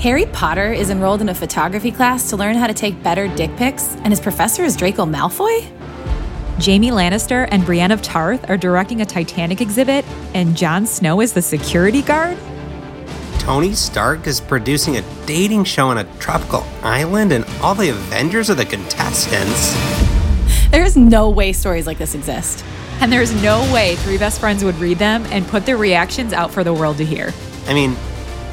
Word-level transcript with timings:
Harry 0.00 0.26
Potter 0.26 0.72
is 0.72 0.90
enrolled 0.90 1.22
in 1.22 1.30
a 1.30 1.34
photography 1.34 1.90
class 1.90 2.28
to 2.28 2.36
learn 2.36 2.56
how 2.56 2.66
to 2.66 2.74
take 2.74 3.02
better 3.02 3.28
dick 3.36 3.54
pics, 3.56 3.94
and 3.96 4.08
his 4.08 4.20
professor 4.20 4.62
is 4.62 4.76
Draco 4.76 5.06
Malfoy? 5.06 5.62
Jaime 6.62 6.90
Lannister 6.90 7.48
and 7.50 7.64
Brienne 7.64 7.90
of 7.90 8.02
Tarth 8.02 8.48
are 8.50 8.56
directing 8.56 9.00
a 9.00 9.06
Titanic 9.06 9.60
exhibit, 9.60 10.04
and 10.34 10.56
Jon 10.56 10.84
Snow 10.84 11.20
is 11.20 11.32
the 11.32 11.40
security 11.40 12.02
guard? 12.02 12.36
Tony 13.38 13.74
Stark 13.74 14.26
is 14.26 14.40
producing 14.40 14.96
a 14.96 15.02
dating 15.26 15.64
show 15.64 15.88
on 15.88 15.98
a 15.98 16.04
tropical 16.18 16.64
island, 16.82 17.32
and 17.32 17.44
all 17.62 17.74
the 17.74 17.88
Avengers 17.88 18.50
are 18.50 18.54
the 18.54 18.64
contestants. 18.64 19.74
There 20.70 20.84
is 20.84 20.96
no 20.96 21.30
way 21.30 21.52
stories 21.52 21.86
like 21.86 21.98
this 21.98 22.14
exist. 22.14 22.64
And 23.00 23.12
there's 23.12 23.34
no 23.42 23.60
way 23.72 23.96
three 23.96 24.18
best 24.18 24.38
friends 24.38 24.62
would 24.64 24.76
read 24.76 24.98
them 24.98 25.24
and 25.26 25.46
put 25.46 25.66
their 25.66 25.76
reactions 25.76 26.32
out 26.32 26.52
for 26.52 26.62
the 26.62 26.72
world 26.72 26.96
to 26.98 27.04
hear. 27.04 27.32
I 27.66 27.74
mean, 27.74 27.96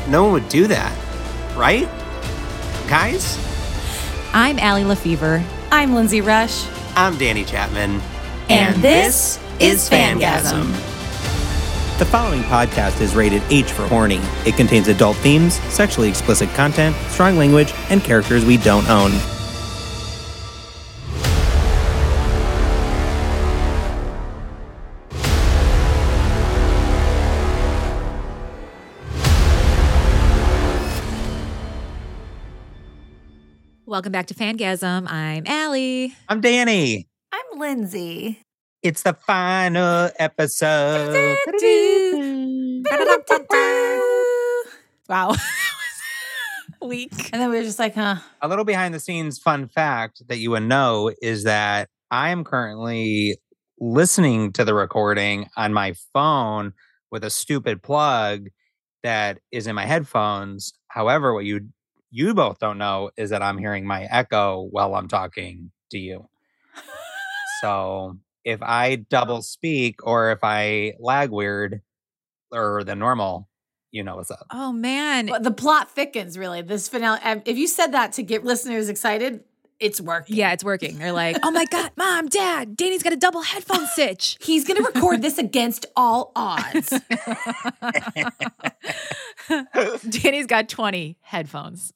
no 0.07 0.23
one 0.23 0.33
would 0.33 0.49
do 0.49 0.67
that, 0.67 0.91
right? 1.61 1.87
Guys? 2.89 3.37
I'm 4.33 4.57
Allie 4.57 4.83
Lefevre. 4.83 5.43
I'm 5.71 5.93
Lindsay 5.93 6.19
Rush. 6.19 6.65
I'm 6.95 7.19
Danny 7.19 7.45
Chapman. 7.45 8.01
And 8.49 8.81
this 8.81 9.39
is 9.59 9.87
Fangasm. 9.87 10.71
The 11.99 12.05
following 12.05 12.41
podcast 12.41 12.99
is 12.99 13.13
rated 13.13 13.43
H 13.51 13.71
for 13.71 13.85
horny. 13.85 14.19
It 14.43 14.55
contains 14.57 14.87
adult 14.87 15.17
themes, 15.17 15.59
sexually 15.71 16.09
explicit 16.09 16.49
content, 16.55 16.95
strong 17.09 17.37
language, 17.37 17.71
and 17.91 18.03
characters 18.03 18.43
we 18.43 18.57
don't 18.57 18.89
own. 18.89 19.11
Welcome 33.91 34.13
back 34.13 34.27
to 34.27 34.33
Fangasm. 34.33 35.11
I'm 35.11 35.43
Allie. 35.45 36.15
I'm 36.29 36.39
Danny. 36.39 37.09
I'm 37.33 37.59
Lindsay. 37.59 38.39
It's 38.81 39.03
the 39.03 39.11
final 39.11 40.09
episode. 40.17 41.35
Wow. 45.09 45.35
Week. 46.81 47.11
And 47.33 47.41
then 47.41 47.49
we 47.49 47.57
were 47.57 47.63
just 47.63 47.79
like, 47.79 47.93
huh. 47.93 48.15
A 48.41 48.47
little 48.47 48.63
behind 48.63 48.93
the 48.93 48.99
scenes 49.01 49.37
fun 49.37 49.67
fact 49.67 50.23
that 50.29 50.37
you 50.37 50.51
would 50.51 50.63
know 50.63 51.11
is 51.21 51.43
that 51.43 51.89
I 52.11 52.29
am 52.29 52.45
currently 52.45 53.35
listening 53.81 54.53
to 54.53 54.63
the 54.63 54.73
recording 54.73 55.49
on 55.57 55.73
my 55.73 55.95
phone 56.13 56.71
with 57.11 57.25
a 57.25 57.29
stupid 57.29 57.83
plug 57.83 58.47
that 59.03 59.39
is 59.51 59.67
in 59.67 59.75
my 59.75 59.85
headphones. 59.85 60.71
However, 60.87 61.33
what 61.33 61.43
you 61.43 61.67
you 62.11 62.33
both 62.33 62.59
don't 62.59 62.77
know 62.77 63.11
is 63.17 63.29
that 63.31 63.41
I'm 63.41 63.57
hearing 63.57 63.87
my 63.87 64.03
echo 64.03 64.67
while 64.69 64.95
I'm 64.95 65.07
talking 65.07 65.71
to 65.91 65.97
you. 65.97 66.27
so 67.61 68.17
if 68.43 68.61
I 68.61 68.95
double 68.95 69.41
speak 69.41 70.05
or 70.05 70.31
if 70.31 70.39
I 70.43 70.93
lag 70.99 71.31
weird 71.31 71.81
or 72.51 72.83
the 72.83 72.95
normal, 72.95 73.47
you 73.91 74.03
know 74.03 74.17
what's 74.17 74.31
up. 74.31 74.45
Oh, 74.51 74.71
man. 74.71 75.27
But 75.27 75.43
the 75.43 75.51
plot 75.51 75.91
thickens, 75.91 76.37
really. 76.37 76.61
This 76.61 76.87
finale, 76.87 77.19
if 77.45 77.57
you 77.57 77.67
said 77.67 77.93
that 77.93 78.13
to 78.13 78.23
get 78.23 78.43
listeners 78.43 78.89
excited, 78.89 79.43
it's 79.81 79.99
working. 79.99 80.37
Yeah, 80.37 80.53
it's 80.53 80.63
working. 80.63 80.97
They're 80.99 81.11
like, 81.11 81.37
oh 81.43 81.51
my 81.51 81.65
God, 81.65 81.91
mom, 81.97 82.27
dad, 82.27 82.77
Danny's 82.77 83.03
got 83.03 83.11
a 83.11 83.17
double 83.17 83.41
headphone 83.41 83.87
stitch. 83.87 84.37
He's 84.39 84.65
going 84.65 84.81
to 84.81 84.83
record 84.87 85.21
this 85.21 85.37
against 85.37 85.87
all 85.95 86.31
odds. 86.35 86.89
Danny's 90.09 90.45
got 90.45 90.69
20 90.69 91.17
headphones. 91.21 91.93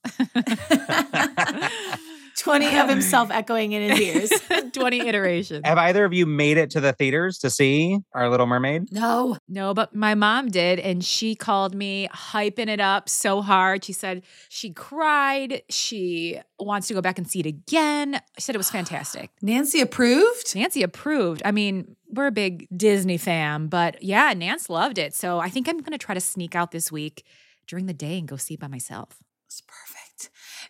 20 2.46 2.78
of 2.78 2.90
himself 2.96 3.32
echoing 3.32 3.72
in 3.72 3.90
his 3.90 4.00
ears. 4.00 4.72
20 4.74 5.08
iterations. 5.08 5.62
Have 5.66 5.80
either 5.80 6.06
of 6.06 6.14
you 6.14 6.28
made 6.28 6.58
it 6.58 6.70
to 6.72 6.80
the 6.80 6.94
theaters 6.94 7.40
to 7.40 7.50
see 7.50 8.00
Our 8.14 8.30
Little 8.30 8.46
Mermaid? 8.46 8.92
No. 8.92 9.38
No, 9.48 9.74
but 9.74 9.96
my 9.96 10.14
mom 10.14 10.50
did. 10.50 10.80
And 10.80 11.04
she 11.04 11.34
called 11.36 11.74
me 11.74 12.08
hyping 12.14 12.68
it 12.68 12.80
up 12.80 13.10
so 13.10 13.42
hard. 13.42 13.84
She 13.84 13.94
said 13.94 14.24
she 14.48 14.70
cried. 14.72 15.64
She 15.70 16.40
wants 16.60 16.88
to 16.88 16.94
go 16.94 17.02
back 17.02 17.18
and 17.18 17.28
see 17.28 17.40
it 17.40 17.48
again. 17.48 18.22
She 18.38 18.44
said 18.44 18.54
it 18.54 18.60
was 18.60 18.70
fantastic. 18.70 19.32
Nancy 19.42 19.82
approved? 19.82 20.56
Nancy 20.56 20.84
approved. 20.84 21.42
I 21.44 21.52
mean, 21.52 21.96
we're 22.10 22.28
a 22.28 22.32
big 22.32 22.68
Disney 22.76 23.18
fam, 23.18 23.68
but 23.68 24.02
yeah, 24.04 24.32
Nance 24.34 24.70
loved 24.70 25.00
it. 25.00 25.16
So 25.16 25.40
I 25.40 25.50
think 25.50 25.68
I'm 25.68 25.80
going 25.80 25.92
to 25.92 25.98
try 25.98 26.14
to 26.14 26.22
sneak 26.22 26.56
out 26.56 26.72
this 26.72 26.92
week 26.92 27.26
during 27.66 27.88
the 27.88 27.94
day 27.94 28.20
and 28.20 28.28
go 28.28 28.38
see 28.38 28.54
it 28.54 28.60
by 28.60 28.68
myself. 28.68 29.24
It's 29.48 29.62
perfect. 29.62 29.95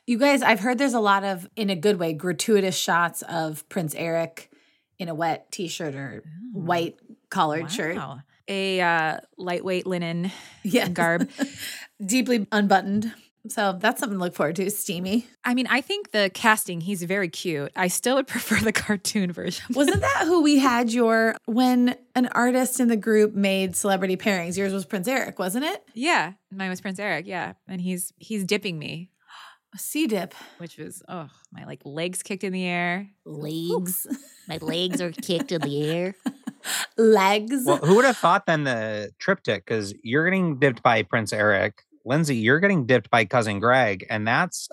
You 0.07 0.19
guys, 0.19 0.41
I've 0.43 0.59
heard 0.59 0.77
there's 0.77 0.93
a 0.93 0.99
lot 0.99 1.23
of, 1.23 1.49
in 1.55 1.69
a 1.69 1.75
good 1.75 1.97
way, 1.99 2.13
gratuitous 2.13 2.77
shots 2.77 3.23
of 3.23 3.67
Prince 3.69 3.95
Eric 3.95 4.51
in 4.99 5.09
a 5.09 5.15
wet 5.15 5.51
t 5.51 5.67
shirt 5.67 5.95
or 5.95 6.23
Ooh. 6.25 6.59
white 6.59 6.97
collared 7.29 7.71
shirt. 7.71 7.97
A 8.47 8.79
uh, 8.79 9.17
lightweight 9.37 9.87
linen 9.87 10.31
Yeah. 10.63 10.87
garb. 10.89 11.29
Deeply 12.05 12.45
unbuttoned. 12.51 13.11
So 13.47 13.77
that's 13.79 13.99
something 13.99 14.17
to 14.17 14.23
look 14.23 14.35
forward 14.35 14.55
to. 14.57 14.69
Steamy. 14.71 15.27
I 15.43 15.53
mean, 15.55 15.67
I 15.67 15.81
think 15.81 16.11
the 16.11 16.31
casting, 16.33 16.81
he's 16.81 17.01
very 17.03 17.27
cute. 17.29 17.71
I 17.75 17.87
still 17.87 18.15
would 18.15 18.27
prefer 18.27 18.63
the 18.63 18.71
cartoon 18.71 19.31
version. 19.31 19.65
Wasn't 19.71 20.01
that 20.01 20.23
who 20.25 20.41
we 20.43 20.59
had 20.59 20.91
your 20.91 21.35
when 21.45 21.95
an 22.15 22.27
artist 22.27 22.79
in 22.79 22.87
the 22.87 22.97
group 22.97 23.33
made 23.33 23.75
celebrity 23.75 24.17
pairings? 24.17 24.55
Yours 24.57 24.73
was 24.73 24.85
Prince 24.85 25.07
Eric, 25.07 25.39
wasn't 25.39 25.65
it? 25.65 25.83
yeah, 25.95 26.33
mine 26.51 26.69
was 26.69 26.81
Prince 26.81 26.99
Eric. 26.99 27.25
Yeah, 27.27 27.53
and 27.67 27.81
he's 27.81 28.13
he's 28.17 28.43
dipping 28.43 28.79
me, 28.79 29.11
A 29.75 29.77
sea 29.77 30.07
dip. 30.07 30.33
which 30.57 30.77
was 30.77 31.03
oh 31.09 31.27
my 31.51 31.65
like 31.65 31.81
legs 31.83 32.23
kicked 32.23 32.43
in 32.45 32.53
the 32.53 32.65
air. 32.65 33.09
legs. 33.25 34.07
My 34.47 34.57
legs 34.57 35.01
are 35.01 35.11
kicked 35.11 35.51
in 35.51 35.61
the 35.61 35.83
air. 35.89 36.15
Legs. 36.97 37.63
Well, 37.65 37.77
who 37.77 37.95
would 37.95 38.05
have 38.05 38.17
thought 38.17 38.45
then 38.45 38.63
the 38.63 39.11
triptych? 39.19 39.65
Because 39.65 39.93
you're 40.03 40.23
getting 40.25 40.59
dipped 40.59 40.81
by 40.83 41.01
Prince 41.03 41.33
Eric. 41.33 41.81
Lindsay, 42.05 42.35
you're 42.35 42.59
getting 42.59 42.85
dipped 42.85 43.09
by 43.09 43.25
cousin 43.25 43.59
Greg, 43.59 44.05
and 44.09 44.27
that's 44.27 44.69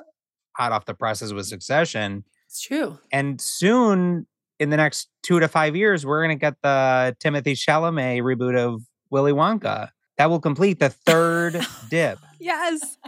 hot 0.56 0.72
off 0.72 0.84
the 0.84 0.92
presses 0.94 1.32
with 1.32 1.46
Succession. 1.46 2.24
it's 2.46 2.60
true. 2.60 2.98
And 3.10 3.40
soon, 3.40 4.26
in 4.60 4.68
the 4.70 4.76
next 4.76 5.08
two 5.22 5.40
to 5.40 5.48
five 5.48 5.74
years, 5.74 6.04
we're 6.04 6.22
going 6.24 6.36
to 6.38 6.40
get 6.40 6.54
the 6.62 7.16
Timothée 7.18 7.56
Chalamet 7.56 8.20
reboot 8.22 8.58
of 8.58 8.82
Willy 9.10 9.32
Wonka. 9.32 9.88
That 10.18 10.28
will 10.28 10.40
complete 10.40 10.78
the 10.80 10.90
third 10.90 11.58
dip. 11.90 12.18
Yes. 12.38 12.98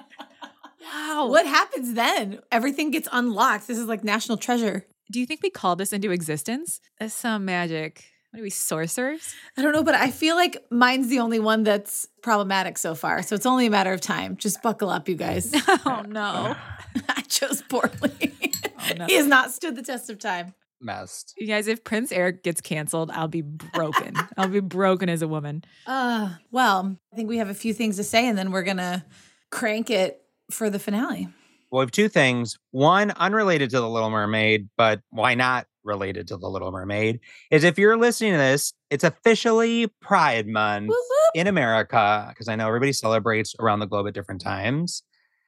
Wow. 0.85 1.27
What 1.29 1.47
happens 1.47 1.95
then? 1.95 2.41
Everything 2.53 2.91
gets 2.91 3.09
unlocked. 3.13 3.67
This 3.67 3.79
is 3.79 3.87
like 3.87 4.05
national 4.05 4.39
treasure. 4.39 4.87
do 5.11 5.21
you 5.21 5.27
think 5.27 5.43
we 5.43 5.51
call 5.51 5.77
this 5.77 5.93
into 5.93 6.11
existence? 6.11 6.81
That's 6.99 7.15
some 7.15 7.45
magic. 7.45 8.05
What 8.35 8.41
are 8.41 8.43
we 8.43 8.51
sorcerers? 8.51 9.33
I 9.57 9.63
don't 9.63 9.73
know, 9.73 9.85
but 9.85 9.95
I 9.95 10.11
feel 10.11 10.35
like 10.35 10.57
mine's 10.69 11.07
the 11.07 11.21
only 11.21 11.39
one 11.39 11.63
that's 11.63 12.09
problematic 12.21 12.79
so 12.79 12.97
far. 12.97 13.23
So 13.23 13.37
it's 13.37 13.47
only 13.47 13.67
a 13.67 13.71
matter 13.71 13.93
of 13.93 14.01
time. 14.01 14.37
Just 14.37 14.61
buckle 14.61 14.91
up, 14.91 15.09
you 15.09 15.15
guys. 15.15 15.53
oh 15.87 16.03
no. 16.09 16.57
I 17.09 17.21
chose 17.29 17.63
poorly. 17.63 18.35
no. 18.99 19.07
he 19.07 19.15
has 19.15 19.29
not 19.29 19.53
stood 19.53 19.77
the 19.77 19.83
test 19.83 20.11
of 20.11 20.19
time. 20.19 20.55
Messed. 20.81 21.35
You 21.39 21.47
guys, 21.47 21.69
if 21.69 21.85
Prince 21.85 22.11
Eric 22.11 22.43
gets 22.43 22.61
canceled, 22.61 23.13
I'll 23.13 23.29
be 23.29 23.43
broken. 23.43 24.17
I'll 24.37 24.49
be 24.49 24.59
broken 24.59 25.09
as 25.09 25.23
a 25.23 25.29
woman. 25.29 25.63
Uh, 25.87 26.31
well, 26.51 26.97
I 27.13 27.17
think 27.17 27.29
we 27.29 27.39
have 27.39 27.49
a 27.49 27.55
few 27.55 27.73
things 27.73 27.97
to 27.99 28.03
say, 28.05 28.27
and 28.27 28.37
then 28.37 28.51
we're 28.51 28.65
gonna 28.65 29.07
crank 29.53 29.91
it 29.91 30.24
for 30.51 30.71
the 30.71 30.79
finale. 30.79 31.29
Well, 31.71 31.81
we 31.81 31.83
have 31.85 31.91
two 31.91 32.09
things. 32.09 32.57
One, 32.71 33.11
unrelated 33.13 33.71
to 33.71 33.81
The 33.81 33.89
Little 33.89 34.11
Mermaid, 34.11 34.69
but 34.77 35.01
why 35.11 35.35
not 35.35 35.67
related 35.83 36.29
to 36.29 36.37
The 36.37 36.49
Little 36.49 36.71
Mermaid, 36.71 37.21
is 37.51 37.65
if 37.65 37.79
you're 37.79 37.97
listening 37.97 38.33
to 38.33 38.39
this, 38.39 38.73
it's 38.91 39.05
officially 39.05 39.89
Pride 40.01 40.47
Month 40.47 40.89
Whoop, 40.89 40.97
whoop. 40.97 41.31
in 41.35 41.47
America, 41.47 42.27
because 42.29 42.49
I 42.49 42.55
know 42.57 42.69
everybody 42.69 42.93
celebrates 42.93 43.55
around 43.59 43.81
the 43.81 43.87
globe 43.87 44.07
at 44.07 44.15
different 44.15 44.41
times. 44.41 45.03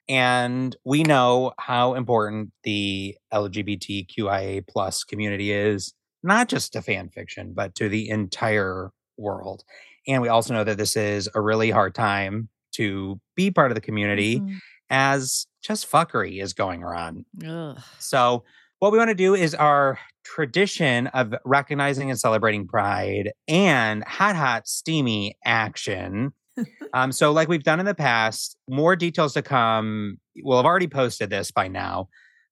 And 0.09 0.77
we 0.85 1.03
know 1.03 1.53
how 1.59 1.95
important 1.95 2.53
the 2.65 3.17
LGBTQIA 3.33 4.67
plus 4.69 5.05
community 5.05 5.53
is, 5.53 5.95
not 6.23 6.49
just 6.49 6.73
to 6.75 6.83
fan 6.83 7.09
fiction, 7.09 7.53
but 7.55 7.75
to 7.77 7.89
the 7.89 8.09
entire 8.09 8.91
world. 9.19 9.65
And 10.07 10.23
we 10.23 10.29
also 10.29 10.55
know 10.55 10.65
that 10.65 10.77
this 10.79 10.97
is 10.97 11.29
a 11.35 11.41
really 11.41 11.71
hard 11.71 11.95
time 11.95 12.49
to 12.73 13.21
be 13.35 13.51
part 13.51 13.71
of 13.71 13.75
the 13.75 13.81
community 13.81 14.41
Mhm. 14.41 14.59
As 14.91 15.47
just 15.63 15.91
fuckery 15.91 16.43
is 16.43 16.53
going 16.53 16.83
around. 16.83 17.25
Ugh. 17.47 17.79
So, 17.99 18.45
what 18.79 18.93
we 18.93 18.99
want 18.99 19.09
to 19.09 19.15
do 19.15 19.35
is 19.35 19.55
our 19.55 19.99
tradition 20.23 21.07
of 21.09 21.35
recognizing 21.45 22.11
and 22.11 22.19
celebrating 22.19 22.67
pride 22.67 23.33
and 23.49 24.05
hot, 24.05 24.37
hot, 24.37 24.69
steamy 24.69 25.37
action. 25.45 26.33
um, 26.93 27.11
so, 27.13 27.33
like 27.33 27.49
we've 27.49 27.65
done 27.65 27.81
in 27.81 27.87
the 27.87 27.95
past, 27.95 28.57
more 28.69 28.97
details 28.97 29.35
to 29.35 29.43
come. 29.43 30.19
We'll 30.43 30.59
have 30.59 30.67
already 30.67 30.89
posted 30.89 31.31
this 31.31 31.51
by 31.51 31.69
now, 31.69 32.09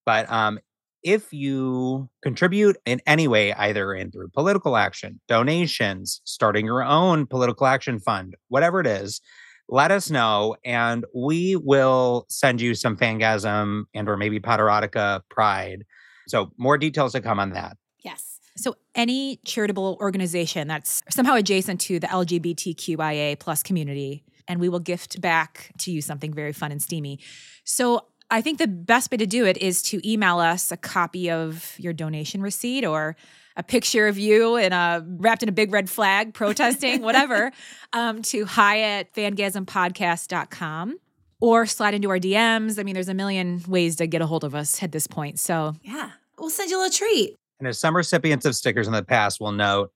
but 0.07 0.31
um, 0.31 0.59
if 1.05 1.33
you 1.33 2.09
contribute 2.23 2.79
in 2.87 3.01
any 3.07 3.29
way, 3.29 3.53
either 3.53 3.93
in 3.93 4.11
through 4.11 4.31
political 4.31 4.77
action, 4.77 5.21
donations, 5.29 6.23
starting 6.25 6.65
your 6.65 6.83
own 6.83 7.27
political 7.27 7.67
action 7.67 8.01
fund, 8.01 8.35
whatever 8.49 8.81
it 8.81 8.87
is, 8.87 9.21
let 9.69 9.91
us 9.91 10.11
know 10.11 10.57
and 10.65 11.05
we 11.15 11.57
will 11.57 12.27
send 12.29 12.61
you 12.61 12.75
some 12.75 12.97
Fangasm 12.97 13.85
and 13.95 14.09
or 14.09 14.17
maybe 14.17 14.41
Poderotica 14.41 15.23
Pride. 15.31 15.85
So 16.29 16.51
more 16.59 16.79
details 16.79 17.13
to 17.13 17.21
come 17.21 17.39
on 17.39 17.51
that. 17.51 17.77
Yes. 18.05 18.41
So 18.57 18.77
any 18.95 19.41
charitable 19.45 19.99
organization 20.01 20.69
that's 20.69 21.03
somehow 21.11 21.35
adjacent 21.35 21.81
to 21.83 21.99
the 21.99 22.07
LGBTQIA 22.07 23.39
plus 23.39 23.63
community, 23.63 24.25
and 24.47 24.61
we 24.61 24.69
will 24.69 24.81
gift 24.81 25.21
back 25.21 25.73
to 25.79 25.91
you 25.91 26.01
something 26.01 26.33
very 26.33 26.53
fun 26.53 26.71
and 26.71 26.81
steamy. 26.83 27.19
So 27.65 28.07
I 28.31 28.41
think 28.41 28.59
the 28.59 28.69
best 28.69 29.11
way 29.11 29.19
to 29.19 29.27
do 29.27 29.45
it 29.45 29.57
is 29.59 29.83
to 29.83 30.09
email 30.09 30.39
us 30.39 30.71
a 30.71 30.77
copy 30.77 31.31
of 31.31 31.75
your 31.79 31.93
donation 31.93 32.43
receipt 32.43 32.85
or 32.85 33.17
a 33.57 33.63
picture 33.63 34.09
of 34.09 34.19
you 34.19 34.57
in 34.57 34.73
a 34.73 35.05
wrapped 35.07 35.43
in 35.43 35.49
a 35.49 35.53
big 35.53 35.73
red 35.73 35.89
flag 35.89 36.35
protesting, 36.35 37.03
whatever, 37.03 37.53
um, 37.93 38.23
to 38.23 38.45
hi 38.45 38.81
at 38.81 39.15
fangasmpodcast.com 39.15 40.99
or 41.41 41.67
slide 41.67 41.95
into 41.95 42.11
our 42.11 42.19
DMs. 42.19 42.79
I 42.79 42.83
mean, 42.83 42.95
there's 42.95 43.09
a 43.09 43.15
million 43.15 43.63
ways 43.69 43.97
to 43.97 44.07
get 44.07 44.23
a 44.23 44.27
hold 44.27 44.45
of 44.45 44.55
us 44.55 44.83
at 44.83 44.93
this 44.93 45.07
point. 45.07 45.39
So 45.39 45.75
Yeah. 45.83 46.11
We'll 46.39 46.51
send 46.51 46.71
you 46.71 46.79
a 46.79 46.81
little 46.81 46.93
treat. 46.93 47.37
And 47.61 47.69
as 47.69 47.79
some 47.79 47.97
recipients 47.97 48.45
of 48.45 48.57
stickers 48.57 48.89
in 48.89 48.93
the 48.93 49.05
past 49.05 49.41
will 49.41 49.53
note, 49.53 49.93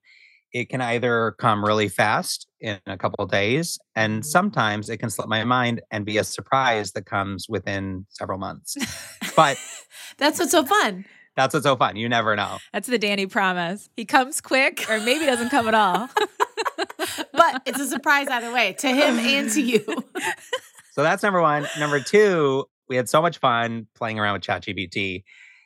it 0.52 0.68
can 0.68 0.80
either 0.80 1.34
come 1.38 1.64
really 1.64 1.88
fast 1.88 2.46
in 2.60 2.78
a 2.86 2.96
couple 2.96 3.22
of 3.24 3.30
days, 3.30 3.78
and 3.94 4.24
sometimes 4.24 4.88
it 4.88 4.96
can 4.96 5.10
slip 5.10 5.28
my 5.28 5.44
mind 5.44 5.82
and 5.90 6.06
be 6.06 6.16
a 6.18 6.24
surprise 6.24 6.92
that 6.92 7.06
comes 7.06 7.48
within 7.48 8.06
several 8.08 8.38
months. 8.38 8.76
but 9.36 9.58
That's 10.18 10.38
what's 10.38 10.52
so 10.52 10.64
fun. 10.64 11.04
That's 11.38 11.54
what's 11.54 11.64
so 11.64 11.76
fun. 11.76 11.94
You 11.96 12.08
never 12.08 12.34
know. 12.34 12.58
that's 12.72 12.88
the 12.88 12.98
Danny 12.98 13.26
promise. 13.26 13.88
He 13.96 14.04
comes 14.04 14.40
quick 14.40 14.84
or 14.90 14.98
maybe 14.98 15.24
doesn't 15.24 15.50
come 15.50 15.68
at 15.68 15.74
all. 15.74 16.08
But 17.32 17.62
it's 17.64 17.78
a 17.78 17.86
surprise 17.86 18.26
either 18.28 18.52
way 18.52 18.72
to 18.80 18.88
him 18.88 19.18
and 19.18 19.50
to 19.52 19.62
you. 19.62 19.84
So 20.92 21.04
that's 21.04 21.22
number 21.22 21.40
one. 21.40 21.64
Number 21.78 22.00
two, 22.00 22.64
we 22.88 22.96
had 22.96 23.08
so 23.08 23.22
much 23.22 23.38
fun 23.38 23.86
playing 23.94 24.18
around 24.18 24.32
with 24.32 24.42
ChatGPT, 24.42 25.22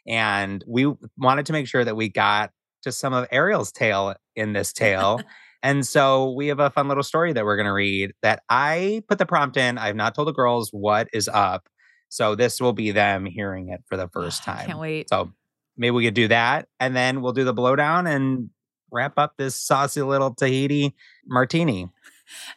and 0.07 0.63
we 0.69 0.93
wanted 1.17 1.47
to 1.47 1.55
make 1.55 1.67
sure 1.67 1.83
that 1.83 1.97
we 1.97 2.11
got 2.11 2.51
to 2.83 2.93
some 2.93 3.15
of 3.15 3.27
Ariel's 3.33 3.73
tale 3.73 4.15
in 4.37 4.53
this 4.53 4.75
tale. 4.75 5.23
and 5.63 5.87
so 5.87 6.33
we 6.33 6.49
have 6.49 6.61
a 6.61 6.69
fun 6.69 6.87
little 6.87 7.03
story 7.03 7.33
that 7.33 7.47
we're 7.47 7.57
going 7.57 7.65
to 7.65 7.73
read 7.73 8.13
that 8.21 8.43
I 8.51 9.05
put 9.09 9.17
the 9.17 9.25
prompt 9.25 9.57
in. 9.57 9.79
I've 9.79 9.97
not 9.97 10.15
told 10.15 10.29
the 10.29 10.35
girls 10.35 10.69
what 10.71 11.09
is 11.15 11.29
up. 11.29 11.67
So 12.11 12.35
this 12.35 12.61
will 12.61 12.75
be 12.75 12.91
them 12.91 13.25
hearing 13.25 13.71
it 13.71 13.81
for 13.87 13.97
the 13.97 14.09
first 14.09 14.43
time. 14.45 14.67
Can't 14.67 14.81
wait. 14.81 15.09
So 15.09 15.33
maybe 15.77 15.93
we 15.93 16.05
could 16.05 16.15
do 16.15 16.29
that. 16.29 16.69
And 16.81 16.95
then 16.95 17.23
we'll 17.23 17.33
do 17.33 17.45
the 17.45 17.55
blowdown 17.55 18.13
and 18.13 18.51
wrap 18.91 19.15
up 19.17 19.35
this 19.37 19.57
saucy 19.57 20.03
little 20.03 20.35
Tahiti 20.35 20.95
martini. 21.27 21.89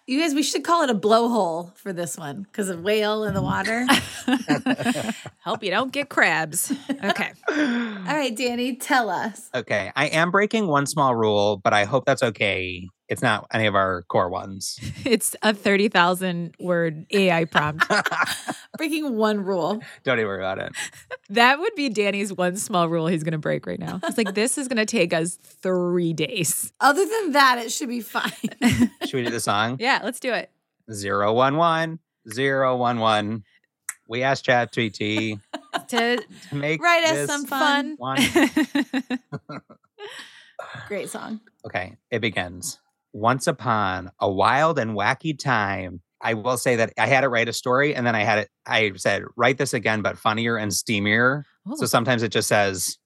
You 0.07 0.21
guys, 0.21 0.33
we 0.33 0.43
should 0.43 0.63
call 0.63 0.83
it 0.83 0.89
a 0.89 0.95
blowhole 0.95 1.75
for 1.75 1.91
this 1.91 2.17
one 2.17 2.43
because 2.43 2.69
of 2.69 2.81
whale 2.81 3.23
in 3.23 3.33
the 3.33 3.41
mm. 3.41 3.43
water. 3.43 5.13
Hope 5.43 5.63
you 5.63 5.71
don't 5.71 5.91
get 5.91 6.09
crabs. 6.09 6.71
Okay. 7.03 7.31
All 7.49 8.15
right, 8.15 8.35
Danny, 8.35 8.75
tell 8.75 9.09
us. 9.09 9.49
Okay. 9.53 9.91
I 9.95 10.07
am 10.07 10.31
breaking 10.31 10.67
one 10.67 10.85
small 10.85 11.15
rule, 11.15 11.57
but 11.57 11.73
I 11.73 11.83
hope 11.85 12.05
that's 12.05 12.23
okay. 12.23 12.87
It's 13.07 13.21
not 13.21 13.45
any 13.53 13.67
of 13.67 13.75
our 13.75 14.01
core 14.03 14.29
ones. 14.29 14.79
It's 15.05 15.35
a 15.43 15.53
30,000 15.53 16.55
word 16.59 17.05
AI 17.11 17.45
prompt. 17.45 17.85
Breaking 18.77 19.15
one 19.15 19.43
rule. 19.45 19.79
Don't 20.03 20.17
even 20.17 20.27
worry 20.27 20.39
about 20.39 20.57
it. 20.59 20.71
That 21.29 21.59
would 21.59 21.75
be 21.75 21.89
Danny's 21.89 22.33
one 22.33 22.55
small 22.57 22.89
rule 22.89 23.05
he's 23.07 23.23
going 23.23 23.33
to 23.33 23.37
break 23.37 23.67
right 23.67 23.79
now. 23.79 23.99
It's 24.03 24.17
like, 24.17 24.33
this 24.33 24.57
is 24.57 24.67
going 24.67 24.77
to 24.77 24.85
take 24.85 25.13
us 25.13 25.35
three 25.35 26.13
days. 26.13 26.73
Other 26.81 27.05
than 27.05 27.33
that, 27.33 27.59
it 27.59 27.71
should 27.71 27.89
be 27.89 28.01
fine. 28.01 28.31
Should 29.05 29.13
we 29.13 29.23
do 29.23 29.29
the 29.29 29.39
song? 29.39 29.77
Yeah, 29.79 30.01
let's 30.03 30.19
do 30.19 30.33
it. 30.33 30.49
Zero 30.91 31.31
one 31.33 31.57
one 31.57 31.99
zero 32.31 32.75
one 32.77 32.99
one. 32.99 33.43
We 34.07 34.23
asked 34.23 34.45
ChatGPT 34.45 35.39
To 35.89 36.17
to 36.49 36.55
make 36.55 36.81
Write 36.81 37.03
us 37.05 37.27
some 37.27 37.45
fun. 37.45 37.95
one. 37.97 38.19
Great 40.87 41.09
song. 41.09 41.39
Okay, 41.65 41.95
it 42.11 42.19
begins. 42.19 42.79
Once 43.15 43.47
upon 43.47 44.11
a 44.19 44.29
wild 44.29 44.77
and 44.77 44.91
wacky 44.91 45.37
time. 45.39 46.01
I 46.21 46.33
will 46.33 46.57
say 46.57 46.75
that 46.75 46.91
I 46.97 47.07
had 47.07 47.23
it 47.23 47.29
write 47.29 47.47
a 47.47 47.53
story 47.53 47.95
and 47.95 48.05
then 48.05 48.13
I 48.13 48.23
had 48.23 48.39
it, 48.39 48.49
I 48.65 48.91
said, 48.97 49.23
write 49.37 49.57
this 49.57 49.73
again, 49.73 50.01
but 50.01 50.17
funnier 50.17 50.57
and 50.57 50.69
steamier. 50.71 51.43
So 51.75 51.83
oh. 51.83 51.85
sometimes 51.85 52.23
it 52.23 52.29
just 52.33 52.49
says 52.49 52.97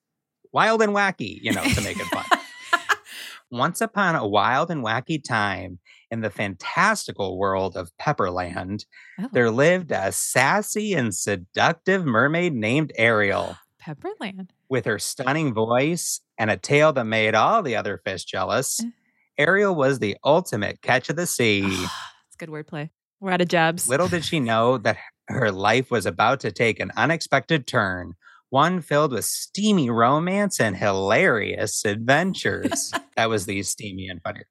wild 0.52 0.82
and 0.82 0.94
wacky, 0.94 1.38
you 1.44 1.54
know, 1.54 1.64
to 1.64 1.82
make 1.82 2.00
it 2.00 2.08
fun. 2.08 2.26
Once 3.52 3.82
upon 3.82 4.16
a 4.16 4.28
wild 4.28 4.72
and 4.72 4.84
wacky 4.84 5.24
time 5.24 5.78
in 6.10 6.22
the 6.22 6.30
fantastical 6.32 7.38
world 7.38 7.78
of 7.78 7.92
Pepperland, 8.02 8.86
Oh. 9.20 9.30
there 9.32 9.52
lived 9.52 9.92
a 9.92 10.12
sassy 10.12 10.94
and 10.94 11.14
seductive 11.14 12.04
mermaid 12.06 12.54
named 12.56 12.92
Ariel 12.98 13.58
Pepperland. 13.82 14.50
with 14.70 14.86
her 14.86 14.98
stunning 14.98 15.54
voice 15.54 16.22
and 16.38 16.50
a 16.50 16.58
tail 16.58 16.94
that 16.94 17.06
made 17.06 17.36
all 17.36 17.62
the 17.62 17.76
other 17.76 18.02
fish 18.04 18.24
jealous. 18.24 18.80
Eh. 18.82 18.90
Ariel 19.39 19.74
was 19.74 20.00
the 20.00 20.18
ultimate 20.24 20.81
catch 20.81 21.09
of 21.09 21.15
the 21.15 21.25
sea. 21.25 21.63
It's 21.65 22.36
good 22.38 22.50
wordplay. 22.50 22.89
We're 23.21 23.31
out 23.31 23.41
of 23.41 23.47
jobs. 23.47 23.88
Little 23.88 24.07
did 24.07 24.24
she 24.24 24.39
know 24.39 24.77
that 24.80 24.97
her 25.30 25.51
life 25.51 25.89
was 25.89 26.06
about 26.06 26.41
to 26.41 26.51
take 26.51 26.80
an 26.80 26.91
unexpected 26.97 27.68
turn, 27.68 28.13
one 28.50 28.81
filled 28.81 29.12
with 29.12 29.25
steamy 29.25 29.89
romance 29.89 30.59
and 30.59 30.75
hilarious 30.75 31.86
adventures. 31.86 32.91
that 33.15 33.30
was 33.30 33.45
the 33.45 33.63
steamy 33.63 34.07
and 34.09 34.21
funny. 34.24 34.41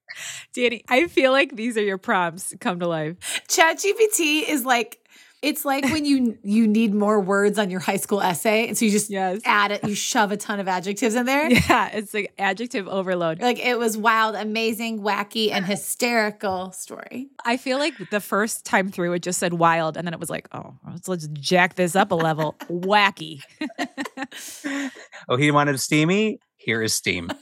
Danny, 0.54 0.84
I 0.88 1.06
feel 1.08 1.32
like 1.32 1.56
these 1.56 1.76
are 1.76 1.82
your 1.82 1.98
prompts 1.98 2.54
come 2.60 2.80
to 2.80 2.86
life. 2.86 3.16
ChatGPT 3.48 4.48
is 4.48 4.64
like, 4.64 4.98
it's 5.42 5.64
like 5.64 5.84
when 5.84 6.04
you 6.04 6.36
you 6.42 6.66
need 6.66 6.92
more 6.94 7.20
words 7.20 7.58
on 7.58 7.70
your 7.70 7.80
high 7.80 7.96
school 7.96 8.20
essay, 8.20 8.66
and 8.68 8.76
so 8.76 8.84
you 8.84 8.90
just 8.90 9.08
Yes. 9.10 9.40
add 9.44 9.70
it, 9.72 9.84
you 9.84 9.94
shove 9.94 10.32
a 10.32 10.36
ton 10.36 10.58
of 10.60 10.66
adjectives 10.68 11.14
in 11.14 11.26
there. 11.26 11.48
Yeah, 11.68 11.88
it's 11.92 12.12
like 12.14 12.32
adjective 12.38 12.88
overload. 12.88 13.40
Like 13.40 13.58
it 13.58 13.78
was 13.78 13.96
wild, 13.96 14.34
amazing, 14.34 15.00
wacky, 15.00 15.50
and 15.52 15.64
hysterical 15.64 16.72
story. 16.72 17.28
I 17.44 17.56
feel 17.56 17.78
like 17.78 17.94
the 18.10 18.20
first 18.20 18.64
time 18.64 18.90
through 18.90 19.12
it 19.14 19.20
just 19.22 19.38
said 19.38 19.54
wild, 19.54 19.96
and 19.96 20.06
then 20.06 20.12
it 20.14 20.20
was 20.20 20.30
like, 20.30 20.48
oh, 20.52 20.74
let's, 20.90 21.08
let's 21.08 21.26
jack 21.28 21.74
this 21.76 21.94
up 21.94 22.10
a 22.10 22.14
level. 22.14 22.56
Wacky. 22.68 23.42
Oh, 25.28 25.36
he 25.36 25.50
wanted 25.50 25.78
steamy? 25.80 26.38
Here 26.56 26.82
is 26.82 26.92
steam. 26.94 27.30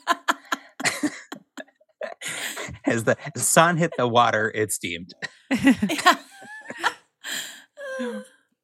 As 2.85 3.05
the 3.05 3.17
sun 3.37 3.77
hit 3.77 3.93
the 3.97 4.07
water, 4.09 4.51
it 4.55 4.73
steamed. 4.73 5.13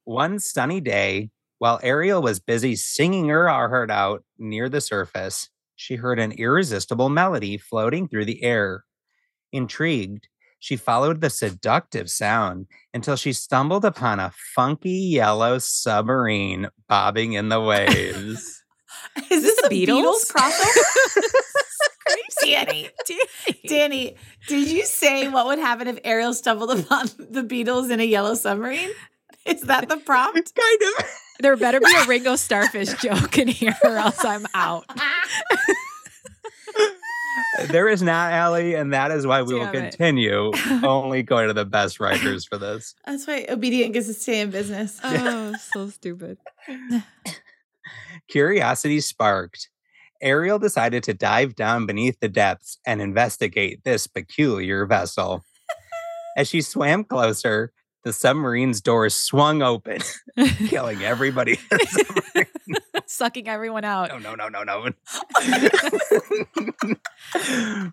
One 0.04 0.38
sunny 0.38 0.80
day, 0.80 1.30
while 1.58 1.78
Ariel 1.82 2.22
was 2.22 2.40
busy 2.40 2.74
singing 2.74 3.28
her 3.28 3.48
heart 3.48 3.90
out 3.90 4.24
near 4.38 4.68
the 4.68 4.80
surface, 4.80 5.48
she 5.76 5.96
heard 5.96 6.18
an 6.18 6.32
irresistible 6.32 7.08
melody 7.08 7.56
floating 7.56 8.08
through 8.08 8.24
the 8.24 8.42
air. 8.42 8.84
Intrigued, 9.52 10.28
she 10.58 10.76
followed 10.76 11.20
the 11.20 11.30
seductive 11.30 12.08
sound 12.10 12.66
until 12.94 13.16
she 13.16 13.32
stumbled 13.32 13.84
upon 13.84 14.20
a 14.20 14.32
funky 14.54 14.90
yellow 14.90 15.58
submarine 15.58 16.68
bobbing 16.88 17.32
in 17.32 17.48
the 17.48 17.60
waves. 17.60 18.62
Is 19.30 19.42
this 19.42 19.60
the 19.60 19.66
a 19.66 19.70
Beatles, 19.70 20.30
Beatles? 20.30 20.32
crossover? 20.32 21.22
Danny, 22.44 22.90
Danny. 23.06 23.60
Danny, 23.66 24.16
did 24.48 24.68
you 24.68 24.84
say 24.84 25.28
what 25.28 25.46
would 25.46 25.58
happen 25.58 25.88
if 25.88 25.98
Ariel 26.04 26.34
stumbled 26.34 26.70
upon 26.70 27.06
the 27.18 27.42
Beatles 27.42 27.90
in 27.90 28.00
a 28.00 28.04
yellow 28.04 28.34
submarine? 28.34 28.90
Is 29.46 29.62
that 29.62 29.88
the 29.88 29.96
prompt? 29.98 30.52
kind 30.54 30.82
of. 30.98 31.06
There 31.40 31.56
better 31.56 31.80
be 31.80 31.92
a 31.96 32.06
Ringo 32.06 32.36
Starfish 32.36 32.92
joke 33.02 33.38
in 33.38 33.48
here, 33.48 33.76
or 33.82 33.96
else 33.96 34.24
I'm 34.24 34.46
out. 34.54 34.84
There 37.68 37.88
is 37.88 38.02
not, 38.02 38.32
Allie, 38.32 38.74
and 38.74 38.92
that 38.92 39.10
is 39.10 39.26
why 39.26 39.42
we 39.42 39.54
will 39.54 39.64
Damn 39.66 39.74
it. 39.76 39.90
continue 39.90 40.52
only 40.82 41.22
going 41.22 41.48
to 41.48 41.54
the 41.54 41.64
best 41.64 42.00
writers 42.00 42.44
for 42.46 42.58
this. 42.58 42.94
That's 43.06 43.26
why 43.26 43.46
obedient 43.48 43.94
gets 43.94 44.06
to 44.06 44.14
stay 44.14 44.40
in 44.40 44.50
business. 44.50 44.98
Oh, 45.02 45.54
so 45.72 45.88
stupid. 45.88 46.38
Curiosity 48.28 49.00
sparked. 49.00 49.68
Ariel 50.20 50.58
decided 50.58 51.02
to 51.04 51.14
dive 51.14 51.54
down 51.54 51.86
beneath 51.86 52.18
the 52.20 52.28
depths 52.28 52.78
and 52.86 53.00
investigate 53.02 53.82
this 53.84 54.06
peculiar 54.06 54.86
vessel. 54.86 55.44
As 56.36 56.48
she 56.48 56.62
swam 56.62 57.04
closer, 57.04 57.72
the 58.04 58.12
submarine's 58.12 58.80
doors 58.80 59.14
swung 59.14 59.62
open, 59.62 59.98
killing 60.66 61.02
everybody. 61.02 61.52
in 61.52 61.58
the 61.70 61.86
submarine. 61.86 62.46
Sucking 63.06 63.48
everyone 63.48 63.84
out. 63.84 64.08
no, 64.08 64.34
no, 64.34 64.48
no, 64.48 64.48
no, 64.48 64.62
no. 64.64 64.92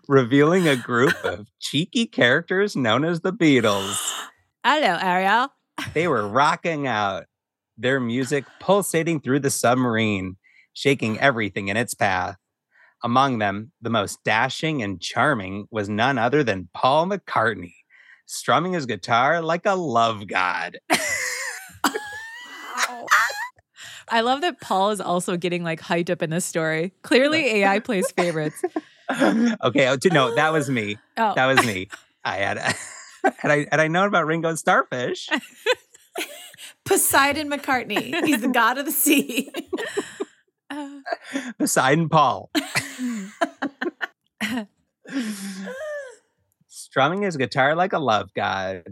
Revealing 0.08 0.66
a 0.68 0.76
group 0.76 1.14
of 1.24 1.46
cheeky 1.58 2.06
characters 2.06 2.74
known 2.74 3.04
as 3.04 3.20
the 3.20 3.32
Beatles. 3.32 3.96
Hello, 4.64 4.98
Ariel. 5.00 5.48
They 5.94 6.08
were 6.08 6.26
rocking 6.26 6.86
out, 6.86 7.24
their 7.78 8.00
music 8.00 8.44
pulsating 8.60 9.20
through 9.20 9.40
the 9.40 9.50
submarine, 9.50 10.36
shaking 10.72 11.18
everything 11.18 11.68
in 11.68 11.76
its 11.76 11.94
path. 11.94 12.36
Among 13.02 13.38
them, 13.38 13.72
the 13.80 13.90
most 13.90 14.18
dashing 14.24 14.82
and 14.82 15.00
charming 15.00 15.66
was 15.70 15.88
none 15.88 16.18
other 16.18 16.42
than 16.44 16.68
Paul 16.74 17.06
McCartney, 17.06 17.72
strumming 18.30 18.72
his 18.72 18.86
guitar 18.86 19.40
like 19.42 19.66
a 19.66 19.74
love 19.74 20.26
god. 20.26 20.78
I 24.12 24.22
love 24.22 24.40
that 24.40 24.60
Paul 24.60 24.90
is 24.90 25.00
also 25.00 25.36
getting 25.36 25.62
like 25.62 25.80
hyped 25.80 26.10
up 26.10 26.20
in 26.22 26.30
this 26.30 26.44
story. 26.44 26.92
Clearly, 27.02 27.44
AI 27.62 27.78
plays 27.78 28.10
favorites. 28.12 28.60
okay, 29.10 29.88
oh, 29.88 29.96
to- 29.96 30.10
no, 30.10 30.34
that 30.34 30.52
was 30.52 30.68
me. 30.70 30.98
Oh, 31.16 31.34
That 31.34 31.46
was 31.46 31.64
me. 31.66 31.88
I 32.24 32.36
had, 32.36 32.58
had 32.58 33.50
I 33.50 33.66
had 33.70 33.78
I 33.80 33.88
known 33.88 34.08
about 34.08 34.26
Ringo 34.26 34.54
Starfish. 34.54 35.28
Poseidon 36.84 37.50
McCartney. 37.50 38.14
He's 38.24 38.40
the 38.40 38.48
god 38.48 38.78
of 38.78 38.86
the 38.86 38.92
sea. 38.92 39.50
Poseidon 41.58 42.08
Paul. 42.08 42.50
Strumming 46.72 47.22
his 47.22 47.36
guitar 47.36 47.74
like 47.74 47.92
a 47.92 47.98
love 47.98 48.32
god. 48.34 48.84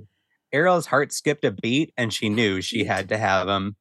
Ariel's 0.53 0.87
heart 0.87 1.13
skipped 1.13 1.45
a 1.45 1.53
beat 1.53 1.93
and 1.97 2.13
she 2.13 2.29
knew 2.29 2.61
she 2.61 2.85
had 2.85 3.09
to 3.11 3.17
have 3.17 3.47
him. 3.49 3.77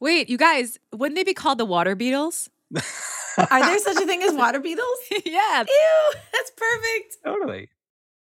wait, 0.00 0.30
you 0.30 0.38
guys, 0.38 0.78
wouldn't 0.92 1.16
they 1.16 1.24
be 1.24 1.34
called 1.34 1.58
the 1.58 1.64
Water 1.66 1.94
Beatles? 1.94 2.48
Are 2.74 3.60
there 3.60 3.78
such 3.78 4.02
a 4.02 4.06
thing 4.06 4.22
as 4.22 4.32
water 4.32 4.60
beetles? 4.60 4.98
yeah. 5.26 5.60
Ew, 5.60 6.12
that's 6.32 6.52
perfect. 6.56 7.16
Totally. 7.24 7.68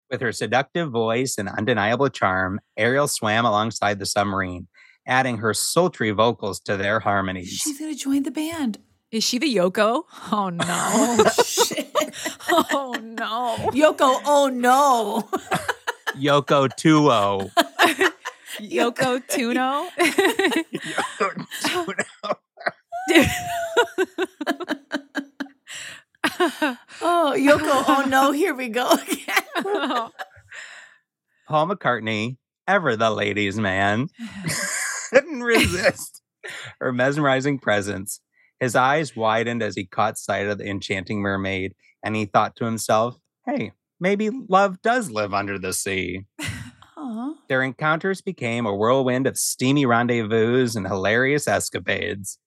With 0.10 0.22
her 0.22 0.32
seductive 0.32 0.90
voice 0.92 1.38
and 1.38 1.48
undeniable 1.48 2.10
charm, 2.10 2.60
Ariel 2.76 3.08
swam 3.08 3.46
alongside 3.46 4.00
the 4.00 4.06
submarine, 4.06 4.68
adding 5.08 5.38
her 5.38 5.54
sultry 5.54 6.10
vocals 6.12 6.60
to 6.62 6.76
their 6.76 7.00
harmonies. 7.00 7.50
She's 7.50 7.80
gonna 7.80 7.94
join 7.96 8.24
the 8.24 8.32
band. 8.32 8.80
Is 9.12 9.24
she 9.24 9.38
the 9.38 9.54
Yoko? 9.56 10.04
Oh 10.32 10.50
no. 10.50 10.64
Oh, 11.36 11.83
Oh 12.54 12.96
no. 13.02 13.58
Yoko, 13.72 14.22
oh 14.26 14.50
no. 14.54 15.28
Yoko 16.16 16.70
Tuo. 16.76 17.50
Yoko 18.60 19.28
Tuno. 19.28 19.90
Yoko 21.20 21.46
Tuno. 21.62 22.36
Oh, 27.02 27.34
Yoko, 27.38 27.84
oh 27.88 28.06
no, 28.08 28.32
here 28.32 28.54
we 28.54 28.70
go 28.70 28.90
again. 28.92 30.10
Paul 31.48 31.68
McCartney, 31.68 32.38
ever 32.68 32.96
the 32.96 33.12
ladies' 33.12 33.58
man, 33.58 34.08
couldn't 35.10 35.44
resist 35.44 36.22
her 36.80 36.92
mesmerizing 36.92 37.60
presence. 37.60 38.20
His 38.60 38.76
eyes 38.76 39.16
widened 39.16 39.62
as 39.62 39.76
he 39.76 39.86
caught 39.86 40.18
sight 40.18 40.48
of 40.48 40.58
the 40.58 40.68
enchanting 40.68 41.22
mermaid, 41.22 41.76
and 42.04 42.16
he 42.16 42.26
thought 42.26 42.56
to 42.58 42.66
himself, 42.66 43.18
hey, 43.46 43.72
maybe 44.00 44.30
love 44.50 44.82
does 44.82 45.10
live 45.10 45.34
under 45.34 45.58
the 45.58 45.74
sea. 45.74 46.26
Their 47.50 47.64
encounters 47.64 48.22
became 48.22 48.66
a 48.66 48.74
whirlwind 48.74 49.28
of 49.28 49.38
steamy 49.38 49.86
rendezvous 49.86 50.70
and 50.76 50.88
hilarious 50.88 51.48
escapades. 51.48 52.40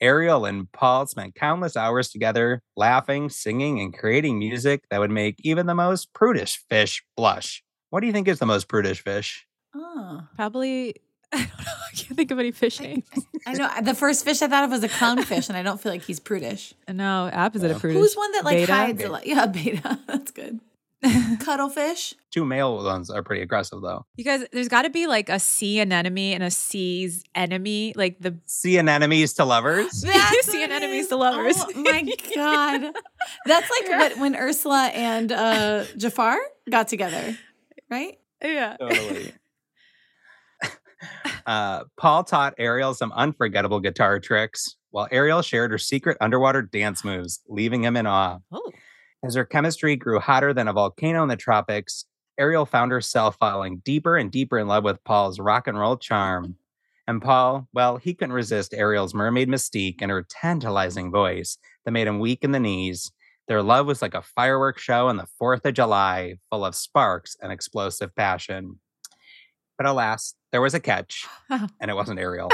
Ariel 0.00 0.46
and 0.46 0.70
Paul 0.72 1.06
spent 1.06 1.34
countless 1.34 1.76
hours 1.76 2.10
together, 2.10 2.62
laughing, 2.76 3.28
singing, 3.28 3.80
and 3.80 3.96
creating 3.96 4.38
music 4.38 4.84
that 4.90 4.98
would 4.98 5.10
make 5.10 5.36
even 5.40 5.66
the 5.66 5.74
most 5.74 6.12
prudish 6.14 6.64
fish 6.68 7.04
blush. 7.16 7.62
What 7.90 8.00
do 8.00 8.06
you 8.06 8.12
think 8.12 8.26
is 8.28 8.38
the 8.38 8.46
most 8.46 8.68
prudish 8.68 9.02
fish? 9.02 9.46
Oh. 9.74 10.22
Probably. 10.36 10.96
I 11.32 11.38
don't 11.38 11.48
know. 11.58 11.72
I 11.92 11.96
can't 11.96 12.16
think 12.16 12.30
of 12.30 12.38
any 12.38 12.50
fish 12.50 12.80
names. 12.80 13.04
I 13.46 13.52
know 13.54 13.68
the 13.82 13.94
first 13.94 14.24
fish 14.24 14.42
I 14.42 14.48
thought 14.48 14.64
of 14.64 14.70
was 14.70 14.82
a 14.82 14.88
clownfish, 14.88 15.48
and 15.48 15.56
I 15.56 15.62
don't 15.62 15.80
feel 15.80 15.92
like 15.92 16.02
he's 16.02 16.20
prudish. 16.20 16.74
No, 16.88 17.30
opposite 17.32 17.70
of 17.70 17.80
prudish. 17.80 17.98
Who's 17.98 18.14
one 18.14 18.32
that 18.32 18.44
like 18.44 18.56
Beta? 18.58 18.72
hides 18.72 19.04
a 19.04 19.08
lot? 19.08 19.26
Yeah, 19.26 19.46
beta. 19.46 19.98
That's 20.06 20.30
good. 20.30 20.60
Cuttlefish. 21.40 22.14
Two 22.30 22.44
male 22.44 22.76
ones 22.84 23.08
are 23.10 23.22
pretty 23.22 23.40
aggressive, 23.42 23.80
though. 23.80 24.04
You 24.16 24.24
guys, 24.24 24.44
there's 24.52 24.68
got 24.68 24.82
to 24.82 24.90
be 24.90 25.06
like 25.06 25.28
a 25.30 25.38
sea 25.38 25.80
anemone 25.80 26.34
and 26.34 26.42
a 26.42 26.50
sea's 26.50 27.24
enemy, 27.34 27.94
like 27.96 28.18
the 28.20 28.36
Sea 28.44 28.76
anemones 28.78 29.32
to 29.34 29.44
lovers. 29.46 30.02
That's 30.02 30.46
See 30.46 30.60
what 30.60 30.70
enemies 30.70 31.08
to 31.08 31.16
lovers. 31.16 31.56
Oh 31.58 31.72
my 31.74 32.02
god, 32.34 32.92
that's 33.46 33.70
like 33.70 33.88
what 33.88 34.18
when 34.18 34.36
Ursula 34.36 34.90
and 34.92 35.32
uh, 35.32 35.84
Jafar 35.96 36.38
got 36.68 36.88
together, 36.88 37.36
right? 37.88 38.18
yeah. 38.42 38.76
Totally. 38.78 39.32
Uh, 41.46 41.84
Paul 41.96 42.24
taught 42.24 42.54
Ariel 42.58 42.94
some 42.94 43.12
unforgettable 43.12 43.80
guitar 43.80 44.20
tricks, 44.20 44.76
while 44.90 45.08
Ariel 45.10 45.42
shared 45.42 45.70
her 45.70 45.78
secret 45.78 46.16
underwater 46.20 46.62
dance 46.62 47.04
moves, 47.04 47.40
leaving 47.48 47.84
him 47.84 47.96
in 47.96 48.06
awe. 48.06 48.38
Oh, 48.52 48.72
As 49.24 49.34
her 49.34 49.44
chemistry 49.44 49.96
grew 49.96 50.20
hotter 50.20 50.52
than 50.52 50.68
a 50.68 50.72
volcano 50.72 51.22
in 51.22 51.28
the 51.28 51.36
tropics, 51.36 52.04
Ariel 52.38 52.66
found 52.66 52.90
herself 52.90 53.36
falling 53.38 53.82
deeper 53.84 54.16
and 54.16 54.30
deeper 54.30 54.58
in 54.58 54.66
love 54.66 54.84
with 54.84 55.04
Paul's 55.04 55.38
rock 55.38 55.66
and 55.66 55.78
roll 55.78 55.96
charm. 55.96 56.56
And 57.06 57.20
Paul, 57.20 57.68
well, 57.74 57.96
he 57.96 58.14
couldn't 58.14 58.32
resist 58.32 58.72
Ariel's 58.72 59.14
mermaid 59.14 59.48
mystique 59.48 59.96
and 60.00 60.10
her 60.10 60.26
tantalizing 60.28 61.10
voice 61.10 61.58
that 61.84 61.90
made 61.90 62.06
him 62.06 62.20
weak 62.20 62.44
in 62.44 62.52
the 62.52 62.60
knees. 62.60 63.10
Their 63.48 63.62
love 63.62 63.86
was 63.86 64.00
like 64.00 64.14
a 64.14 64.22
fireworks 64.22 64.82
show 64.82 65.08
on 65.08 65.16
the 65.16 65.26
4th 65.42 65.64
of 65.64 65.74
July, 65.74 66.36
full 66.50 66.64
of 66.64 66.76
sparks 66.76 67.36
and 67.42 67.50
explosive 67.50 68.14
passion. 68.14 68.78
But 69.80 69.88
alas, 69.88 70.34
there 70.52 70.60
was 70.60 70.74
a 70.74 70.78
catch, 70.80 71.26
and 71.48 71.90
it 71.90 71.94
wasn't 71.94 72.20
Ariel. 72.20 72.50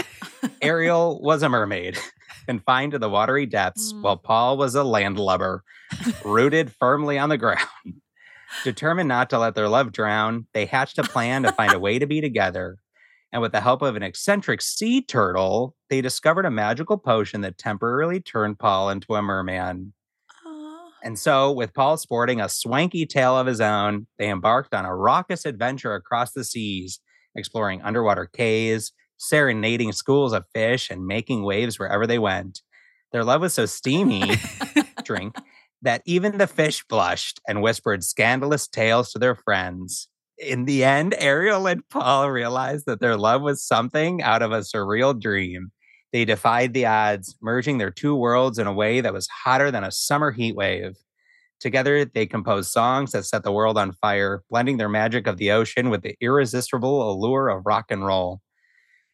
Ariel 0.62 1.20
was 1.20 1.42
a 1.42 1.48
mermaid, 1.48 1.98
confined 2.46 2.92
to 2.92 3.00
the 3.00 3.10
watery 3.10 3.46
depths, 3.46 3.92
Mm. 3.92 4.02
while 4.02 4.16
Paul 4.16 4.56
was 4.56 4.76
a 4.76 4.84
landlubber, 4.84 5.64
rooted 6.24 6.70
firmly 6.78 7.18
on 7.18 7.28
the 7.28 7.36
ground. 7.36 7.66
Determined 8.62 9.08
not 9.08 9.28
to 9.30 9.40
let 9.40 9.56
their 9.56 9.68
love 9.68 9.90
drown, 9.90 10.46
they 10.54 10.66
hatched 10.66 10.98
a 10.98 11.02
plan 11.02 11.42
to 11.42 11.50
find 11.50 11.72
a 11.72 11.80
way 11.80 11.98
to 11.98 12.06
be 12.06 12.20
together. 12.20 12.76
And 13.32 13.42
with 13.42 13.50
the 13.50 13.60
help 13.60 13.82
of 13.82 13.96
an 13.96 14.04
eccentric 14.04 14.62
sea 14.62 15.02
turtle, 15.02 15.74
they 15.90 16.00
discovered 16.00 16.46
a 16.46 16.50
magical 16.52 16.96
potion 16.96 17.40
that 17.40 17.58
temporarily 17.58 18.20
turned 18.20 18.60
Paul 18.60 18.88
into 18.88 19.16
a 19.16 19.20
merman. 19.20 19.94
And 21.02 21.18
so, 21.18 21.50
with 21.50 21.74
Paul 21.74 21.96
sporting 21.96 22.40
a 22.40 22.48
swanky 22.48 23.04
tail 23.04 23.36
of 23.36 23.48
his 23.48 23.60
own, 23.60 24.06
they 24.16 24.30
embarked 24.30 24.72
on 24.74 24.84
a 24.84 24.94
raucous 24.94 25.44
adventure 25.44 25.94
across 25.96 26.30
the 26.32 26.44
seas, 26.44 27.00
exploring 27.36 27.82
underwater 27.82 28.26
caves, 28.26 28.92
serenading 29.16 29.92
schools 29.92 30.32
of 30.32 30.44
fish, 30.54 30.90
and 30.90 31.06
making 31.06 31.42
waves 31.42 31.78
wherever 31.78 32.06
they 32.06 32.18
went. 32.18 32.62
Their 33.12 33.24
love 33.24 33.40
was 33.40 33.54
so 33.54 33.66
steamy, 33.66 34.22
drink, 35.04 35.36
that 35.82 36.02
even 36.04 36.38
the 36.38 36.46
fish 36.46 36.84
blushed 36.88 37.40
and 37.46 37.62
whispered 37.62 38.04
scandalous 38.04 38.66
tales 38.66 39.12
to 39.12 39.18
their 39.18 39.34
friends. 39.34 40.08
In 40.38 40.66
the 40.66 40.84
end, 40.84 41.14
Ariel 41.18 41.66
and 41.66 41.88
Paul 41.88 42.30
realized 42.30 42.84
that 42.86 43.00
their 43.00 43.16
love 43.16 43.42
was 43.42 43.64
something 43.64 44.22
out 44.22 44.42
of 44.42 44.52
a 44.52 44.60
surreal 44.60 45.18
dream. 45.18 45.70
They 46.12 46.24
defied 46.24 46.74
the 46.74 46.86
odds, 46.86 47.36
merging 47.40 47.78
their 47.78 47.90
two 47.90 48.14
worlds 48.14 48.58
in 48.58 48.66
a 48.66 48.72
way 48.72 49.00
that 49.00 49.14
was 49.14 49.28
hotter 49.44 49.70
than 49.70 49.84
a 49.84 49.92
summer 49.92 50.32
heat 50.32 50.54
wave. 50.54 50.96
Together, 51.60 52.04
they 52.04 52.26
composed 52.26 52.70
songs 52.70 53.12
that 53.12 53.24
set 53.24 53.42
the 53.42 53.52
world 53.52 53.78
on 53.78 53.92
fire, 53.92 54.42
blending 54.50 54.76
their 54.76 54.88
magic 54.88 55.26
of 55.26 55.38
the 55.38 55.50
ocean 55.50 55.90
with 55.90 56.02
the 56.02 56.16
irresistible 56.20 57.10
allure 57.10 57.48
of 57.48 57.64
rock 57.64 57.86
and 57.90 58.04
roll. 58.04 58.40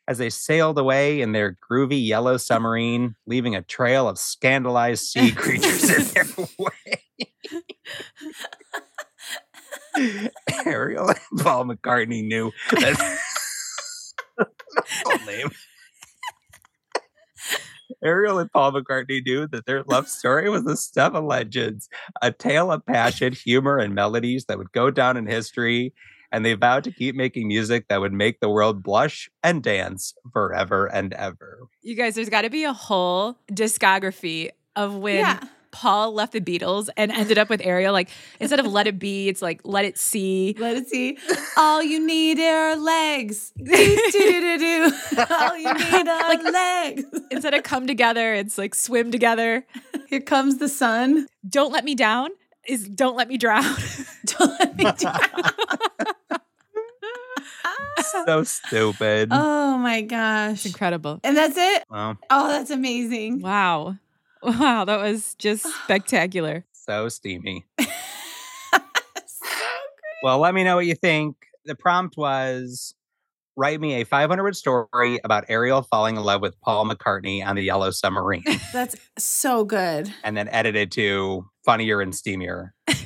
As 0.09 0.19
they 0.19 0.31
sailed 0.31 0.79
away 0.79 1.21
in 1.21 1.33
their 1.33 1.57
groovy 1.71 2.05
yellow 2.05 2.37
submarine, 2.37 3.15
leaving 3.27 3.55
a 3.55 3.63
trail 3.63 4.09
of 4.09 4.19
scandalized 4.19 5.05
sea 5.05 5.31
creatures 5.37 5.89
in 5.89 6.05
their 6.13 6.27
way. 6.59 7.03
Ariel 10.67 11.09
and 11.09 11.41
Paul 11.41 11.67
McCartney 11.67 12.27
knew 12.27 12.51
that 12.71 13.19
full 14.87 15.27
name. 15.27 15.51
Ariel 18.05 18.39
and 18.39 18.51
Paul 18.53 18.73
McCartney 18.73 19.25
knew 19.25 19.47
that 19.49 19.67
their 19.67 19.83
love 19.85 20.09
story 20.09 20.49
was 20.51 20.65
the 20.65 20.77
stuff 20.77 21.15
of 21.15 21.25
legends, 21.25 21.89
a 22.21 22.33
tale 22.33 22.71
of 22.73 22.85
passion, 22.85 23.33
humor, 23.33 23.79
and 23.79 23.95
melodies 23.95 24.47
that 24.47 24.59
would 24.59 24.73
go 24.73 24.91
down 24.91 25.17
in 25.17 25.27
history. 25.27 25.93
And 26.31 26.47
they 26.47 26.55
vowed 26.55 26.85
to 26.85 26.91
keep 26.91 27.15
making 27.15 27.47
music 27.47 27.89
that 27.89 28.01
would 28.01 28.15
make 28.15 28.41
the 28.41 28.49
world 28.49 28.83
blush 28.83 29.29
and 29.43 29.63
dance 29.63 30.15
forever 30.33 30.87
and 30.87 31.13
ever. 31.13 31.59
you 31.83 31.95
guys, 31.95 32.15
there's 32.15 32.31
got 32.31 32.43
to 32.43 32.51
be 32.51 32.65
a 32.65 32.73
whole 32.73 33.39
discography 33.51 34.49
of 34.75 34.97
when 34.97 35.17
Yeah. 35.17 35.41
Paul 35.73 36.13
left 36.15 36.33
the 36.33 36.41
Beatles 36.41 36.89
and 36.97 37.11
ended 37.11 37.39
up 37.39 37.49
with 37.49 37.61
Ariel. 37.65 37.93
Like 37.93 38.09
instead 38.39 38.61
of 38.61 38.67
Let 38.67 38.87
It 38.87 38.99
Be, 38.99 39.29
it's 39.29 39.43
like 39.43 39.61
Let 39.65 39.85
It 39.85 39.99
See. 39.99 40.55
Let 40.59 40.77
it 40.77 40.89
see. 40.89 41.19
All 41.57 41.83
you 41.83 42.07
need 42.07 42.39
are 42.39 42.77
legs. 42.77 43.53
Do, 43.57 43.65
do, 43.65 44.11
do, 44.13 44.41
do, 44.41 44.59
do. 44.59 45.25
All 45.31 45.57
you 45.57 45.73
need 45.75 46.09
are 46.09 46.35
legs. 46.53 47.05
Instead 47.31 47.55
of 47.55 47.63
Come 47.65 47.87
Together, 47.87 48.35
it's 48.35 48.57
like 48.59 48.75
Swim 48.75 49.11
Together. 49.11 49.67
Here 50.09 50.21
comes 50.21 50.59
the 50.59 50.69
sun. 50.69 51.27
Don't 51.49 51.73
Let 51.73 51.85
Me 51.85 51.95
Down 51.95 52.29
is 52.69 52.87
Don't 52.89 53.17
Let 53.17 53.29
Me 53.29 53.37
Drown. 53.39 53.65
Don't 54.27 54.61
let 54.61 54.77
me 54.77 54.85
down. 54.85 55.19
So 58.27 58.45
stupid. 58.45 59.31
Oh 59.33 59.79
my 59.79 60.03
gosh. 60.03 60.67
Incredible. 60.67 61.19
And 61.25 61.37
that's 61.37 61.57
it? 61.57 61.85
Well, 61.91 62.19
Oh, 62.31 62.49
that's 62.49 62.71
amazing. 62.71 63.41
Wow. 63.41 63.97
Wow, 64.43 64.85
that 64.85 64.99
was 65.01 65.35
just 65.37 65.65
spectacular. 65.85 66.65
so 66.73 67.09
steamy. 67.09 67.67
so 67.81 67.89
Well, 70.23 70.39
let 70.39 70.55
me 70.55 70.65
know 70.65 70.77
what 70.77 70.87
you 70.87 70.95
think 70.95 71.37
The 71.65 71.75
prompt 71.75 72.17
was 72.17 72.95
write 73.57 73.81
me 73.81 74.01
a 74.01 74.05
500 74.05 74.43
word 74.43 74.57
story 74.57 75.21
about 75.25 75.45
Ariel 75.49 75.83
falling 75.83 76.17
in 76.17 76.23
love 76.23 76.41
with 76.41 76.59
Paul 76.61 76.87
McCartney 76.87 77.45
on 77.47 77.55
the 77.57 77.63
Yellow 77.63 77.91
Submarine, 77.91 78.45
That's 78.73 78.97
so 79.19 79.65
good. 79.65 80.13
and 80.25 80.37
then 80.37 80.49
edited 80.49 80.91
to 80.93 81.47
funnier 81.65 82.01
and 82.01 82.13
steamier. 82.13 82.71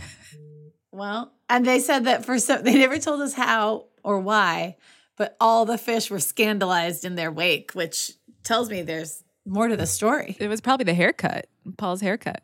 Well, 0.93 1.33
and 1.51 1.67
they 1.67 1.81
said 1.81 2.05
that 2.07 2.25
for 2.25 2.39
some, 2.39 2.63
they 2.63 2.73
never 2.75 2.99
told 2.99 3.21
us 3.21 3.35
how 3.35 3.89
or 4.03 4.19
why, 4.19 4.77
but 5.19 5.37
all 5.39 5.67
the 5.67 5.77
fish 5.77 6.11
were 6.11 6.21
scandalized 6.21 7.05
in 7.05 7.17
their 7.17 7.31
wake, 7.31 7.73
which 7.73 8.13
tells 8.45 8.71
me 8.71 8.81
there's 8.81 9.23
more 9.47 9.69
to 9.69 9.77
the 9.77 9.87
story. 9.87 10.37
It 10.41 10.49
was 10.49 10.61
probably 10.61 10.85
the 10.85 10.95
haircut, 10.95 11.47
Paul's 11.79 12.01
haircut. 12.01 12.43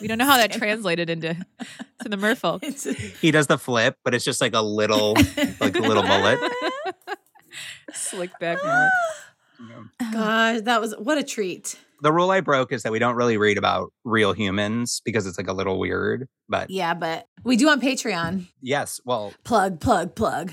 We 0.00 0.08
don't 0.08 0.18
know 0.18 0.24
how 0.26 0.36
that 0.38 0.50
translated 0.58 1.10
into 1.10 1.34
to 2.02 2.08
the 2.08 2.16
merfolk. 2.16 2.60
It's 2.62 2.84
He 3.20 3.30
does 3.30 3.46
the 3.46 3.58
flip, 3.58 3.96
but 4.04 4.14
it's 4.14 4.24
just 4.24 4.40
like 4.40 4.54
a 4.54 4.62
little, 4.62 5.14
like 5.60 5.76
a 5.76 5.80
little 5.80 6.02
mullet. 6.02 6.38
Slick 7.92 8.36
back 8.40 8.58
mullet. 8.64 8.90
gosh, 10.12 10.60
that 10.62 10.80
was 10.80 10.94
what 10.98 11.18
a 11.18 11.22
treat. 11.22 11.78
The 12.00 12.12
rule 12.12 12.30
I 12.32 12.40
broke 12.40 12.72
is 12.72 12.82
that 12.82 12.90
we 12.90 12.98
don't 12.98 13.14
really 13.14 13.36
read 13.36 13.58
about 13.58 13.92
real 14.02 14.32
humans 14.32 15.00
because 15.04 15.24
it's 15.24 15.38
like 15.38 15.46
a 15.46 15.52
little 15.52 15.78
weird. 15.78 16.26
But 16.48 16.68
Yeah, 16.68 16.94
but 16.94 17.26
we 17.44 17.56
do 17.56 17.68
on 17.68 17.80
Patreon. 17.80 18.48
yes, 18.60 19.00
well, 19.04 19.32
Plug, 19.44 19.78
plug, 19.78 20.16
plug. 20.16 20.52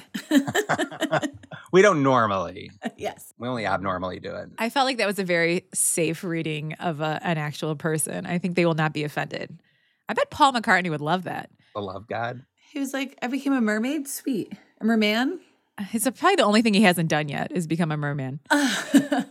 We 1.71 1.81
don't 1.81 2.03
normally. 2.03 2.71
yes. 2.97 3.33
We 3.37 3.47
only 3.47 3.65
abnormally 3.65 4.19
do 4.19 4.35
it. 4.35 4.49
I 4.57 4.69
felt 4.69 4.85
like 4.85 4.97
that 4.97 5.07
was 5.07 5.19
a 5.19 5.23
very 5.23 5.65
safe 5.73 6.23
reading 6.23 6.73
of 6.73 7.01
a, 7.01 7.19
an 7.23 7.37
actual 7.37 7.75
person. 7.75 8.25
I 8.25 8.37
think 8.37 8.55
they 8.55 8.65
will 8.65 8.73
not 8.73 8.93
be 8.93 9.03
offended. 9.03 9.59
I 10.07 10.13
bet 10.13 10.31
Paul 10.31 10.53
McCartney 10.53 10.89
would 10.89 11.01
love 11.01 11.23
that. 11.23 11.49
The 11.75 11.81
love 11.81 12.07
God. 12.07 12.43
He 12.71 12.79
was 12.79 12.93
like, 12.93 13.17
I 13.21 13.27
became 13.27 13.53
a 13.53 13.61
mermaid. 13.61 14.07
Sweet. 14.07 14.53
A 14.81 14.85
merman. 14.85 15.39
Uh, 15.79 15.85
it's 15.93 16.09
probably 16.19 16.35
the 16.35 16.43
only 16.43 16.61
thing 16.61 16.73
he 16.73 16.83
hasn't 16.83 17.09
done 17.09 17.29
yet 17.29 17.51
is 17.51 17.67
become 17.67 17.91
a 17.91 17.97
merman. 17.97 18.39
oh, 18.51 19.25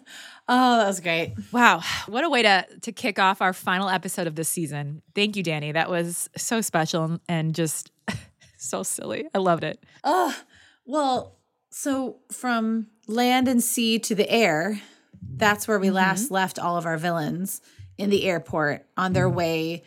that 0.49 0.87
was 0.87 1.00
great. 1.00 1.35
Wow, 1.52 1.83
what 2.07 2.25
a 2.25 2.30
way 2.30 2.42
to 2.42 2.66
to 2.83 2.92
kick 2.92 3.18
off 3.18 3.42
our 3.42 3.52
final 3.52 3.88
episode 3.88 4.26
of 4.26 4.35
this 4.35 4.49
season. 4.49 5.02
Thank 5.14 5.37
you, 5.37 5.42
Danny. 5.42 5.73
That 5.73 5.90
was 5.90 6.30
so 6.37 6.61
special 6.61 7.21
and 7.28 7.54
just 7.54 7.90
so 8.57 8.83
silly. 8.83 9.26
I 9.35 9.38
loved 9.38 9.64
it. 9.64 9.85
Oh, 10.04 10.35
well, 10.87 11.38
so 11.78 12.16
from 12.32 12.88
land 13.06 13.47
and 13.47 13.62
sea 13.62 14.00
to 14.00 14.16
the 14.16 14.28
air, 14.28 14.80
that's 15.23 15.68
where 15.68 15.78
we 15.78 15.90
last 15.90 16.28
left 16.28 16.58
all 16.58 16.76
of 16.76 16.85
our 16.87 16.97
villains 16.97 17.61
in 17.97 18.11
the 18.11 18.25
airport 18.25 18.85
on 18.97 19.12
their 19.12 19.30
way 19.30 19.85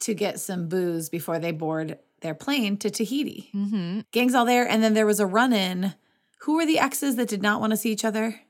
to 0.00 0.12
get 0.12 0.40
some 0.40 0.68
booze 0.68 1.08
before 1.08 1.38
they 1.38 1.52
board 1.52 2.00
their 2.20 2.34
plane 2.34 2.76
to 2.78 2.90
Tahiti. 2.90 3.48
Mm-hmm. 3.54 4.00
Gang's 4.10 4.34
all 4.34 4.44
there, 4.44 4.68
and 4.68 4.82
then 4.82 4.94
there 4.94 5.06
was 5.06 5.20
a 5.20 5.26
run 5.26 5.52
in. 5.52 5.94
Who 6.40 6.56
were 6.56 6.66
the 6.66 6.80
exes 6.80 7.14
that 7.14 7.28
did 7.28 7.42
not 7.42 7.60
want 7.60 7.70
to 7.70 7.76
see 7.76 7.92
each 7.92 8.04
other? 8.04 8.40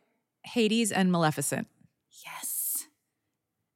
Hades 0.44 0.90
and 0.90 1.12
Maleficent. 1.12 1.68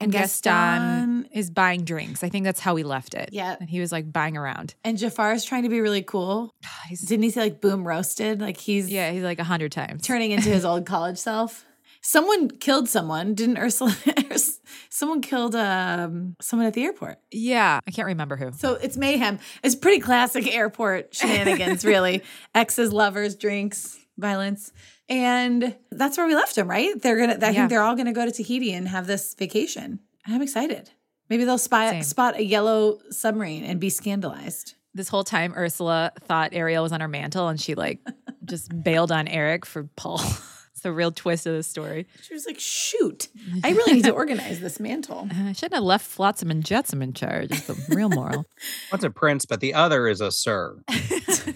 And 0.05 0.13
Gaston 0.13 1.29
is 1.33 1.51
buying 1.51 1.85
drinks. 1.85 2.23
I 2.23 2.29
think 2.29 2.45
that's 2.45 2.61
how 2.61 2.75
we 2.75 2.83
left 2.83 3.15
it. 3.15 3.31
Yeah. 3.33 3.57
And 3.59 3.69
he 3.69 3.81
was 3.81 3.93
like 3.93 4.13
buying 4.13 4.37
around. 4.37 4.75
And 4.85 4.97
Jafar 4.99 5.33
is 5.33 5.45
trying 5.45 5.65
to 5.65 5.69
be 5.69 5.81
really 5.81 6.03
cool. 6.03 6.55
He's, 6.89 7.01
Didn't 7.01 7.23
he 7.25 7.31
say 7.31 7.41
like 7.41 7.61
boom 7.61 7.87
roasted? 7.87 8.41
Like 8.41 8.59
he's 8.59 8.91
yeah, 8.91 9.11
he's 9.11 9.23
like 9.23 9.39
a 9.39 9.45
hundred 9.45 9.73
times. 9.73 10.03
turning 10.03 10.31
into 10.31 10.49
his 10.49 10.65
old 10.65 10.87
college 10.87 11.19
self. 11.19 11.65
Someone 12.03 12.51
killed 12.51 12.87
someone, 12.87 13.35
didn't 13.35 13.57
Ursula? 13.57 13.97
someone 14.91 15.23
killed 15.23 15.55
um, 15.55 16.37
someone 16.39 16.67
at 16.67 16.75
the 16.75 16.85
airport. 16.85 17.19
yeah, 17.33 17.81
I 17.87 17.91
can't 17.91 18.05
remember 18.07 18.37
who. 18.37 18.53
So 18.53 18.75
it's 18.75 18.99
mayhem. 18.99 19.39
It's 19.63 19.75
pretty 19.75 20.01
classic 20.01 20.55
airport 20.55 21.15
shenanigans, 21.15 21.83
really. 21.83 22.23
Exes, 22.55 22.93
lovers, 22.93 23.37
drinks, 23.37 23.99
violence. 24.19 24.71
And 25.09 25.77
that's 25.91 26.17
where 26.17 26.27
we 26.27 26.35
left 26.35 26.55
them, 26.55 26.69
right? 26.69 27.01
They're 27.01 27.19
gonna 27.19 27.35
I 27.35 27.51
Yeah. 27.51 27.53
think 27.53 27.71
they're 27.71 27.83
all 27.83 27.95
gonna 27.97 28.13
go 28.13 28.25
to 28.25 28.33
Tahiti 28.33 28.73
and 28.73 28.89
have 28.89 29.07
this 29.07 29.35
vacation. 29.35 30.01
I'm 30.27 30.41
excited. 30.43 30.91
Maybe 31.29 31.45
they'll 31.45 31.59
spy, 31.59 31.91
Same. 31.91 32.03
spot 32.03 32.37
a 32.37 32.45
yellow 32.45 32.99
submarine 33.11 33.65
and 33.65 33.81
be 33.81 33.91
scandalized. 33.91 34.75
This 34.95 35.09
whole 35.09 35.25
time, 35.25 35.53
Ursula 35.57 36.13
thought 36.21 36.51
Ariel 36.53 36.83
was 36.83 36.93
on 36.93 37.01
her 37.01 37.09
mantle, 37.09 37.49
and 37.49 37.61
she 37.61 37.75
like 37.75 38.01
just 38.45 38.71
bailed 38.83 39.11
on 39.13 39.27
Eric 39.29 39.67
for 39.67 39.85
Paul. 39.97 40.21
it's 40.73 40.81
the 40.83 40.93
real 40.93 41.11
twist 41.11 41.47
of 41.47 41.55
the 41.55 41.63
story. 41.63 42.07
She 42.23 42.33
was 42.33 42.47
like, 42.47 42.59
shoot, 42.61 43.29
I 43.65 43.71
really 43.73 43.95
need 43.95 44.05
to 44.05 44.13
organize 44.23 44.61
this 44.61 44.79
mantle. 44.81 45.29
Uh, 45.31 45.49
I 45.49 45.53
shouldn't 45.53 45.75
have 45.75 45.83
left 45.83 46.07
Flotsam 46.07 46.51
and 46.51 46.65
Jetsam 46.65 47.03
in 47.03 47.13
charge. 47.13 47.51
Is 47.53 47.67
the 47.67 47.75
real 47.95 48.09
moral. 48.09 48.47
One's 48.93 49.05
a 49.05 49.11
prince, 49.11 49.45
but 49.47 49.61
the 49.61 49.75
other 49.75 50.07
is 50.09 50.21
a 50.21 50.31
sir. 50.31 50.79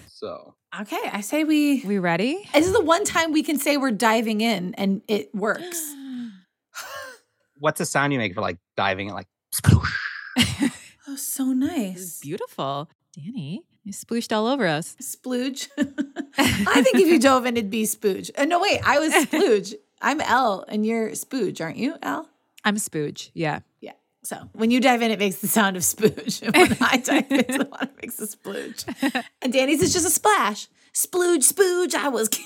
so 0.07 0.55
Okay, 0.81 0.99
I 1.11 1.21
say 1.21 1.43
we 1.43 1.83
we 1.83 1.97
ready? 1.97 2.47
This 2.53 2.67
is 2.67 2.73
the 2.73 2.83
one 2.83 3.03
time 3.03 3.31
we 3.31 3.41
can 3.41 3.57
say 3.57 3.77
we're 3.77 3.91
diving 3.91 4.41
in 4.41 4.75
and 4.75 5.01
it 5.07 5.33
works. 5.33 5.95
what's 7.59 7.79
the 7.79 7.85
sound 7.85 8.13
you 8.13 8.19
make 8.19 8.35
for 8.35 8.41
like 8.41 8.57
diving 8.77 9.07
in 9.07 9.13
like 9.15 9.27
sploosh? 9.53 9.95
Oh, 11.11 11.15
so 11.15 11.45
nice. 11.45 12.19
Beautiful, 12.21 12.87
Danny. 13.15 13.63
You 13.83 13.91
splooshed 13.93 14.31
all 14.31 14.45
over 14.45 14.67
us. 14.67 14.95
Splooge. 15.01 15.67
I 16.37 16.83
think 16.83 16.97
if 16.97 17.07
you 17.07 17.17
dove 17.17 17.47
in, 17.47 17.57
it'd 17.57 17.71
be 17.71 17.85
spooge. 17.85 18.29
Uh, 18.37 18.45
no, 18.45 18.59
wait, 18.61 18.79
I 18.85 18.99
was 18.99 19.11
splooge. 19.25 19.73
I'm 20.03 20.21
L 20.21 20.65
and 20.67 20.85
you're 20.85 21.09
spooge, 21.11 21.61
aren't 21.61 21.77
you, 21.77 21.95
L? 22.03 22.29
I'm 22.63 22.75
spooge. 22.75 23.31
Yeah. 23.33 23.61
Yeah. 23.81 23.93
So 24.29 24.47
when 24.53 24.69
you 24.69 24.79
dive 24.79 25.01
in, 25.01 25.09
it 25.09 25.17
makes 25.17 25.37
the 25.37 25.47
sound 25.47 25.75
of 25.75 25.81
spooge. 25.81 26.43
And 26.43 26.55
when 26.69 26.77
I 26.81 26.97
dive 26.97 27.31
in, 27.31 27.57
the 27.57 27.65
one 27.67 27.89
makes 27.99 28.19
a 28.19 28.27
splooge. 28.27 28.85
And 29.41 29.51
Danny's 29.51 29.81
is 29.81 29.91
just 29.91 30.05
a 30.05 30.11
splash. 30.11 30.67
Splooge, 30.93 31.51
spooge. 31.51 31.95
I 31.95 32.09
was. 32.09 32.29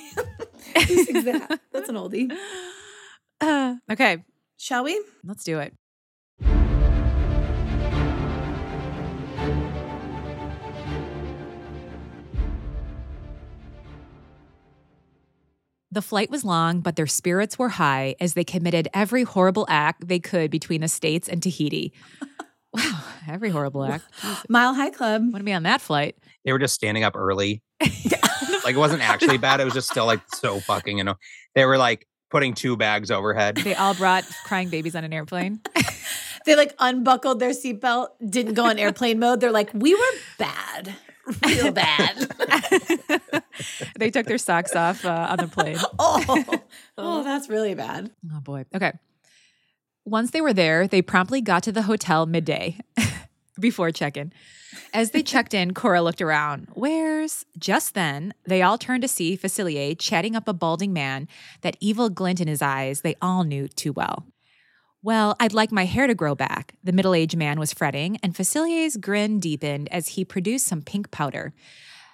That? 0.73 1.59
That's 1.73 1.89
an 1.89 1.95
oldie. 1.95 2.31
Uh, 3.41 3.75
okay, 3.91 4.23
Shall 4.57 4.85
we? 4.85 5.03
let's 5.25 5.43
do 5.43 5.59
it. 5.59 5.73
The 15.93 16.01
flight 16.01 16.31
was 16.31 16.43
long, 16.43 16.81
but 16.81 16.95
their 16.95 17.05
spirits 17.05 17.59
were 17.59 17.69
high 17.69 18.15
as 18.19 18.33
they 18.33 18.43
committed 18.43 18.87
every 18.95 19.21
horrible 19.21 19.67
act 19.69 20.07
they 20.07 20.19
could 20.19 20.49
between 20.49 20.81
the 20.81 20.87
States 20.87 21.29
and 21.29 21.41
Tahiti. 21.41 21.93
Wow, 22.75 23.03
every 23.27 23.51
horrible 23.51 23.85
act. 23.85 24.03
Mile 24.49 24.73
High 24.73 24.89
Club. 24.89 25.21
Want 25.21 25.35
to 25.35 25.43
be 25.43 25.53
on 25.53 25.61
that 25.61 25.79
flight? 25.79 26.15
They 26.43 26.51
were 26.51 26.57
just 26.57 26.73
standing 26.73 27.03
up 27.03 27.15
early. 27.15 27.61
like 27.79 28.73
it 28.73 28.77
wasn't 28.77 29.07
actually 29.07 29.37
bad. 29.37 29.59
It 29.59 29.65
was 29.65 29.75
just 29.75 29.91
still 29.91 30.07
like 30.07 30.21
so 30.33 30.59
fucking, 30.59 30.97
you 30.97 31.03
know. 31.03 31.13
They 31.53 31.65
were 31.65 31.77
like 31.77 32.07
putting 32.31 32.55
two 32.55 32.75
bags 32.75 33.11
overhead. 33.11 33.57
They 33.57 33.75
all 33.75 33.93
brought 33.93 34.23
crying 34.45 34.69
babies 34.69 34.95
on 34.95 35.03
an 35.03 35.13
airplane. 35.13 35.61
They 36.45 36.55
like 36.55 36.73
unbuckled 36.79 37.39
their 37.39 37.51
seatbelt, 37.51 38.09
didn't 38.27 38.55
go 38.55 38.65
on 38.65 38.77
airplane 38.77 39.19
mode. 39.19 39.39
They're 39.39 39.51
like, 39.51 39.71
we 39.73 39.95
were 39.95 40.01
bad, 40.37 40.93
real 41.45 41.71
bad. 41.71 42.29
they 43.97 44.11
took 44.11 44.25
their 44.25 44.37
socks 44.37 44.75
off 44.75 45.05
uh, 45.05 45.27
on 45.29 45.37
the 45.37 45.47
plane. 45.47 45.77
oh, 45.99 46.45
oh, 46.97 47.23
that's 47.23 47.49
really 47.49 47.73
bad. 47.75 48.11
Oh 48.33 48.39
boy. 48.41 48.65
Okay. 48.75 48.91
Once 50.05 50.31
they 50.31 50.41
were 50.41 50.53
there, 50.53 50.87
they 50.87 51.01
promptly 51.01 51.41
got 51.41 51.63
to 51.63 51.71
the 51.71 51.83
hotel 51.83 52.25
midday 52.25 52.77
before 53.59 53.91
check 53.91 54.17
in. 54.17 54.33
As 54.93 55.11
they 55.11 55.23
checked 55.23 55.53
in, 55.53 55.73
Cora 55.73 56.01
looked 56.01 56.21
around. 56.21 56.67
Where's? 56.73 57.45
Just 57.57 57.93
then, 57.93 58.33
they 58.45 58.61
all 58.61 58.77
turned 58.77 59.03
to 59.03 59.07
see 59.07 59.37
Facilier 59.37 59.97
chatting 59.97 60.35
up 60.35 60.47
a 60.47 60.53
balding 60.53 60.91
man, 60.91 61.27
that 61.61 61.77
evil 61.79 62.09
glint 62.09 62.41
in 62.41 62.47
his 62.47 62.61
eyes 62.61 63.01
they 63.01 63.15
all 63.21 63.43
knew 63.43 63.67
too 63.67 63.93
well. 63.93 64.25
Well, 65.05 65.35
I'd 65.37 65.51
like 65.51 65.69
my 65.69 65.83
hair 65.83 66.07
to 66.07 66.15
grow 66.15 66.33
back, 66.33 66.75
the 66.81 66.93
middle 66.93 67.13
aged 67.13 67.35
man 67.35 67.59
was 67.59 67.73
fretting, 67.73 68.17
and 68.23 68.33
Facilier's 68.33 68.95
grin 68.95 69.37
deepened 69.37 69.89
as 69.91 70.07
he 70.07 70.23
produced 70.23 70.65
some 70.65 70.81
pink 70.81 71.11
powder. 71.11 71.51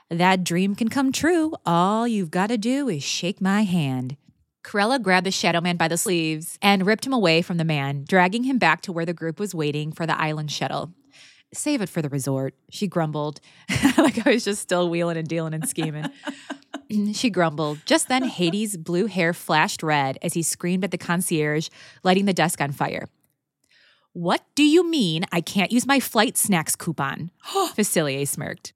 That 0.09 0.43
dream 0.43 0.73
can 0.73 0.89
come 0.89 1.11
true. 1.11 1.53
All 1.67 2.07
you've 2.07 2.31
got 2.31 2.47
to 2.47 2.57
do 2.57 2.89
is 2.89 3.03
shake 3.03 3.41
my 3.41 3.61
hand. 3.61 4.17
Cruella 4.63 4.99
grabbed 4.99 5.27
the 5.27 5.31
shadow 5.31 5.61
man 5.61 5.77
by 5.77 5.87
the 5.87 5.99
sleeves 5.99 6.57
and 6.63 6.87
ripped 6.87 7.05
him 7.05 7.13
away 7.13 7.43
from 7.43 7.57
the 7.57 7.63
man, 7.63 8.05
dragging 8.07 8.45
him 8.45 8.57
back 8.57 8.81
to 8.81 8.91
where 8.91 9.05
the 9.05 9.13
group 9.13 9.39
was 9.39 9.53
waiting 9.53 9.91
for 9.91 10.07
the 10.07 10.19
island 10.19 10.51
shuttle. 10.51 10.91
Save 11.53 11.81
it 11.81 11.89
for 11.89 12.01
the 12.01 12.09
resort, 12.09 12.55
she 12.71 12.87
grumbled. 12.87 13.39
like 13.99 14.25
I 14.25 14.31
was 14.31 14.45
just 14.45 14.63
still 14.63 14.89
wheeling 14.89 15.17
and 15.17 15.27
dealing 15.27 15.53
and 15.53 15.69
scheming. 15.69 16.05
she 17.13 17.29
grumbled. 17.29 17.79
Just 17.85 18.07
then, 18.07 18.23
Hades' 18.23 18.77
blue 18.77 19.05
hair 19.05 19.33
flashed 19.33 19.83
red 19.83 20.17
as 20.21 20.33
he 20.33 20.41
screamed 20.41 20.83
at 20.83 20.91
the 20.91 20.97
concierge, 20.97 21.69
lighting 22.03 22.25
the 22.25 22.33
desk 22.33 22.61
on 22.61 22.71
fire. 22.71 23.07
What 24.13 24.43
do 24.55 24.63
you 24.63 24.89
mean 24.89 25.25
I 25.31 25.41
can't 25.41 25.71
use 25.71 25.85
my 25.85 25.99
flight 25.99 26.37
snacks 26.37 26.75
coupon? 26.75 27.31
Facilier 27.75 28.27
smirked. 28.27 28.73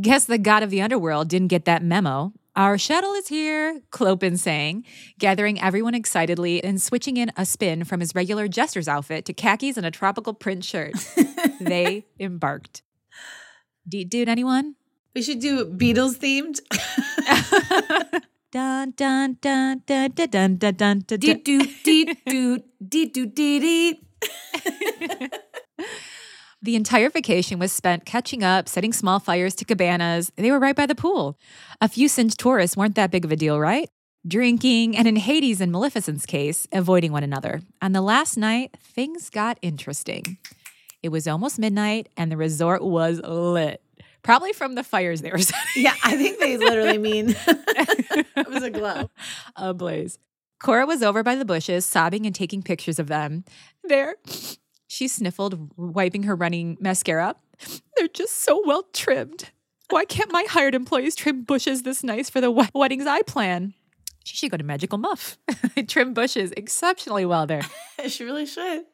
Guess 0.00 0.26
the 0.26 0.38
god 0.38 0.62
of 0.62 0.70
the 0.70 0.82
underworld 0.82 1.28
didn't 1.28 1.48
get 1.48 1.64
that 1.64 1.82
memo. 1.82 2.32
Our 2.56 2.76
shuttle 2.78 3.14
is 3.14 3.28
here, 3.28 3.80
Clopin 3.90 4.36
sang, 4.36 4.84
gathering 5.18 5.60
everyone 5.60 5.94
excitedly 5.94 6.62
and 6.62 6.82
switching 6.82 7.16
in 7.16 7.30
a 7.36 7.46
spin 7.46 7.84
from 7.84 8.00
his 8.00 8.14
regular 8.14 8.48
jester's 8.48 8.88
outfit 8.88 9.24
to 9.26 9.32
khakis 9.32 9.76
and 9.76 9.86
a 9.86 9.90
tropical 9.90 10.34
print 10.34 10.64
shirt. 10.64 10.92
they 11.60 12.04
embarked. 12.18 12.82
D- 13.88 14.04
dude, 14.04 14.28
anyone? 14.28 14.74
We 15.14 15.22
should 15.22 15.40
do 15.40 15.64
Beatles 15.64 16.18
themed. 16.18 16.60
dun 18.52 18.92
dun 18.96 19.36
dun 19.40 19.82
dun 19.86 20.10
dun 20.12 20.28
dun 20.30 20.56
dun 20.56 20.74
dun 20.76 20.98
dun. 21.06 21.18
Dee 21.18 21.34
doo 21.34 21.60
dee 21.84 22.14
doo 22.26 22.58
dee 22.86 23.06
doo 23.06 23.26
dee 23.26 23.60
dee. 23.60 24.00
The 26.62 26.76
entire 26.76 27.08
vacation 27.08 27.58
was 27.58 27.72
spent 27.72 28.04
catching 28.04 28.44
up, 28.44 28.68
setting 28.68 28.92
small 28.92 29.18
fires 29.18 29.54
to 29.54 29.64
cabanas. 29.64 30.30
They 30.36 30.50
were 30.50 30.58
right 30.58 30.76
by 30.76 30.84
the 30.84 30.94
pool. 30.94 31.38
A 31.80 31.88
few 31.88 32.06
singed 32.06 32.38
tourists 32.38 32.76
weren't 32.76 32.96
that 32.96 33.10
big 33.10 33.24
of 33.24 33.32
a 33.32 33.36
deal, 33.36 33.58
right? 33.58 33.88
Drinking, 34.28 34.94
and 34.94 35.08
in 35.08 35.16
Hades 35.16 35.62
and 35.62 35.72
Maleficent's 35.72 36.26
case, 36.26 36.68
avoiding 36.70 37.12
one 37.12 37.22
another. 37.22 37.62
On 37.80 37.92
the 37.92 38.02
last 38.02 38.36
night, 38.36 38.76
things 38.78 39.30
got 39.30 39.58
interesting. 39.62 40.36
It 41.02 41.08
was 41.08 41.26
almost 41.26 41.58
midnight, 41.58 42.10
and 42.18 42.30
the 42.30 42.36
resort 42.36 42.84
was 42.84 43.22
lit. 43.22 43.82
Probably 44.22 44.52
from 44.52 44.74
the 44.74 44.84
fires 44.84 45.20
they 45.22 45.30
were 45.30 45.38
setting. 45.38 45.82
Yeah, 45.84 45.94
I 46.04 46.16
think 46.16 46.38
they 46.38 46.56
literally 46.56 46.98
mean 46.98 47.34
it 47.46 48.48
was 48.48 48.62
a 48.62 48.70
glow. 48.70 49.10
a 49.56 49.72
blaze. 49.74 50.18
Cora 50.60 50.84
was 50.86 51.02
over 51.02 51.22
by 51.22 51.36
the 51.36 51.44
bushes, 51.46 51.86
sobbing 51.86 52.26
and 52.26 52.34
taking 52.34 52.62
pictures 52.62 52.98
of 52.98 53.06
them. 53.08 53.44
There, 53.84 54.16
she 54.88 55.08
sniffled, 55.08 55.70
wiping 55.76 56.24
her 56.24 56.36
running 56.36 56.76
mascara. 56.80 57.34
They're 57.96 58.08
just 58.08 58.42
so 58.42 58.62
well 58.66 58.84
trimmed. 58.92 59.50
Why 59.88 60.04
can't 60.04 60.30
my 60.30 60.44
hired 60.48 60.74
employees 60.74 61.16
trim 61.16 61.42
bushes 61.44 61.82
this 61.82 62.04
nice 62.04 62.28
for 62.30 62.40
the 62.40 62.50
wed- 62.50 62.70
weddings 62.74 63.06
I 63.06 63.22
plan? 63.22 63.74
She 64.22 64.36
should 64.36 64.50
go 64.50 64.58
to 64.58 64.64
Magical 64.64 64.98
Muff. 64.98 65.38
Trim 65.88 66.12
bushes 66.12 66.52
exceptionally 66.54 67.24
well 67.24 67.46
there. 67.46 67.62
She 68.06 68.22
really 68.22 68.44
should. 68.44 68.84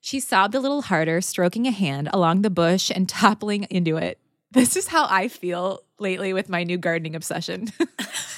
She 0.00 0.20
sobbed 0.20 0.54
a 0.54 0.60
little 0.60 0.82
harder, 0.82 1.20
stroking 1.20 1.66
a 1.66 1.70
hand 1.70 2.08
along 2.12 2.42
the 2.42 2.50
bush 2.50 2.90
and 2.94 3.08
toppling 3.08 3.64
into 3.64 3.96
it. 3.96 4.18
This 4.50 4.76
is 4.76 4.88
how 4.88 5.06
I 5.10 5.28
feel 5.28 5.80
lately 5.98 6.32
with 6.32 6.48
my 6.48 6.64
new 6.64 6.78
gardening 6.78 7.14
obsession. 7.14 7.68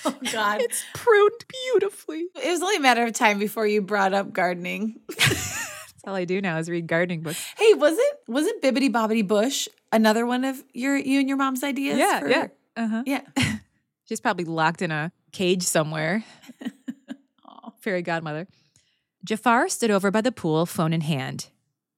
Oh 0.02 0.16
God. 0.32 0.62
it's 0.62 0.82
pruned 0.94 1.44
beautifully. 1.46 2.26
It 2.42 2.48
was 2.48 2.62
only 2.62 2.76
a 2.76 2.80
matter 2.80 3.04
of 3.04 3.12
time 3.12 3.38
before 3.38 3.66
you 3.66 3.82
brought 3.82 4.14
up 4.14 4.32
gardening. 4.32 4.98
That's 5.10 6.02
all 6.06 6.14
I 6.14 6.24
do 6.24 6.40
now 6.40 6.56
is 6.56 6.70
read 6.70 6.86
gardening 6.86 7.20
books. 7.20 7.38
Hey, 7.58 7.74
was 7.74 7.98
it 7.98 8.18
was 8.26 8.46
it 8.46 8.62
Bibbity 8.62 8.90
Bobbity 8.90 9.28
Bush 9.28 9.68
another 9.92 10.24
one 10.24 10.46
of 10.46 10.64
your 10.72 10.96
you 10.96 11.20
and 11.20 11.28
your 11.28 11.36
mom's 11.36 11.62
ideas? 11.62 11.98
Yeah, 11.98 12.20
for- 12.20 12.28
yeah. 12.30 12.46
Uh-huh. 12.78 13.02
yeah. 13.04 13.20
She's 14.08 14.22
probably 14.22 14.46
locked 14.46 14.80
in 14.80 14.90
a 14.90 15.12
cage 15.32 15.64
somewhere. 15.64 16.24
Fairy 17.80 18.00
godmother. 18.00 18.46
Jafar 19.24 19.68
stood 19.68 19.90
over 19.90 20.10
by 20.10 20.20
the 20.20 20.32
pool, 20.32 20.66
phone 20.66 20.92
in 20.92 21.02
hand. 21.02 21.48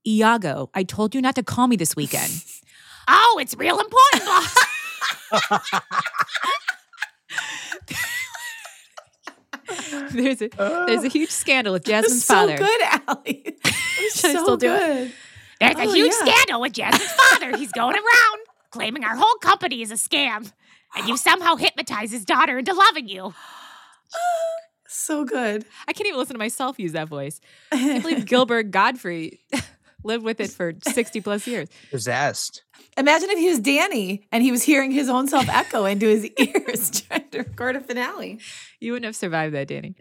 Iago, 0.06 0.70
I 0.74 0.82
told 0.82 1.14
you 1.14 1.20
not 1.20 1.36
to 1.36 1.42
call 1.42 1.68
me 1.68 1.76
this 1.76 1.96
weekend. 1.96 2.44
Oh, 3.08 3.38
it's 3.40 3.56
real 3.56 3.80
important, 3.80 4.24
boss. 4.24 4.54
there's 10.12 10.42
a 10.42 10.48
there's 10.86 11.04
a 11.04 11.08
huge 11.08 11.30
scandal 11.30 11.72
with 11.72 11.84
Jasmine's 11.84 12.24
so 12.24 12.34
father. 12.34 12.58
good, 12.58 12.80
Allie. 13.08 13.42
It 13.54 14.04
was 14.04 14.12
Should 14.14 14.30
I 14.30 14.34
so 14.34 14.42
still 14.44 14.56
do 14.56 14.72
it? 14.72 14.78
good. 14.78 15.12
There's 15.60 15.76
a 15.76 15.90
Oh, 15.90 15.92
huge 15.92 16.12
yeah. 16.24 16.32
scandal 16.34 16.60
with 16.60 16.72
Jasmine's 16.72 17.12
father. 17.12 17.56
He's 17.56 17.72
going 17.72 17.94
around 17.96 18.38
claiming 18.70 19.04
our 19.04 19.16
whole 19.16 19.34
company 19.42 19.82
is 19.82 19.90
a 19.90 19.94
scam. 19.94 20.50
And 20.96 21.08
you 21.08 21.16
somehow 21.16 21.56
hypnotized 21.56 22.12
his 22.12 22.24
daughter 22.24 22.58
into 22.58 22.72
loving 22.72 23.08
you. 23.08 23.34
Oh, 24.14 24.56
So 25.02 25.24
good. 25.24 25.64
I 25.88 25.92
can't 25.92 26.06
even 26.06 26.18
listen 26.18 26.34
to 26.34 26.38
myself 26.38 26.78
use 26.78 26.92
that 26.92 27.08
voice. 27.08 27.40
I 27.72 27.76
can't 27.76 28.02
believe 28.02 28.24
Gilbert 28.24 28.70
Gottfried 28.70 29.38
lived 30.04 30.24
with 30.24 30.38
it 30.38 30.50
for 30.50 30.74
60 30.80 31.20
plus 31.20 31.44
years. 31.46 31.68
Possessed. 31.90 32.62
Imagine 32.96 33.30
if 33.30 33.38
he 33.38 33.48
was 33.48 33.58
Danny 33.58 34.28
and 34.30 34.44
he 34.44 34.52
was 34.52 34.62
hearing 34.62 34.92
his 34.92 35.08
own 35.08 35.26
self 35.26 35.48
echo 35.48 35.86
into 35.86 36.06
his 36.06 36.26
ears 36.38 37.02
trying 37.02 37.28
to 37.30 37.38
record 37.38 37.74
a 37.74 37.80
finale. 37.80 38.38
You 38.78 38.92
wouldn't 38.92 39.06
have 39.06 39.16
survived 39.16 39.54
that, 39.54 39.66
Danny. 39.66 39.96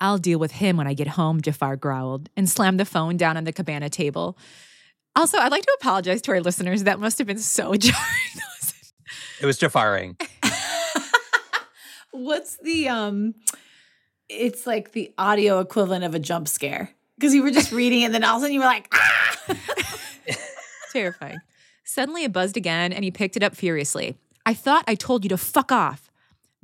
I'll 0.00 0.18
deal 0.18 0.38
with 0.38 0.52
him 0.52 0.76
when 0.76 0.86
I 0.86 0.94
get 0.94 1.08
home, 1.08 1.40
Jafar 1.40 1.76
growled 1.76 2.28
and 2.36 2.48
slammed 2.48 2.78
the 2.78 2.84
phone 2.84 3.16
down 3.16 3.36
on 3.36 3.44
the 3.44 3.52
cabana 3.52 3.90
table. 3.90 4.38
Also, 5.16 5.38
I'd 5.38 5.50
like 5.50 5.64
to 5.64 5.76
apologize 5.80 6.20
to 6.22 6.32
our 6.32 6.40
listeners. 6.40 6.84
That 6.84 7.00
must 7.00 7.18
have 7.18 7.26
been 7.26 7.38
so 7.38 7.74
jarring. 7.74 8.42
It 9.40 9.46
was 9.46 9.58
Jafaring. 9.58 10.16
What's 12.14 12.58
the 12.58 12.88
um 12.88 13.34
it's 14.28 14.66
like 14.66 14.92
the 14.92 15.12
audio 15.18 15.58
equivalent 15.60 16.04
of 16.04 16.14
a 16.14 16.18
jump 16.18 16.48
scare. 16.48 16.90
Because 17.16 17.34
you 17.34 17.42
were 17.42 17.50
just 17.50 17.72
reading 17.80 18.02
it 18.02 18.04
and 18.06 18.14
then 18.14 18.24
all 18.24 18.36
of 18.36 18.42
a 18.42 18.44
sudden 18.44 18.54
you 18.54 18.60
were 18.60 18.66
like, 18.66 18.88
ah 18.92 19.56
Terrifying. 20.92 21.38
Suddenly 21.84 22.24
it 22.24 22.32
buzzed 22.32 22.56
again 22.56 22.92
and 22.92 23.04
he 23.04 23.10
picked 23.10 23.36
it 23.36 23.42
up 23.42 23.56
furiously. 23.56 24.16
I 24.46 24.54
thought 24.54 24.84
I 24.86 24.94
told 24.94 25.24
you 25.24 25.28
to 25.30 25.36
fuck 25.36 25.72
off. 25.72 26.10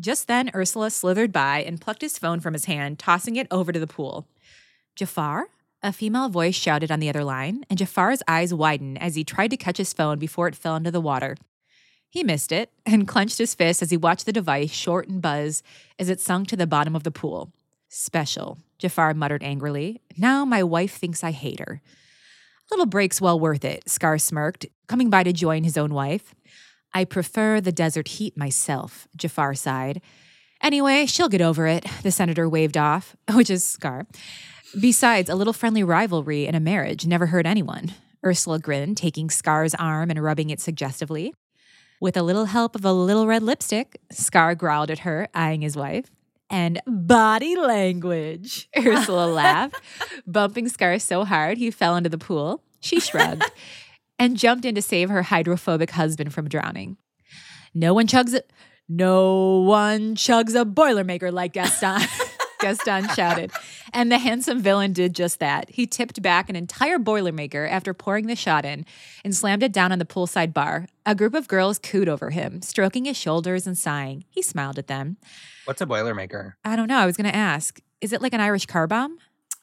Just 0.01 0.29
then, 0.29 0.51
Ursula 0.55 0.91
slithered 0.91 1.33
by 1.33 1.63
and 1.63 1.81
plucked 1.81 2.01
his 2.01 2.17
phone 2.17 2.41
from 2.41 2.55
his 2.55 2.65
hand, 2.65 2.99
tossing 2.99 3.37
it 3.37 3.47
over 3.51 3.71
to 3.71 3.79
the 3.79 3.87
pool. 3.87 4.27
Jafar? 4.97 5.49
A 5.83 5.93
female 5.93 6.29
voice 6.29 6.55
shouted 6.55 6.91
on 6.91 7.01
the 7.01 7.09
other 7.09 7.25
line, 7.25 7.65
and 7.69 7.79
Jafar's 7.79 8.23
eyes 8.29 8.53
widened 8.53 9.01
as 9.01 9.15
he 9.15 9.25
tried 9.25 9.51
to 9.51 9.57
catch 9.57 9.79
his 9.79 9.93
phone 9.93 10.19
before 10.19 10.47
it 10.47 10.55
fell 10.55 10.77
into 10.77 10.91
the 10.91 11.01
water. 11.01 11.37
He 12.11 12.25
missed 12.25 12.51
it 12.51 12.73
and 12.85 13.07
clenched 13.07 13.39
his 13.39 13.55
fist 13.55 13.83
as 13.83 13.91
he 13.91 13.97
watched 13.97 14.27
the 14.27 14.33
device 14.33 14.73
short 14.73 15.09
and 15.09 15.23
buzz 15.23 15.63
as 15.97 16.09
it 16.09 16.21
sunk 16.21 16.49
to 16.49 16.57
the 16.57 16.67
bottom 16.67 16.97
of 16.97 17.05
the 17.05 17.13
pool. 17.13 17.53
Special, 17.89 18.59
Jafar 18.79 19.15
muttered 19.15 19.45
angrily. 19.45 20.01
Now 20.19 20.45
my 20.45 20.63
wife 20.65 20.97
thinks 20.97 21.23
I 21.23 21.31
hate 21.31 21.61
her. 21.61 21.81
Little 22.71 22.87
break's 22.87 23.21
well 23.21 23.39
worth 23.39 23.65
it, 23.65 23.89
Scar 23.89 24.19
smirked, 24.19 24.67
coming 24.89 25.09
by 25.09 25.23
to 25.23 25.33
join 25.33 25.63
his 25.63 25.79
own 25.79 25.95
wife. 25.95 26.35
I 26.93 27.05
prefer 27.05 27.61
the 27.61 27.73
desert 27.73 28.09
heat 28.09 28.37
myself, 28.37 29.07
Jafar 29.17 29.55
sighed. 29.55 30.01
Anyway, 30.61 31.07
she'll 31.07 31.29
get 31.29 31.41
over 31.41 31.67
it, 31.69 31.87
the 32.03 32.11
senator 32.11 32.49
waved 32.49 32.77
off, 32.77 33.17
which 33.33 33.51
is 33.51 33.65
Scar. 33.65 34.07
Besides, 34.79 35.31
a 35.31 35.35
little 35.35 35.53
friendly 35.53 35.83
rivalry 35.83 36.47
in 36.47 36.55
a 36.55 36.61
marriage 36.61 37.07
never 37.07 37.27
hurt 37.27 37.47
anyone. 37.47 37.95
Ursula 38.25 38.59
grinned, 38.59 38.97
taking 38.97 39.31
Scar's 39.31 39.75
arm 39.77 40.11
and 40.11 40.23
rubbing 40.23 40.51
it 40.51 40.61
suggestively. 40.61 41.33
With 42.03 42.17
a 42.17 42.23
little 42.23 42.47
help 42.47 42.75
of 42.77 42.85
a 42.87 42.95
little 42.95 43.27
red 43.27 43.43
lipstick, 43.43 44.01
Scar 44.11 44.55
growled 44.55 44.91
at 44.91 45.01
her, 45.01 45.29
eyeing 45.35 45.61
his 45.61 45.77
wife. 45.77 46.11
And 46.49 46.81
body 46.87 47.55
language, 47.57 48.71
Ursula 48.79 49.27
laughed, 49.27 49.77
bumping 50.27 50.71
Scar 50.71 50.99
so 50.99 51.27
hard 51.27 51.59
he 51.59 51.71
fell 51.71 51.97
into 51.97 52.09
the 52.09 52.17
pool. 52.17 52.63
She 52.81 53.01
shrugged 53.01 53.45
and 54.19 54.39
jumped 54.39 54.65
in 54.65 54.75
to 54.77 54.83
save 54.83 55.11
her 55.11 55.25
hydrophobic 55.25 55.91
husband 55.91 56.33
from 56.33 56.49
drowning. 56.49 56.97
No 57.75 57.93
one 57.93 58.07
chugs 58.07 58.33
it. 58.33 58.51
No 58.89 59.61
one 59.61 60.17
chugs 60.17 60.59
a 60.59 60.65
Boilermaker 60.65 61.31
like 61.31 61.53
Gaston. 61.53 62.01
Gaston 62.61 63.09
shouted. 63.15 63.53
And 63.93 64.11
the 64.13 64.19
handsome 64.19 64.61
villain 64.61 64.93
did 64.93 65.15
just 65.15 65.39
that. 65.41 65.71
He 65.71 65.87
tipped 65.87 66.21
back 66.23 66.49
an 66.49 66.57
entire 66.57 66.99
Boilermaker 66.99 67.69
after 67.69 67.93
pouring 67.95 68.27
the 68.27 68.37
shot 68.37 68.65
in 68.65 68.85
and 69.25 69.35
slammed 69.35 69.63
it 69.63 69.73
down 69.73 69.93
on 69.93 69.99
the 69.99 70.05
poolside 70.05 70.53
bar. 70.53 70.87
A 71.07 71.15
group 71.15 71.35
of 71.35 71.49
girls 71.49 71.79
cooed 71.79 72.09
over 72.09 72.31
him, 72.31 72.63
stroking 72.63 73.05
his 73.07 73.17
shoulders 73.17 73.67
and 73.67 73.77
sighing. 73.77 74.25
He 74.31 74.43
smiled 74.43 74.79
at 74.79 74.87
them. 74.87 75.17
What's 75.65 75.81
a 75.81 75.87
Boilermaker? 75.87 76.53
I 76.65 76.77
don't 76.77 76.89
know. 76.89 76.99
I 76.99 77.07
was 77.07 77.17
going 77.17 77.31
to 77.31 77.37
ask. 77.37 77.81
Is 78.01 78.13
it 78.13 78.23
like 78.23 78.33
an 78.33 78.41
Irish 78.41 78.67
car 78.67 78.87
bomb? 78.87 79.19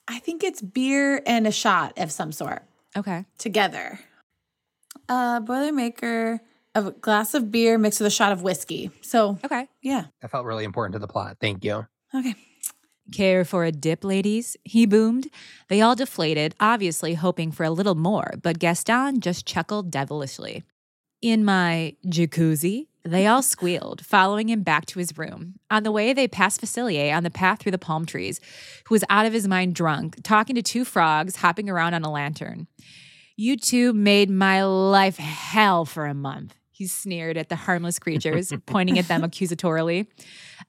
I 0.07 0.19
think 0.19 0.43
it's 0.43 0.61
beer 0.61 1.21
and 1.25 1.45
a 1.47 1.51
shot 1.51 1.97
of 1.97 2.11
some 2.11 2.31
sort 2.31 2.63
Okay. 2.95 3.25
together. 3.37 3.99
A 5.09 5.41
Boilermaker 5.43 6.39
of 6.75 6.87
a 6.87 6.91
glass 6.91 7.33
of 7.33 7.51
beer 7.51 7.77
mixed 7.77 7.99
with 7.99 8.07
a 8.07 8.11
shot 8.11 8.31
of 8.31 8.43
whiskey. 8.43 8.91
So 9.01 9.37
Okay. 9.43 9.67
yeah. 9.81 10.05
That 10.21 10.31
felt 10.31 10.45
really 10.45 10.63
important 10.63 10.93
to 10.93 10.99
the 10.99 11.07
plot. 11.07 11.37
Thank 11.41 11.63
you. 11.63 11.87
Okay. 12.13 12.35
Care 13.11 13.45
for 13.45 13.63
a 13.63 13.71
dip, 13.71 14.03
ladies? 14.03 14.57
He 14.63 14.85
boomed. 14.85 15.27
They 15.69 15.81
all 15.81 15.95
deflated, 15.95 16.55
obviously 16.59 17.13
hoping 17.13 17.51
for 17.51 17.63
a 17.63 17.69
little 17.71 17.95
more, 17.95 18.33
but 18.41 18.59
Gaston 18.59 19.21
just 19.21 19.45
chuckled 19.45 19.89
devilishly. 19.89 20.63
In 21.21 21.45
my 21.45 21.95
jacuzzi, 22.05 22.87
they 23.03 23.25
all 23.25 23.41
squealed, 23.41 24.05
following 24.05 24.49
him 24.49 24.61
back 24.61 24.85
to 24.87 24.99
his 24.99 25.17
room. 25.17 25.55
On 25.71 25.83
the 25.83 25.91
way, 25.91 26.11
they 26.11 26.27
passed 26.27 26.61
Facilier 26.61 27.15
on 27.15 27.23
the 27.23 27.31
path 27.31 27.59
through 27.59 27.71
the 27.71 27.77
palm 27.77 28.05
trees, 28.05 28.41
who 28.85 28.95
was 28.95 29.03
out 29.09 29.25
of 29.25 29.33
his 29.33 29.47
mind 29.47 29.73
drunk, 29.73 30.21
talking 30.23 30.55
to 30.55 30.61
two 30.61 30.83
frogs 30.83 31.37
hopping 31.37 31.69
around 31.69 31.93
on 31.93 32.03
a 32.03 32.11
lantern. 32.11 32.67
You 33.37 33.55
two 33.55 33.93
made 33.93 34.29
my 34.29 34.63
life 34.63 35.17
hell 35.17 35.85
for 35.85 36.05
a 36.05 36.13
month. 36.13 36.55
He 36.71 36.85
sneered 36.85 37.37
at 37.37 37.49
the 37.49 37.55
harmless 37.55 37.97
creatures, 37.97 38.53
pointing 38.65 38.99
at 38.99 39.07
them 39.07 39.21
accusatorily. 39.23 40.07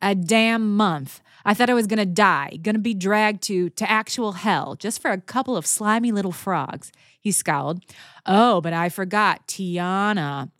A 0.00 0.14
damn 0.14 0.76
month. 0.76 1.20
I 1.48 1.54
thought 1.54 1.70
I 1.70 1.74
was 1.74 1.86
gonna 1.86 2.04
die, 2.04 2.58
gonna 2.60 2.78
be 2.78 2.92
dragged 2.92 3.42
to 3.44 3.70
to 3.70 3.90
actual 3.90 4.32
hell 4.32 4.74
just 4.74 5.00
for 5.00 5.10
a 5.10 5.18
couple 5.18 5.56
of 5.56 5.64
slimy 5.64 6.12
little 6.12 6.30
frogs. 6.30 6.92
He 7.18 7.32
scowled. 7.32 7.82
Oh, 8.26 8.60
but 8.60 8.74
I 8.74 8.90
forgot 8.90 9.46
Tiana. 9.46 10.50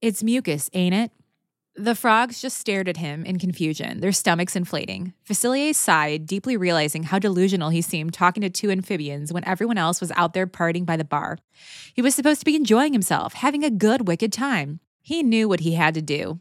It's 0.00 0.22
mucus, 0.22 0.70
ain't 0.72 0.94
it? 0.94 1.12
The 1.76 1.94
frogs 1.94 2.40
just 2.40 2.56
stared 2.56 2.88
at 2.88 2.96
him 2.96 3.26
in 3.26 3.38
confusion, 3.38 4.00
their 4.00 4.10
stomachs 4.10 4.56
inflating. 4.56 5.12
Facilier 5.28 5.74
sighed, 5.74 6.24
deeply 6.24 6.56
realizing 6.56 7.02
how 7.02 7.18
delusional 7.18 7.68
he 7.68 7.82
seemed 7.82 8.14
talking 8.14 8.40
to 8.40 8.48
two 8.48 8.70
amphibians 8.70 9.30
when 9.30 9.44
everyone 9.44 9.76
else 9.76 10.00
was 10.00 10.12
out 10.12 10.32
there 10.32 10.46
partying 10.46 10.86
by 10.86 10.96
the 10.96 11.04
bar. 11.04 11.36
He 11.92 12.00
was 12.00 12.14
supposed 12.14 12.40
to 12.40 12.46
be 12.46 12.56
enjoying 12.56 12.94
himself, 12.94 13.34
having 13.34 13.64
a 13.64 13.70
good, 13.70 14.08
wicked 14.08 14.32
time. 14.32 14.80
He 15.02 15.22
knew 15.22 15.46
what 15.46 15.60
he 15.60 15.74
had 15.74 15.92
to 15.92 16.00
do. 16.00 16.40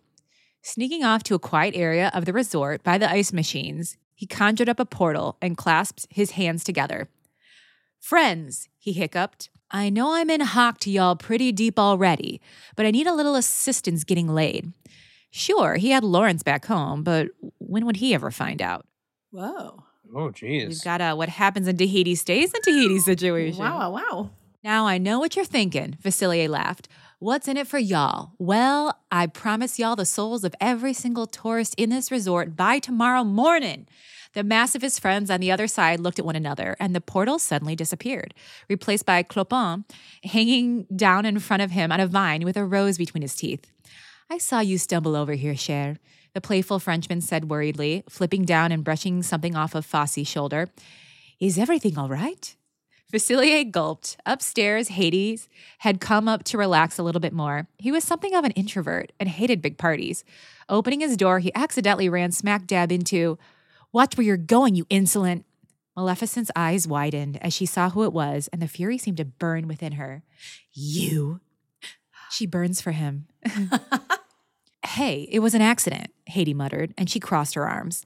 Sneaking 0.67 1.06
off 1.06 1.23
to 1.23 1.34
a 1.34 1.39
quiet 1.39 1.77
area 1.77 2.12
of 2.13 2.25
the 2.25 2.34
resort 2.34 2.84
by 2.84 2.97
the 2.97 3.10
ice 3.10 3.32
machines, 3.32 3.95
he 4.13 4.25
conjured 4.25 4.67
up 4.67 4.82
a 4.82 4.86
portal 4.86 5.38
and 5.41 5.56
clasped 5.56 6.06
his 6.10 6.32
hands 6.32 6.65
together. 6.65 7.08
Friends, 8.01 8.67
he 8.77 8.91
hiccuped, 8.91 9.49
I 9.71 9.89
know 9.89 10.15
I'm 10.15 10.30
in 10.30 10.41
hock 10.41 10.82
to 10.82 10.91
y'all 10.91 11.15
pretty 11.15 11.53
deep 11.53 11.80
already, 11.80 12.41
but 12.75 12.86
I 12.86 12.91
need 12.91 13.08
a 13.08 13.15
little 13.15 13.36
assistance 13.36 14.03
getting 14.03 14.27
laid. 14.27 14.73
Sure, 15.32 15.77
he 15.77 15.91
had 15.91 16.03
Lawrence 16.03 16.43
back 16.43 16.65
home, 16.65 17.01
but 17.01 17.30
when 17.60 17.86
would 17.86 17.95
he 17.95 18.13
ever 18.13 18.30
find 18.30 18.62
out? 18.62 18.86
Whoa. 19.32 19.86
Oh, 20.13 20.32
geez. 20.32 20.67
We've 20.67 20.84
got 20.84 20.99
a 20.99 21.15
what 21.15 21.30
happens 21.30 21.69
in 21.69 21.77
Tahiti 21.77 22.15
stays 22.15 22.53
in 22.53 22.62
Tahiti 22.62 22.99
situation. 22.99 23.63
Wow, 23.63 23.80
wow, 23.80 23.91
wow. 23.91 24.30
Now 24.65 24.86
I 24.86 24.97
know 24.97 25.19
what 25.19 25.38
you're 25.38 25.45
thinking, 25.45 25.97
Facilier 26.03 26.49
laughed. 26.49 26.89
What's 27.19 27.47
in 27.47 27.58
it 27.58 27.65
for 27.65 27.80
y'all? 27.80 28.34
Well, 28.38 28.95
I 29.12 29.25
promise 29.25 29.80
y'all 29.80 29.95
the 29.95 30.06
souls 30.06 30.43
of 30.43 30.53
every 30.62 30.93
single 30.93 31.25
tourist 31.25 31.73
in 31.75 31.89
this 31.89 32.12
resort 32.12 32.56
by 32.56 32.77
tomorrow 32.77 33.23
morning. 33.23 33.88
The 34.34 34.43
mass 34.43 34.75
of 34.75 34.84
his 34.84 34.99
friends 34.99 35.32
on 35.32 35.39
the 35.39 35.51
other 35.51 35.65
side 35.65 35.99
looked 35.99 36.19
at 36.19 36.25
one 36.25 36.36
another, 36.36 36.77
and 36.80 36.93
the 36.93 37.01
portal 37.01 37.39
suddenly 37.39 37.75
disappeared, 37.75 38.36
replaced 38.69 39.08
by 39.08 39.23
Clopin 39.23 39.86
hanging 40.25 40.86
down 40.95 41.25
in 41.25 41.39
front 41.39 41.63
of 41.63 41.71
him 41.71 41.91
on 41.91 41.99
a 41.99 42.06
vine 42.06 42.45
with 42.45 42.56
a 42.56 42.63
rose 42.63 42.99
between 42.99 43.23
his 43.23 43.34
teeth. 43.34 43.65
I 44.30 44.38
saw 44.38 44.60
you 44.60 44.77
stumble 44.77 45.15
over 45.15 45.34
here, 45.34 45.56
Cher, 45.56 45.97
the 46.36 46.41
playful 46.41 46.77
Frenchman 46.77 47.21
said 47.21 47.49
worriedly, 47.49 48.03
flipping 48.08 48.45
down 48.45 48.71
and 48.71 48.84
brushing 48.84 49.23
something 49.23 49.56
off 49.56 49.73
of 49.73 49.88
Fosse's 49.88 50.27
shoulder. 50.27 50.69
Is 51.39 51.58
everything 51.58 51.97
all 51.97 52.10
right? 52.10 52.56
Facilier 53.12 53.70
gulped. 53.70 54.17
Upstairs, 54.26 54.89
Hades 54.89 55.48
had 55.80 56.02
come 56.02 56.28
up 56.28 56.43
to 56.46 56.58
relax 56.58 56.98
a 56.98 57.04
little 57.04 57.22
bit 57.22 57.34
more. 57.34 57.67
He 57.78 57.91
was 57.91 58.04
something 58.04 58.36
of 58.36 58.43
an 58.43 58.52
introvert 58.52 59.13
and 59.20 59.30
hated 59.30 59.62
big 59.62 59.78
parties. 59.78 60.26
Opening 60.67 61.00
his 61.00 61.15
door, 61.15 61.39
he 61.39 61.52
accidentally 61.56 62.10
ran 62.10 62.32
smack 62.32 62.67
dab 62.67 62.91
into, 62.91 63.38
Watch 63.93 64.17
where 64.17 64.26
you're 64.26 64.38
going, 64.38 64.76
you 64.76 64.86
insolent. 64.89 65.46
Maleficent's 65.96 66.52
eyes 66.56 66.88
widened 66.88 67.41
as 67.41 67.54
she 67.54 67.65
saw 67.65 67.89
who 67.89 68.04
it 68.04 68.13
was, 68.13 68.50
and 68.52 68.62
the 68.62 68.67
fury 68.67 68.98
seemed 68.98 69.17
to 69.17 69.26
burn 69.26 69.67
within 69.67 69.93
her. 69.93 70.24
You. 70.74 71.39
She 72.30 72.46
burns 72.46 72.82
for 72.82 72.91
him. 72.91 73.28
hey, 74.88 75.28
it 75.32 75.39
was 75.39 75.54
an 75.54 75.62
accident, 75.62 76.12
Hades 76.26 76.56
muttered, 76.56 76.93
and 76.97 77.10
she 77.10 77.19
crossed 77.19 77.56
her 77.56 77.67
arms. 77.67 78.06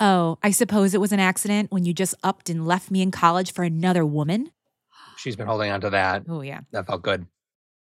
Oh, 0.00 0.38
I 0.42 0.50
suppose 0.50 0.94
it 0.94 1.00
was 1.00 1.12
an 1.12 1.20
accident 1.20 1.70
when 1.70 1.84
you 1.84 1.92
just 1.92 2.14
upped 2.22 2.50
and 2.50 2.66
left 2.66 2.90
me 2.90 3.02
in 3.02 3.10
college 3.10 3.52
for 3.52 3.62
another 3.62 4.04
woman? 4.04 4.50
She's 5.16 5.36
been 5.36 5.46
holding 5.46 5.70
on 5.70 5.80
to 5.82 5.90
that. 5.90 6.24
Oh, 6.28 6.40
yeah. 6.40 6.60
That 6.72 6.86
felt 6.86 7.02
good. 7.02 7.26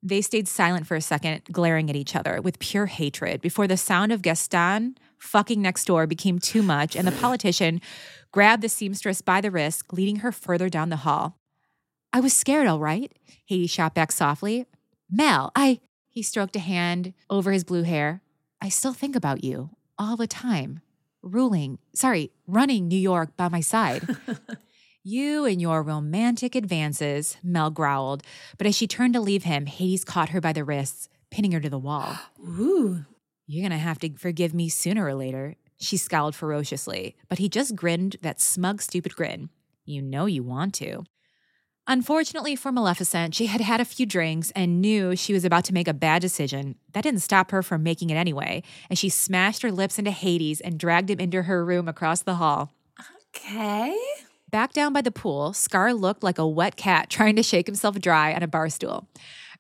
They 0.04 0.22
stayed 0.22 0.48
silent 0.48 0.86
for 0.86 0.96
a 0.96 1.02
second, 1.02 1.46
glaring 1.52 1.90
at 1.90 1.96
each 1.96 2.16
other 2.16 2.40
with 2.40 2.60
pure 2.60 2.86
hatred 2.86 3.42
before 3.42 3.68
the 3.68 3.78
sound 3.78 4.12
of 4.12 4.22
Gaston 4.22 4.98
fucking 5.18 5.62
next 5.62 5.86
door 5.86 6.06
became 6.06 6.38
too 6.38 6.62
much 6.62 6.96
and 6.96 7.08
the 7.08 7.12
politician 7.22 7.82
grabbed 8.32 8.62
the 8.62 8.70
seamstress 8.70 9.22
by 9.22 9.42
the 9.42 9.50
wrist, 9.50 9.92
leading 9.92 10.18
her 10.18 10.32
further 10.32 10.70
down 10.70 10.90
the 10.90 10.98
hall. 10.98 11.40
I 12.14 12.20
was 12.20 12.34
scared, 12.34 12.68
all 12.68 12.80
right, 12.80 13.12
Hades 13.46 13.72
shot 13.72 13.96
back 13.96 14.12
softly. 14.12 14.66
Mel, 15.10 15.52
I. 15.56 15.80
He 16.08 16.22
stroked 16.24 16.56
a 16.56 16.60
hand 16.60 17.14
over 17.30 17.52
his 17.52 17.66
blue 17.66 17.84
hair. 17.84 18.22
I 18.66 18.70
still 18.70 18.94
think 18.94 19.16
about 19.16 19.44
you 19.44 19.70
all 20.00 20.18
the 20.18 20.26
time. 20.26 20.82
Ruling, 21.22 21.78
sorry, 21.94 22.32
running 22.48 22.88
New 22.88 22.98
York 22.98 23.38
by 23.38 23.48
my 23.48 23.62
side. 23.62 24.04
You 25.08 25.46
and 25.46 25.62
your 25.62 25.84
romantic 25.84 26.56
advances, 26.56 27.38
Mel 27.44 27.70
growled. 27.70 28.24
But 28.58 28.66
as 28.66 28.76
she 28.76 28.88
turned 28.88 29.14
to 29.14 29.22
leave 29.22 29.44
him, 29.44 29.68
Hades 29.68 30.04
caught 30.04 30.30
her 30.30 30.42
by 30.42 30.52
the 30.52 30.64
wrists, 30.64 31.10
pinning 31.30 31.52
her 31.52 31.60
to 31.60 31.70
the 31.70 31.78
wall. 31.78 32.18
Ooh. 32.44 33.06
You're 33.46 33.62
going 33.62 33.70
to 33.70 33.78
have 33.78 34.00
to 34.00 34.18
forgive 34.18 34.56
me 34.56 34.68
sooner 34.68 35.06
or 35.06 35.14
later. 35.14 35.58
She 35.78 35.96
scowled 35.96 36.34
ferociously, 36.34 37.16
but 37.30 37.38
he 37.38 37.50
just 37.50 37.76
grinned 37.76 38.16
that 38.24 38.42
smug, 38.42 38.82
stupid 38.82 39.16
grin. 39.16 39.52
You 39.86 40.02
know 40.02 40.26
you 40.26 40.42
want 40.42 40.74
to. 40.76 41.04
Unfortunately 41.88 42.56
for 42.56 42.72
Maleficent, 42.72 43.36
she 43.36 43.46
had 43.46 43.62
had 43.62 43.80
a 43.80 43.86
few 43.86 44.08
drinks 44.08 44.52
and 44.56 44.82
knew 44.82 45.16
she 45.16 45.34
was 45.34 45.46
about 45.46 45.64
to 45.66 45.74
make 45.74 45.88
a 45.88 45.94
bad 45.94 46.20
decision. 46.20 46.76
That 46.94 47.04
didn't 47.04 47.22
stop 47.22 47.52
her 47.52 47.62
from 47.62 47.84
making 47.84 48.10
it 48.10 48.16
anyway, 48.16 48.64
and 48.90 48.98
she 48.98 49.08
smashed 49.08 49.62
her 49.62 49.72
lips 49.72 50.00
into 50.00 50.10
Hades 50.10 50.62
and 50.62 50.80
dragged 50.80 51.12
him 51.12 51.20
into 51.20 51.44
her 51.44 51.64
room 51.64 51.88
across 51.88 52.24
the 52.24 52.36
hall. 52.36 52.72
Okay. 53.30 53.96
Back 54.50 54.74
down 54.74 54.94
by 54.94 55.02
the 55.02 55.12
pool, 55.12 55.54
Scar 55.54 55.94
looked 55.94 56.24
like 56.24 56.40
a 56.40 56.48
wet 56.48 56.76
cat 56.76 57.10
trying 57.12 57.36
to 57.36 57.44
shake 57.44 57.68
himself 57.68 58.00
dry 58.00 58.34
on 58.34 58.42
a 58.42 58.48
bar 58.48 58.70
stool. 58.70 59.08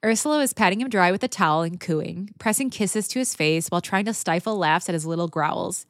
Ursula 0.03 0.39
was 0.39 0.53
patting 0.53 0.81
him 0.81 0.89
dry 0.89 1.11
with 1.11 1.23
a 1.23 1.27
towel 1.27 1.61
and 1.61 1.79
cooing, 1.79 2.29
pressing 2.39 2.71
kisses 2.71 3.07
to 3.09 3.19
his 3.19 3.35
face 3.35 3.67
while 3.67 3.81
trying 3.81 4.05
to 4.05 4.13
stifle 4.13 4.57
laughs 4.57 4.89
at 4.89 4.93
his 4.93 5.05
little 5.05 5.27
growls. 5.27 5.85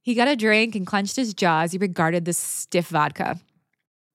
He 0.00 0.14
got 0.14 0.28
a 0.28 0.36
drink 0.36 0.74
and 0.74 0.86
clenched 0.86 1.16
his 1.16 1.34
jaw 1.34 1.62
as 1.62 1.72
he 1.72 1.78
regarded 1.78 2.24
the 2.24 2.32
stiff 2.32 2.88
vodka. 2.88 3.38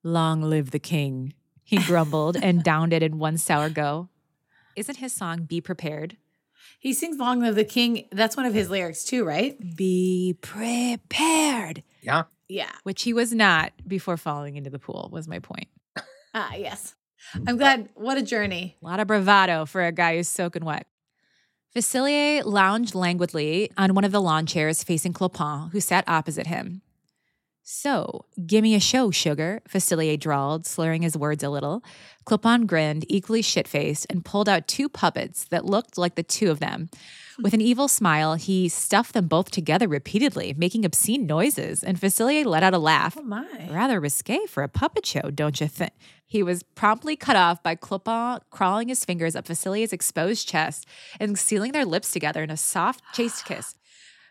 Long 0.06 0.44
live 0.44 0.70
the 0.70 0.78
king, 0.78 1.34
he 1.64 1.78
grumbled 1.80 2.38
and 2.38 2.64
downed 2.64 2.94
it 2.94 3.02
in 3.02 3.18
one 3.18 3.40
sour 3.40 3.70
go. 3.72 4.10
Isn't 4.76 4.98
his 4.98 5.12
song 5.14 5.46
Be 5.46 5.60
Prepared? 5.60 6.16
He 6.78 6.94
sings 6.94 7.18
Long 7.18 7.40
Live 7.40 7.56
the 7.56 7.66
King. 7.66 8.08
That's 8.12 8.38
one 8.38 8.46
of 8.46 8.54
his 8.54 8.70
lyrics 8.70 9.04
too, 9.04 9.26
right? 9.26 9.58
Be 9.76 10.38
prepared. 10.42 11.82
Yeah. 12.04 12.26
Yeah. 12.48 12.70
Which 12.84 13.02
he 13.02 13.14
was 13.14 13.34
not 13.34 13.74
before 13.88 14.16
falling 14.16 14.58
into 14.58 14.70
the 14.70 14.78
pool, 14.78 15.10
was 15.12 15.28
my 15.28 15.40
point. 15.40 15.70
Ah, 16.36 16.54
yes. 16.54 16.94
I'm 17.48 17.58
glad. 17.58 17.90
What 17.96 18.20
a 18.20 18.22
journey. 18.22 18.78
A 18.84 18.86
lot 18.86 19.00
of 19.00 19.08
bravado 19.08 19.66
for 19.66 19.84
a 19.84 19.92
guy 19.92 20.18
who's 20.18 20.30
soaking 20.30 20.66
wet. 20.66 20.86
Facilier 21.76 22.46
lounged 22.46 22.94
languidly 22.94 23.72
on 23.76 23.96
one 23.96 24.04
of 24.04 24.12
the 24.12 24.22
lawn 24.22 24.46
chairs 24.46 24.84
facing 24.84 25.14
Clopin, 25.14 25.72
who 25.72 25.80
sat 25.80 26.04
opposite 26.08 26.46
him. 26.46 26.84
So, 27.68 28.26
give 28.46 28.62
me 28.62 28.76
a 28.76 28.80
show, 28.80 29.10
sugar, 29.10 29.60
Facilier 29.68 30.20
drawled, 30.20 30.68
slurring 30.68 31.02
his 31.02 31.18
words 31.18 31.44
a 31.44 31.50
little. 31.50 31.84
Clopin 32.24 32.68
grinned, 32.68 33.06
equally 33.10 33.42
shit 33.42 33.68
faced, 33.68 34.06
and 34.08 34.24
pulled 34.24 34.48
out 34.48 34.68
two 34.68 34.88
puppets 34.88 35.46
that 35.46 35.66
looked 35.66 35.98
like 35.98 36.14
the 36.14 36.22
two 36.22 36.52
of 36.52 36.60
them. 36.60 36.92
With 37.42 37.56
an 37.56 37.62
evil 37.62 37.88
smile, 37.88 38.36
he 38.36 38.70
stuffed 38.70 39.16
them 39.16 39.28
both 39.28 39.50
together 39.50 39.88
repeatedly, 39.88 40.54
making 40.56 40.86
obscene 40.86 41.26
noises, 41.26 41.84
and 41.84 42.00
Facilier 42.00 42.46
let 42.46 42.62
out 42.62 42.76
a 42.76 42.78
laugh. 42.78 43.18
Oh 43.18 43.24
my. 43.24 43.68
Rather 43.72 44.00
risque 44.00 44.46
for 44.46 44.62
a 44.62 44.70
puppet 44.70 45.04
show, 45.08 45.32
don't 45.32 45.60
you 45.60 45.68
think? 45.68 45.94
He 46.28 46.44
was 46.44 46.62
promptly 46.62 47.16
cut 47.16 47.36
off 47.36 47.64
by 47.64 47.76
Clopin 47.76 48.42
crawling 48.52 48.90
his 48.90 49.04
fingers 49.04 49.36
up 49.36 49.48
Facilier's 49.48 49.92
exposed 49.92 50.48
chest 50.48 50.86
and 51.20 51.36
sealing 51.36 51.72
their 51.72 51.86
lips 51.86 52.12
together 52.12 52.44
in 52.44 52.52
a 52.52 52.58
soft, 52.58 53.02
chaste 53.14 53.44
kiss. 53.46 53.74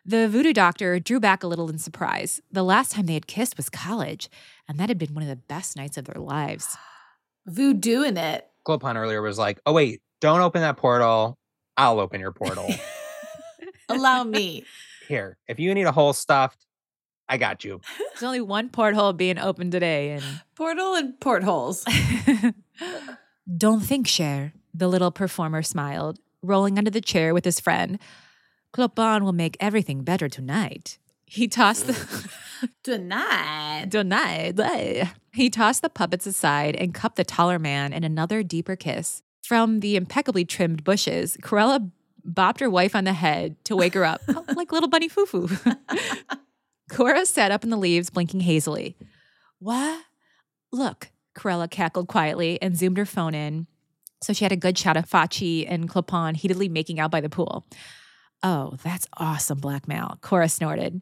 The 0.06 0.28
voodoo 0.28 0.52
doctor 0.52 1.00
drew 1.00 1.18
back 1.18 1.42
a 1.42 1.46
little 1.46 1.70
in 1.70 1.78
surprise. 1.78 2.42
The 2.52 2.62
last 2.62 2.92
time 2.92 3.06
they 3.06 3.14
had 3.14 3.26
kissed 3.26 3.56
was 3.56 3.70
college, 3.70 4.28
and 4.68 4.78
that 4.78 4.90
had 4.90 4.98
been 4.98 5.14
one 5.14 5.22
of 5.22 5.30
the 5.30 5.36
best 5.36 5.78
nights 5.78 5.96
of 5.96 6.04
their 6.04 6.20
lives. 6.20 6.76
Voodoo 7.46 8.02
in 8.02 8.18
it. 8.18 8.46
Clopin 8.66 8.96
earlier 8.96 9.22
was 9.22 9.38
like, 9.38 9.60
oh, 9.64 9.72
wait, 9.72 10.02
don't 10.20 10.40
open 10.40 10.60
that 10.60 10.76
portal. 10.76 11.38
I'll 11.78 12.00
open 12.00 12.20
your 12.20 12.32
portal. 12.32 12.68
Allow 13.88 14.24
me. 14.24 14.64
Here, 15.08 15.38
if 15.48 15.58
you 15.58 15.72
need 15.74 15.86
a 15.86 15.92
hole 15.92 16.12
stuffed, 16.12 16.66
I 17.26 17.38
got 17.38 17.64
you. 17.64 17.80
There's 17.98 18.22
only 18.22 18.42
one 18.42 18.68
porthole 18.68 19.14
being 19.14 19.38
opened 19.38 19.72
today, 19.72 20.10
and 20.10 20.24
Portal 20.54 20.94
and 20.94 21.18
portholes. 21.18 21.84
Don't 23.56 23.80
think, 23.80 24.06
Cher. 24.06 24.52
The 24.74 24.88
little 24.88 25.10
performer 25.10 25.62
smiled, 25.62 26.18
rolling 26.42 26.78
under 26.78 26.90
the 26.90 27.00
chair 27.00 27.32
with 27.32 27.44
his 27.46 27.58
friend. 27.58 27.98
Clopin 28.74 29.22
will 29.22 29.32
make 29.32 29.56
everything 29.60 30.02
better 30.02 30.28
tonight. 30.28 30.98
He 31.26 31.46
tossed 31.46 31.86
the 31.86 32.28
Tonight. 32.82 33.86
tonight. 33.90 35.12
He 35.32 35.48
tossed 35.48 35.82
the 35.82 35.88
puppets 35.88 36.26
aside 36.26 36.74
and 36.74 36.92
cupped 36.92 37.16
the 37.16 37.24
taller 37.24 37.60
man 37.60 37.92
in 37.92 38.02
another 38.02 38.42
deeper 38.42 38.74
kiss. 38.74 39.22
From 39.44 39.78
the 39.78 39.94
impeccably 39.94 40.44
trimmed 40.44 40.82
bushes, 40.82 41.36
Cruella 41.40 41.90
bopped 42.28 42.60
her 42.60 42.70
wife 42.70 42.96
on 42.96 43.04
the 43.04 43.12
head 43.12 43.62
to 43.66 43.76
wake 43.76 43.94
her 43.94 44.04
up, 44.04 44.22
oh, 44.28 44.44
like 44.56 44.72
little 44.72 44.88
bunny 44.88 45.08
foo 45.08 45.26
foo. 45.26 45.48
Cora 46.90 47.26
sat 47.26 47.52
up 47.52 47.62
in 47.62 47.70
the 47.70 47.76
leaves, 47.76 48.10
blinking 48.10 48.40
hazily. 48.40 48.96
What? 49.60 50.02
Look, 50.72 51.10
Corella 51.36 51.70
cackled 51.70 52.08
quietly 52.08 52.60
and 52.60 52.76
zoomed 52.76 52.96
her 52.96 53.06
phone 53.06 53.34
in. 53.34 53.66
So 54.22 54.32
she 54.32 54.44
had 54.44 54.52
a 54.52 54.56
good 54.56 54.76
shot 54.76 54.96
of 54.96 55.08
Fachi 55.08 55.64
and 55.68 55.88
Clopin 55.88 56.34
heatedly 56.34 56.68
making 56.68 56.98
out 56.98 57.10
by 57.10 57.20
the 57.20 57.28
pool. 57.28 57.66
Oh, 58.42 58.76
that's 58.82 59.06
awesome 59.16 59.58
blackmail, 59.58 60.18
Cora 60.20 60.48
snorted. 60.48 61.00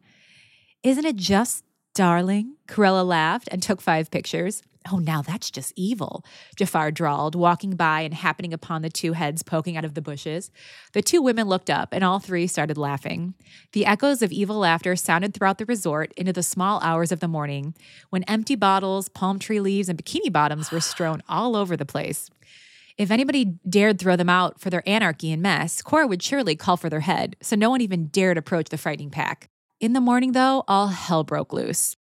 Isn't 0.83 1.05
it 1.05 1.15
just 1.15 1.63
darling? 1.93 2.55
Cruella 2.67 3.05
laughed 3.05 3.49
and 3.51 3.61
took 3.61 3.81
five 3.81 4.11
pictures. 4.11 4.61
Oh, 4.91 4.97
now 4.97 5.21
that's 5.21 5.49
just 5.49 5.71
evil, 5.77 6.25
Jafar 6.57 6.91
drawled, 6.91 7.35
walking 7.35 7.77
by 7.77 8.01
and 8.01 8.13
happening 8.13 8.53
upon 8.53 8.81
the 8.81 8.89
two 8.89 9.13
heads 9.13 9.41
poking 9.41 9.77
out 9.77 9.85
of 9.85 9.93
the 9.93 10.01
bushes. 10.01 10.51
The 10.91 11.01
two 11.01 11.21
women 11.21 11.47
looked 11.47 11.69
up, 11.69 11.89
and 11.93 12.03
all 12.03 12.19
three 12.19 12.47
started 12.47 12.77
laughing. 12.77 13.33
The 13.71 13.85
echoes 13.85 14.21
of 14.21 14.33
evil 14.33 14.57
laughter 14.57 14.97
sounded 14.97 15.33
throughout 15.33 15.57
the 15.57 15.65
resort 15.65 16.11
into 16.17 16.33
the 16.33 16.43
small 16.43 16.81
hours 16.81 17.13
of 17.13 17.21
the 17.21 17.29
morning, 17.29 17.75
when 18.09 18.23
empty 18.23 18.55
bottles, 18.55 19.07
palm 19.07 19.39
tree 19.39 19.61
leaves, 19.61 19.87
and 19.87 19.97
bikini 19.97 20.31
bottoms 20.31 20.69
were 20.69 20.81
strewn 20.81 21.23
all 21.29 21.55
over 21.55 21.77
the 21.77 21.85
place. 21.85 22.29
If 22.97 23.09
anybody 23.09 23.57
dared 23.67 23.99
throw 23.99 24.15
them 24.15 24.29
out 24.29 24.59
for 24.59 24.69
their 24.69 24.87
anarchy 24.87 25.31
and 25.31 25.41
mess, 25.41 25.81
Cora 25.81 26.05
would 26.05 26.21
surely 26.21 26.55
call 26.55 26.77
for 26.77 26.89
their 26.89 26.99
head, 26.99 27.35
so 27.41 27.55
no 27.55 27.69
one 27.69 27.81
even 27.81 28.07
dared 28.07 28.37
approach 28.37 28.69
the 28.69 28.77
frightening 28.77 29.09
pack. 29.09 29.49
In 29.79 29.93
the 29.93 30.01
morning, 30.01 30.33
though, 30.33 30.63
all 30.67 30.87
hell 30.87 31.23
broke 31.23 31.53
loose. 31.53 31.97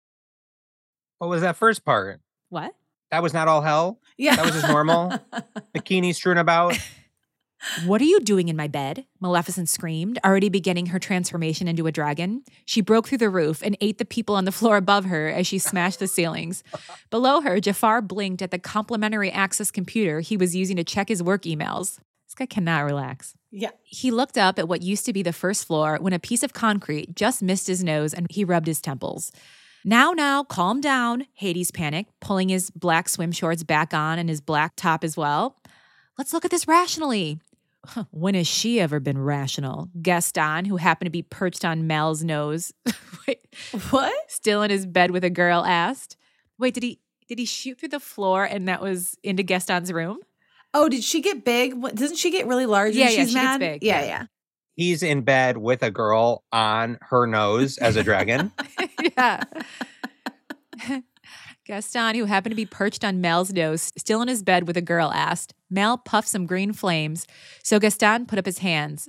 What 1.20 1.30
was 1.30 1.42
that 1.42 1.56
first 1.56 1.86
part? 1.86 2.20
What? 2.50 2.74
That 3.12 3.24
was 3.24 3.34
not 3.34 3.48
all 3.48 3.62
hell. 3.62 4.00
Yeah. 4.18 4.36
That 4.36 4.46
was 4.46 4.56
just 4.56 4.68
normal. 4.68 5.14
Bikini 5.76 6.14
strewn 6.14 6.38
about. 6.38 6.78
What 7.86 8.02
are 8.02 8.06
you 8.06 8.20
doing 8.20 8.50
in 8.50 8.56
my 8.56 8.68
bed? 8.68 9.06
Maleficent 9.20 9.70
screamed, 9.70 10.20
already 10.26 10.50
beginning 10.50 10.88
her 10.88 11.00
transformation 11.00 11.68
into 11.68 11.88
a 11.88 11.92
dragon. 11.92 12.44
She 12.66 12.82
broke 12.82 13.08
through 13.08 13.20
the 13.20 13.30
roof 13.30 13.62
and 13.64 13.78
ate 13.82 13.98
the 13.98 14.06
people 14.06 14.36
on 14.36 14.46
the 14.46 14.52
floor 14.52 14.78
above 14.78 15.06
her 15.06 15.30
as 15.30 15.46
she 15.48 15.60
smashed 15.60 16.00
the 16.00 16.08
ceilings. 16.08 16.64
Below 17.10 17.42
her, 17.42 17.60
Jafar 17.60 18.02
blinked 18.02 18.42
at 18.42 18.52
the 18.52 18.60
complimentary 18.60 19.32
access 19.32 19.72
computer 19.72 20.22
he 20.22 20.38
was 20.38 20.56
using 20.56 20.76
to 20.78 20.84
check 20.84 21.10
his 21.10 21.22
work 21.22 21.44
emails. 21.44 22.00
This 22.28 22.36
guy 22.36 22.46
cannot 22.46 22.86
relax. 22.86 23.36
yeah. 23.52 23.72
He 23.84 24.10
looked 24.10 24.38
up 24.38 24.58
at 24.58 24.68
what 24.68 24.82
used 24.82 25.06
to 25.06 25.14
be 25.14 25.22
the 25.22 25.34
first 25.34 25.68
floor 25.68 25.98
when 26.00 26.14
a 26.14 26.20
piece 26.20 26.44
of 26.44 26.54
concrete 26.54 27.16
just 27.16 27.44
missed 27.44 27.68
his 27.68 27.84
nose 27.84 28.14
and 28.14 28.26
he 28.30 28.46
rubbed 28.46 28.68
his 28.68 28.80
temples. 28.82 29.32
Now, 29.84 30.12
now, 30.12 30.44
calm 30.44 30.80
down, 30.80 31.26
Hades 31.34 31.72
panicked, 31.72 32.12
pulling 32.22 32.50
his 32.50 32.70
black 32.70 33.10
swim 33.10 33.32
shorts 33.32 33.64
back 33.64 33.94
on 33.94 34.18
and 34.18 34.30
his 34.30 34.40
black 34.40 34.74
top 34.76 35.04
as 35.04 35.18
well. 35.18 35.58
Let's 36.18 36.34
look 36.34 36.46
at 36.46 36.52
this 36.52 36.68
rationally. 36.68 37.40
Huh, 37.86 38.04
When 38.12 38.36
has 38.36 38.48
she 38.48 38.80
ever 38.80 39.00
been 39.00 39.18
rational? 39.18 39.90
Gaston, 40.02 40.66
who 40.66 40.78
happened 40.78 41.08
to 41.08 41.12
be 41.12 41.24
perched 41.24 41.66
on 41.66 41.88
Mal's 41.88 42.24
nose, 42.24 42.72
wait, 43.28 43.40
What? 43.90 44.14
still 44.30 44.62
in 44.62 44.70
his 44.70 44.86
bed 44.86 45.12
with 45.12 45.24
a 45.24 45.30
girl, 45.32 45.66
asked, 45.66 46.16
"Wait, 46.60 46.74
did 46.76 46.84
he 46.84 47.00
did 47.28 47.40
he 47.40 47.46
shoot 47.46 47.80
through 47.80 47.90
the 47.90 48.00
floor 48.00 48.44
and 48.44 48.68
that 48.68 48.82
was 48.82 49.18
into 49.24 49.42
Gaston's 49.44 49.92
room?" 49.92 50.20
Oh, 50.74 50.90
did 50.90 51.04
she 51.04 51.22
get 51.22 51.44
big? 51.44 51.74
What, 51.74 51.96
doesn't 51.96 52.18
she 52.18 52.30
get 52.32 52.46
really 52.48 52.66
large? 52.66 52.96
Yeah, 52.96 53.06
when 53.08 53.14
yeah, 53.16 53.20
she's 53.24 53.30
she 53.30 53.34
gets 53.36 53.58
big, 53.58 53.84
Yeah, 53.84 54.00
yeah. 54.02 54.06
yeah. 54.08 54.26
He's 54.76 55.04
in 55.04 55.22
bed 55.24 55.58
with 55.58 55.84
a 55.84 55.92
girl 55.92 56.44
on 56.52 56.98
her 57.10 57.26
nose 57.28 57.78
as 57.78 57.96
a 57.98 58.04
dragon. 58.04 58.52
yeah. 59.18 59.44
Gaston, 61.72 62.16
who 62.16 62.26
happened 62.26 62.52
to 62.52 62.56
be 62.58 62.66
perched 62.66 63.06
on 63.06 63.22
Mal's 63.22 63.54
nose, 63.54 63.94
still 63.96 64.22
in 64.22 64.28
his 64.28 64.44
bed 64.44 64.68
with 64.68 64.76
a 64.76 64.82
girl, 64.82 65.10
asked. 65.14 65.54
Mel 65.70 65.98
puffed 65.98 66.28
some 66.28 66.46
green 66.46 66.74
flames, 66.74 67.26
so 67.64 67.80
Gaston 67.80 68.26
put 68.26 68.38
up 68.38 68.46
his 68.46 68.58
hands. 68.58 69.08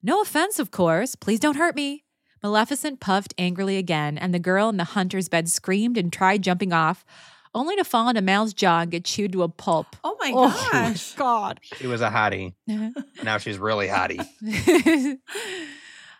No 0.00 0.22
offense, 0.22 0.60
of 0.60 0.70
course. 0.70 1.16
Please 1.16 1.40
don't 1.40 1.56
hurt 1.56 1.74
me. 1.74 2.04
Maleficent 2.40 3.00
puffed 3.00 3.34
angrily 3.36 3.78
again, 3.78 4.16
and 4.16 4.32
the 4.32 4.38
girl 4.38 4.68
in 4.68 4.76
the 4.76 4.84
hunter's 4.84 5.28
bed 5.28 5.48
screamed 5.48 5.98
and 5.98 6.12
tried 6.12 6.40
jumping 6.42 6.72
off, 6.72 7.04
only 7.52 7.74
to 7.74 7.82
fall 7.82 8.08
into 8.08 8.22
Mal's 8.22 8.54
jaw 8.54 8.78
and 8.82 8.92
get 8.92 9.04
chewed 9.04 9.32
to 9.32 9.42
a 9.42 9.48
pulp. 9.48 9.96
Oh 10.04 10.16
my 10.20 10.30
Oh, 10.32 10.68
gosh. 10.70 11.14
God. 11.14 11.58
She 11.64 11.88
was 11.88 12.00
a 12.00 12.10
hottie. 12.10 12.54
Now 13.24 13.38
she's 13.38 13.58
really 13.58 13.88
hottie. 13.88 14.24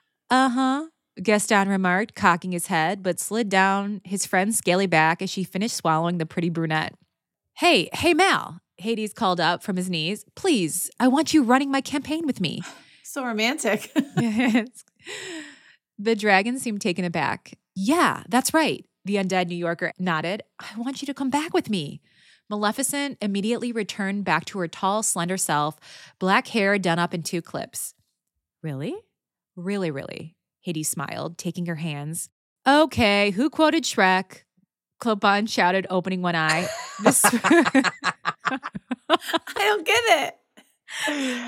uh 0.31 0.49
huh. 0.49 0.87
Gaston 1.23 1.69
remarked, 1.69 2.15
cocking 2.15 2.53
his 2.53 2.69
head, 2.69 3.03
but 3.03 3.21
slid 3.21 3.49
down 3.49 4.01
his 4.05 4.27
friend's 4.27 4.59
scaly 4.59 4.87
back 4.87 5.23
as 5.23 5.31
she 5.31 5.45
finished 5.45 5.77
swallowing 5.77 6.19
the 6.19 6.27
pretty 6.27 6.51
brunette. 6.51 6.95
Hey, 7.55 7.89
hey, 7.93 8.15
Mal, 8.15 8.61
Hades 8.77 9.13
called 9.13 9.41
up 9.41 9.63
from 9.63 9.77
his 9.77 9.91
knees. 9.91 10.25
Please, 10.37 10.91
I 11.01 11.09
want 11.09 11.35
you 11.35 11.43
running 11.43 11.71
my 11.71 11.81
campaign 11.81 12.27
with 12.27 12.41
me. 12.41 12.61
So 13.11 13.25
romantic. 13.25 13.91
the 13.95 14.67
dragon 16.15 16.59
seemed 16.59 16.83
taken 16.83 17.07
aback. 17.07 17.55
Yeah, 17.75 18.23
that's 18.29 18.53
right. 18.53 18.85
The 19.07 19.17
undead 19.17 19.49
New 19.49 19.57
Yorker 19.57 19.95
nodded. 19.99 20.43
I 20.61 20.79
want 20.79 21.01
you 21.01 21.07
to 21.07 21.15
come 21.15 21.31
back 21.31 21.55
with 21.55 21.71
me. 21.71 22.03
Maleficent 22.51 23.17
immediately 23.23 23.73
returned 23.73 24.27
back 24.27 24.45
to 24.47 24.59
her 24.59 24.69
tall, 24.69 25.03
slender 25.03 25.39
self, 25.39 25.79
black 26.19 26.49
hair 26.49 26.79
done 26.79 26.99
up 26.99 27.15
in 27.15 27.23
two 27.23 27.41
clips. 27.41 27.95
Really? 28.63 28.95
Really, 29.57 29.91
really? 29.91 30.37
Hades 30.61 30.89
smiled, 30.89 31.39
taking 31.39 31.67
her 31.67 31.77
hands. 31.77 32.29
Okay, 32.67 33.31
who 33.31 33.49
quoted 33.51 33.85
Shrek? 33.85 34.43
Clopin 35.01 35.49
shouted, 35.49 35.87
opening 35.91 36.23
one 36.23 36.35
eye. 36.35 36.69
This- 37.03 37.23
I 37.25 37.91
don't 39.57 39.87
get 39.87 40.03
it. 40.09 40.35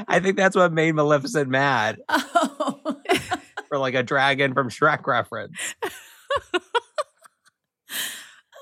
I 0.09 0.20
think 0.20 0.37
that's 0.37 0.55
what 0.55 0.73
made 0.73 0.94
Maleficent 0.94 1.49
mad 1.49 1.99
Oh. 2.09 2.96
for 3.68 3.79
like 3.79 3.94
a 3.94 4.03
dragon 4.03 4.55
from 4.55 4.68
Shrek 4.68 5.07
reference. 5.07 5.57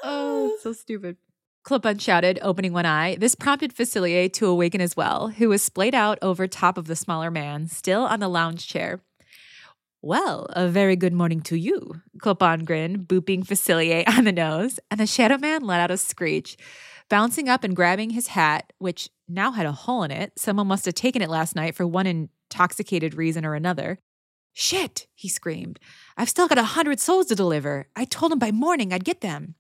Oh, 0.05 0.57
so 0.63 0.73
stupid. 0.73 1.17
Clopin 1.65 1.99
shouted, 2.01 2.39
opening 2.41 2.73
one 2.73 2.87
eye. 2.87 3.17
This 3.17 3.35
prompted 3.35 3.75
Facilier 3.75 4.33
to 4.35 4.47
awaken 4.47 4.81
as 4.81 4.97
well, 4.97 5.29
who 5.29 5.49
was 5.51 5.63
splayed 5.63 5.95
out 5.95 6.19
over 6.23 6.47
top 6.47 6.79
of 6.79 6.87
the 6.87 6.97
smaller 6.97 7.31
man, 7.31 7.67
still 7.69 8.03
on 8.03 8.21
the 8.21 8.29
lounge 8.29 8.67
chair. 8.67 9.01
Well, 10.01 10.47
a 10.51 10.69
very 10.69 10.95
good 10.95 11.13
morning 11.13 11.41
to 11.43 11.57
you, 11.57 12.03
Clopin 12.23 12.65
grinned, 12.65 13.09
booping 13.09 13.45
Facilier 13.45 14.05
on 14.17 14.25
the 14.25 14.33
nose, 14.33 14.79
and 14.93 15.01
the 15.01 15.09
Shadow 15.09 15.39
Man 15.39 15.63
let 15.63 15.81
out 15.81 15.91
a 15.91 15.97
screech. 15.97 16.57
Bouncing 17.09 17.49
up 17.49 17.65
and 17.65 17.75
grabbing 17.75 18.11
his 18.11 18.29
hat, 18.29 18.73
which 18.79 19.11
now 19.27 19.51
had 19.51 19.67
a 19.67 19.73
hole 19.73 20.05
in 20.05 20.13
it, 20.13 20.39
someone 20.39 20.69
must 20.69 20.85
have 20.85 20.95
taken 20.95 21.21
it 21.21 21.29
last 21.29 21.57
night 21.57 21.75
for 21.75 21.85
one 21.85 22.07
intoxicated 22.07 23.15
reason 23.15 23.45
or 23.45 23.55
another. 23.55 23.99
Shit, 24.53 25.09
he 25.17 25.29
screamed. 25.29 25.81
I've 26.17 26.29
still 26.29 26.47
got 26.47 26.59
a 26.59 26.63
hundred 26.63 27.01
souls 27.01 27.27
to 27.27 27.35
deliver. 27.35 27.89
I 27.97 28.05
told 28.05 28.31
him 28.31 28.39
by 28.39 28.53
morning 28.53 28.93
I'd 28.93 29.05
get 29.05 29.21
them. 29.21 29.57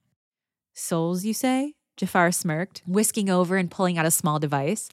Souls, 0.72 1.24
you 1.24 1.34
say? 1.34 1.74
Jafar 1.96 2.30
smirked, 2.30 2.82
whisking 2.86 3.28
over 3.28 3.56
and 3.56 3.72
pulling 3.72 3.98
out 3.98 4.06
a 4.06 4.10
small 4.12 4.38
device. 4.38 4.88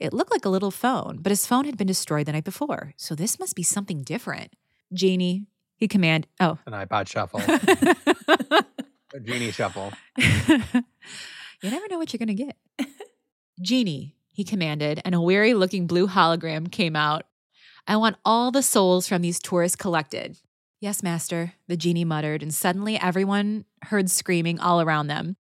It 0.00 0.14
looked 0.14 0.32
like 0.32 0.46
a 0.46 0.50
little 0.50 0.70
phone, 0.70 1.18
but 1.20 1.32
his 1.32 1.46
phone 1.46 1.66
had 1.66 1.76
been 1.76 1.86
destroyed 1.86 2.24
the 2.24 2.32
night 2.32 2.44
before, 2.44 2.94
so 2.96 3.14
this 3.14 3.38
must 3.38 3.54
be 3.54 3.62
something 3.62 4.02
different. 4.02 4.54
Genie, 4.92 5.46
he 5.76 5.88
commanded. 5.88 6.28
Oh. 6.40 6.58
An 6.66 6.72
iPod 6.72 7.08
shuffle, 7.08 7.40
a 9.14 9.20
genie 9.20 9.50
shuffle. 9.50 9.92
you 10.16 11.70
never 11.70 11.88
know 11.88 11.98
what 11.98 12.12
you're 12.12 12.18
going 12.24 12.36
to 12.36 12.44
get. 12.44 12.56
Genie, 13.60 14.14
he 14.28 14.44
commanded, 14.44 15.00
and 15.04 15.14
a 15.14 15.20
weary 15.20 15.54
looking 15.54 15.86
blue 15.86 16.06
hologram 16.08 16.70
came 16.70 16.94
out. 16.96 17.24
I 17.86 17.96
want 17.96 18.16
all 18.24 18.50
the 18.50 18.62
souls 18.62 19.08
from 19.08 19.22
these 19.22 19.38
tourists 19.38 19.76
collected. 19.76 20.38
Yes, 20.80 21.02
master, 21.02 21.54
the 21.68 21.76
genie 21.76 22.04
muttered, 22.04 22.42
and 22.42 22.52
suddenly 22.52 22.98
everyone 23.00 23.64
heard 23.82 24.10
screaming 24.10 24.60
all 24.60 24.80
around 24.80 25.06
them. 25.06 25.36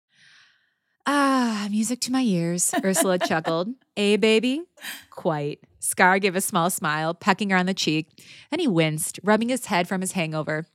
Ah, 1.05 1.67
music 1.69 1.99
to 2.01 2.11
my 2.11 2.21
ears, 2.21 2.73
Ursula 2.83 3.19
chuckled. 3.19 3.69
Eh, 3.97 4.17
baby? 4.17 4.61
Quite. 5.09 5.59
Scar 5.85 6.17
gave 6.17 6.35
a 6.35 6.41
small 6.41 6.71
smile, 6.71 7.13
pecking 7.13 7.51
her 7.51 7.57
on 7.57 7.67
the 7.67 7.73
cheek. 7.73 8.07
and 8.51 8.59
he 8.59 8.67
winced, 8.67 9.19
rubbing 9.23 9.49
his 9.49 9.67
head 9.67 9.87
from 9.87 10.01
his 10.01 10.13
hangover. 10.13 10.65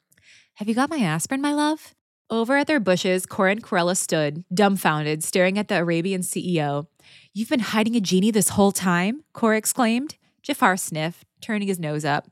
Have 0.54 0.68
you 0.68 0.74
got 0.74 0.88
my 0.88 0.98
aspirin, 0.98 1.40
my 1.40 1.52
love? 1.52 1.94
Over 2.30 2.56
at 2.58 2.68
their 2.68 2.78
bushes, 2.78 3.26
Cora 3.26 3.50
and 3.50 3.62
Corella 3.62 3.96
stood, 3.96 4.44
dumbfounded, 4.54 5.24
staring 5.24 5.58
at 5.58 5.66
the 5.66 5.78
Arabian 5.78 6.20
CEO. 6.20 6.86
You've 7.34 7.48
been 7.48 7.58
hiding 7.58 7.96
a 7.96 8.00
genie 8.00 8.30
this 8.30 8.50
whole 8.50 8.70
time? 8.70 9.24
Cora 9.32 9.56
exclaimed. 9.56 10.16
Jafar 10.44 10.76
sniffed, 10.76 11.26
turning 11.40 11.66
his 11.66 11.80
nose 11.80 12.04
up. 12.04 12.28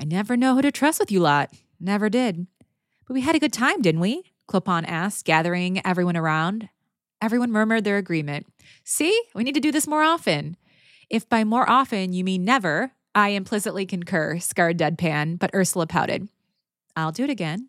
I 0.00 0.04
never 0.04 0.38
know 0.38 0.54
who 0.54 0.62
to 0.62 0.72
trust 0.72 0.98
with 0.98 1.12
you 1.12 1.20
lot. 1.20 1.52
Never 1.78 2.08
did. 2.08 2.46
But 3.06 3.12
we 3.12 3.20
had 3.20 3.36
a 3.36 3.40
good 3.40 3.52
time, 3.52 3.82
didn't 3.82 4.00
we? 4.00 4.22
Clopin 4.48 4.86
asked, 4.86 5.26
gathering 5.26 5.84
everyone 5.84 6.16
around. 6.16 6.70
Everyone 7.20 7.52
murmured 7.52 7.84
their 7.84 7.98
agreement. 7.98 8.46
See, 8.84 9.22
we 9.34 9.44
need 9.44 9.54
to 9.54 9.60
do 9.60 9.72
this 9.72 9.86
more 9.86 10.02
often. 10.02 10.56
If 11.08 11.28
by 11.28 11.44
more 11.44 11.68
often 11.68 12.12
you 12.12 12.24
mean 12.24 12.44
never, 12.44 12.92
I 13.14 13.30
implicitly 13.30 13.86
concur, 13.86 14.38
scarred 14.38 14.78
deadpan, 14.78 15.38
but 15.38 15.54
Ursula 15.54 15.86
pouted. 15.86 16.28
I'll 16.96 17.12
do 17.12 17.24
it 17.24 17.30
again. 17.30 17.68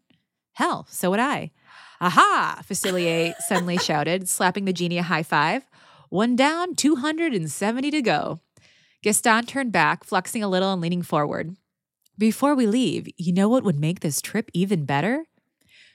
Hell, 0.54 0.88
so 0.90 1.12
would 1.12 1.20
I. 1.20 1.52
Aha! 2.02 2.62
Facilier 2.68 3.34
suddenly 3.40 3.78
shouted, 3.80 4.28
slapping 4.28 4.66
the 4.66 4.74
genie 4.74 4.98
a 4.98 5.04
high 5.04 5.24
five. 5.24 5.66
One 6.10 6.36
down, 6.36 6.76
270 6.76 7.92
to 7.92 8.02
go. 8.02 8.40
Gaston 9.04 9.46
turned 9.46 9.72
back, 9.72 10.04
flexing 10.04 10.42
a 10.42 10.48
little 10.48 10.74
and 10.74 10.82
leaning 10.82 11.02
forward. 11.02 11.56
Before 12.18 12.56
we 12.56 12.66
leave, 12.66 13.08
you 13.18 13.32
know 13.32 13.48
what 13.48 13.64
would 13.64 13.80
make 13.80 14.00
this 14.00 14.22
trip 14.22 14.50
even 14.54 14.86
better? 14.86 15.26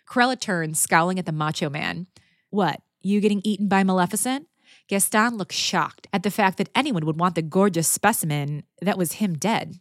Corella 0.09 0.39
turned, 0.39 0.77
scowling 0.77 1.19
at 1.19 1.27
the 1.27 1.33
macho 1.33 1.69
man. 1.69 2.07
What, 2.51 2.81
you 3.01 3.21
getting 3.21 3.41
eaten 3.43 3.67
by 3.67 3.83
Maleficent? 3.83 4.47
Gaston 4.93 5.39
looked 5.39 5.55
shocked 5.55 6.07
at 6.13 6.23
the 6.23 6.31
fact 6.31 6.59
that 6.59 6.69
anyone 6.75 7.07
would 7.07 7.19
want 7.19 7.35
the 7.35 7.41
gorgeous 7.41 7.89
specimen 7.89 8.63
that 8.83 8.99
was 8.99 9.13
him 9.13 9.33
dead. 9.33 9.77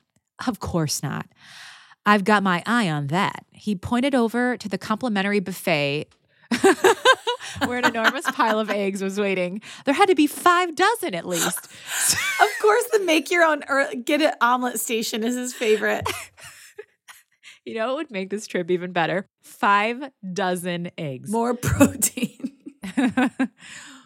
Of 0.48 0.62
course 0.62 1.04
not. 1.04 1.26
I've 2.06 2.24
got 2.24 2.44
my 2.44 2.64
eye 2.66 2.90
on 2.90 3.08
that. 3.08 3.44
He 3.52 3.76
pointed 3.76 4.16
over 4.16 4.56
to 4.56 4.70
the 4.70 4.78
complimentary 4.78 5.42
buffet 5.42 6.06
where 7.66 7.80
an 7.80 7.88
enormous 7.88 8.24
pile 8.32 8.58
of 8.58 8.70
eggs 8.70 9.04
was 9.04 9.20
waiting. 9.20 9.62
There 9.84 9.94
had 9.94 10.08
to 10.08 10.16
be 10.16 10.28
five 10.28 10.76
dozen 10.76 11.14
at 11.14 11.28
least. 11.28 11.66
of 12.42 12.48
course, 12.62 12.86
the 12.94 13.00
make 13.00 13.30
your 13.30 13.44
own 13.44 13.64
or 13.68 13.88
get 14.06 14.22
it 14.22 14.36
omelet 14.40 14.80
station 14.80 15.26
is 15.26 15.36
his 15.36 15.54
favorite. 15.54 16.10
You 17.64 17.76
know 17.76 17.92
it 17.92 17.96
would 17.96 18.12
make 18.12 18.32
this 18.32 18.48
trip 18.48 18.72
even 18.72 18.92
better? 18.92 19.28
Five 19.44 20.10
dozen 20.34 20.90
eggs. 20.98 21.30
More 21.30 21.54
protein. 21.54 22.41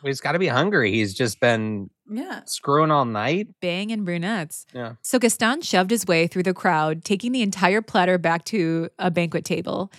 He's 0.04 0.22
got 0.22 0.34
to 0.34 0.40
be 0.40 0.48
hungry. 0.48 0.92
He's 0.92 1.14
just 1.14 1.40
been 1.40 1.90
Yeah. 2.10 2.42
screwing 2.46 2.92
all 2.92 3.06
night. 3.06 3.48
Banging 3.62 4.04
brunettes. 4.04 4.66
Yeah. 4.74 4.94
So 5.02 5.18
Gaston 5.18 5.62
shoved 5.62 5.90
his 5.92 6.06
way 6.06 6.28
through 6.28 6.44
the 6.44 6.54
crowd, 6.54 7.04
taking 7.04 7.32
the 7.32 7.42
entire 7.42 7.82
platter 7.82 8.18
back 8.18 8.46
to 8.46 8.90
a 9.00 9.10
banquet 9.10 9.46
table. 9.46 9.92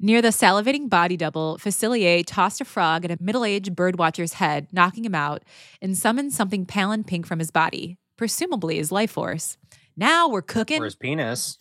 Near 0.00 0.20
the 0.20 0.28
salivating 0.28 0.88
body 0.90 1.16
double, 1.16 1.58
Facilier 1.58 2.24
tossed 2.26 2.60
a 2.60 2.64
frog 2.64 3.04
at 3.04 3.12
a 3.12 3.18
middle 3.22 3.44
aged 3.44 3.76
birdwatcher's 3.76 4.32
head, 4.34 4.66
knocking 4.72 5.04
him 5.04 5.14
out, 5.14 5.44
and 5.80 5.96
summoned 5.96 6.32
something 6.32 6.66
pale 6.66 6.90
and 6.90 7.06
pink 7.06 7.24
from 7.24 7.38
his 7.38 7.52
body, 7.52 7.98
presumably 8.16 8.78
his 8.78 8.90
life 8.90 9.12
force. 9.12 9.56
Now 9.96 10.28
we're 10.28 10.42
cooking. 10.42 10.82
His 10.82 10.94
penis. 10.94 11.58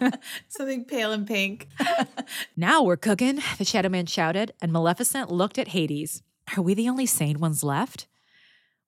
Something 0.48 0.84
pale 0.84 1.12
and 1.12 1.26
pink. 1.26 1.68
Now 2.56 2.82
we're 2.82 2.96
cooking, 2.96 3.40
the 3.56 3.64
Shadow 3.64 3.88
Man 3.88 4.04
shouted, 4.06 4.52
and 4.60 4.72
Maleficent 4.72 5.30
looked 5.30 5.58
at 5.58 5.68
Hades. 5.68 6.22
Are 6.56 6.62
we 6.62 6.74
the 6.74 6.88
only 6.88 7.06
sane 7.06 7.38
ones 7.38 7.62
left? 7.62 8.06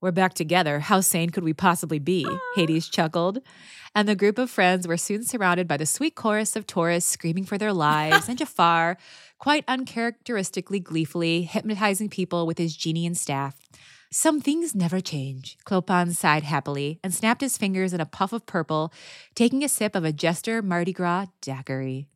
We're 0.00 0.10
back 0.10 0.34
together. 0.34 0.80
How 0.80 1.00
sane 1.00 1.30
could 1.30 1.44
we 1.44 1.52
possibly 1.52 1.98
be? 1.98 2.26
Ah. 2.28 2.38
Hades 2.56 2.88
chuckled. 2.88 3.40
And 3.94 4.08
the 4.08 4.16
group 4.16 4.38
of 4.38 4.50
friends 4.50 4.86
were 4.86 4.96
soon 4.96 5.24
surrounded 5.24 5.68
by 5.68 5.76
the 5.76 5.86
sweet 5.86 6.14
chorus 6.14 6.56
of 6.56 6.66
tourists 6.66 7.10
screaming 7.10 7.44
for 7.44 7.58
their 7.58 7.72
lives, 7.72 8.28
and 8.28 8.38
Jafar, 8.42 8.96
quite 9.38 9.64
uncharacteristically 9.68 10.80
gleefully, 10.80 11.42
hypnotizing 11.42 12.08
people 12.08 12.46
with 12.46 12.58
his 12.58 12.76
genie 12.76 13.06
and 13.06 13.16
staff. 13.16 13.56
Some 14.12 14.40
things 14.40 14.74
never 14.74 15.00
change, 15.00 15.56
Clopin 15.64 16.12
sighed 16.16 16.42
happily 16.42 16.98
and 17.04 17.14
snapped 17.14 17.40
his 17.40 17.56
fingers 17.56 17.92
in 17.92 18.00
a 18.00 18.06
puff 18.06 18.32
of 18.32 18.44
purple, 18.44 18.92
taking 19.36 19.62
a 19.62 19.68
sip 19.68 19.94
of 19.94 20.04
a 20.04 20.12
Jester 20.12 20.62
Mardi 20.62 20.92
Gras 20.92 21.26
daiquiri. 21.40 22.08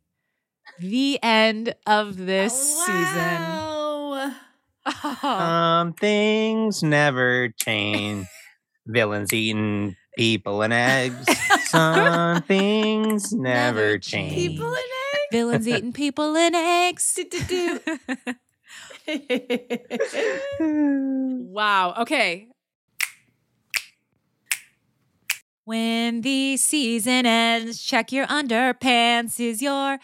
The 0.81 1.21
end 1.23 1.77
of 1.87 2.17
this 2.17 2.53
season. 2.85 2.97
Wow. 3.15 4.33
Oh, 4.87 5.17
Some 5.21 5.93
things 5.93 6.83
never 6.83 7.51
change. 7.51 8.27
Villains 8.89 9.33
eating 9.33 9.95
people 10.19 10.63
and 10.63 10.73
eggs. 10.73 11.25
Some 11.67 12.43
things 12.49 13.33
never 13.33 13.99
change. 13.99 14.35
People 14.35 14.75
in 14.75 14.83
villains 15.31 15.67
eating 15.67 15.93
people 15.93 16.37
and 16.37 16.55
eggs. 16.55 17.19
eggs. 17.19 18.37
wow. 20.61 21.95
Okay. 21.99 22.49
When 25.65 26.21
the 26.21 26.57
season 26.57 27.27
ends, 27.27 27.83
check 27.83 28.13
your 28.13 28.27
underpants. 28.27 29.41
Is 29.41 29.63
your 29.63 29.99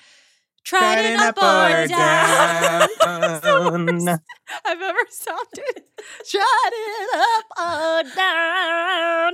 trident 0.64 1.20
up 1.20 1.36
or 1.36 1.86
down? 1.88 2.88
I've 3.02 3.44
ever 4.82 5.06
sounded. 5.10 5.84
Trident 6.28 7.14
up 7.14 7.44
or 7.58 8.02
down. 8.16 9.32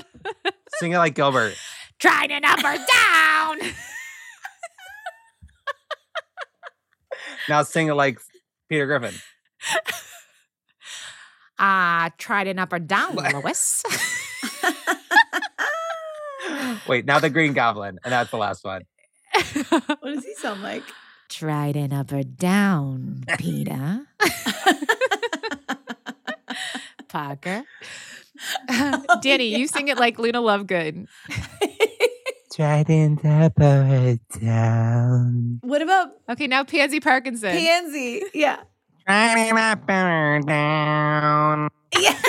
Sing 0.79 0.93
it 0.93 0.99
like 0.99 1.15
Gilbert. 1.15 1.55
Trident 1.99 2.45
up 2.45 2.59
or 2.59 2.77
down. 2.77 3.73
Now 7.49 7.63
sing 7.63 7.89
it 7.89 7.95
like 7.95 8.19
Peter 8.69 8.87
Griffin. 8.87 9.15
Ah, 11.59 12.11
trident 12.19 12.61
up 12.61 12.73
or 12.73 12.79
down, 12.79 13.15
Lois. 13.33 13.83
Wait, 16.89 17.05
now 17.05 17.19
the 17.19 17.31
Green 17.31 17.53
Goblin, 17.53 17.99
and 18.05 18.13
that's 18.13 18.31
the 18.31 18.37
last 18.37 18.65
one. 18.65 18.83
what 19.69 20.03
does 20.05 20.25
he 20.25 20.35
sound 20.35 20.63
like? 20.63 20.83
trident 21.29 21.93
up 21.93 22.13
or 22.13 22.23
down, 22.23 23.25
Peter. 23.39 24.07
Parker. 27.09 27.65
Danny, 29.23 29.57
you 29.57 29.67
sing 29.67 29.89
it 29.89 29.99
like 29.99 30.19
Luna 30.19 30.41
Lovegood. 30.41 31.07
Trident 32.55 33.25
up 33.25 33.59
or 33.59 34.19
down. 34.41 35.59
What 35.63 35.83
about 35.83 36.11
Okay, 36.29 36.47
now 36.47 36.63
Pansy 36.65 37.01
Parkinson. 37.01 37.51
Pansy? 37.53 38.23
Yeah. 38.33 38.61
Trident 39.07 39.59
up 39.59 39.89
or 39.89 40.41
down. 40.45 41.69
Yeah. 41.97 42.21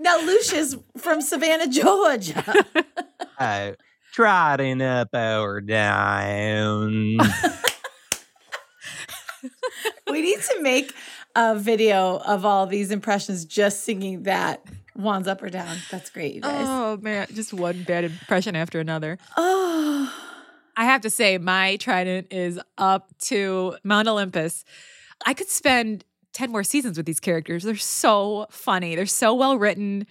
now 0.00 0.18
Lucia's 0.22 0.76
from 0.96 1.20
Savannah, 1.20 1.68
Georgia. 1.68 2.42
Uh, 3.36 3.72
trident 4.12 4.80
up 4.80 5.08
or 5.12 5.60
down. 5.60 7.18
we 10.08 10.22
need 10.22 10.40
to 10.40 10.62
make 10.62 10.94
a 11.34 11.58
video 11.58 12.18
of 12.18 12.44
all 12.44 12.64
these 12.64 12.92
impressions 12.92 13.44
just 13.44 13.82
singing 13.82 14.22
that 14.22 14.64
wands 14.94 15.26
up 15.26 15.42
or 15.42 15.50
down. 15.50 15.76
That's 15.90 16.10
great, 16.10 16.32
you 16.36 16.42
guys. 16.42 16.64
Oh 16.64 16.96
man, 17.02 17.26
just 17.34 17.52
one 17.52 17.82
bad 17.82 18.04
impression 18.04 18.54
after 18.54 18.78
another. 18.78 19.18
Oh. 19.36 20.12
I 20.76 20.84
have 20.84 21.02
to 21.02 21.10
say, 21.10 21.38
my 21.38 21.76
trident 21.76 22.28
is 22.30 22.58
up 22.78 23.16
to 23.26 23.76
Mount 23.84 24.08
Olympus. 24.08 24.64
I 25.24 25.34
could 25.34 25.48
spend 25.48 26.04
10 26.32 26.50
more 26.50 26.64
seasons 26.64 26.96
with 26.96 27.06
these 27.06 27.20
characters. 27.20 27.62
They're 27.62 27.76
so 27.76 28.46
funny, 28.50 28.96
they're 28.96 29.06
so 29.06 29.34
well 29.34 29.56
written. 29.58 30.06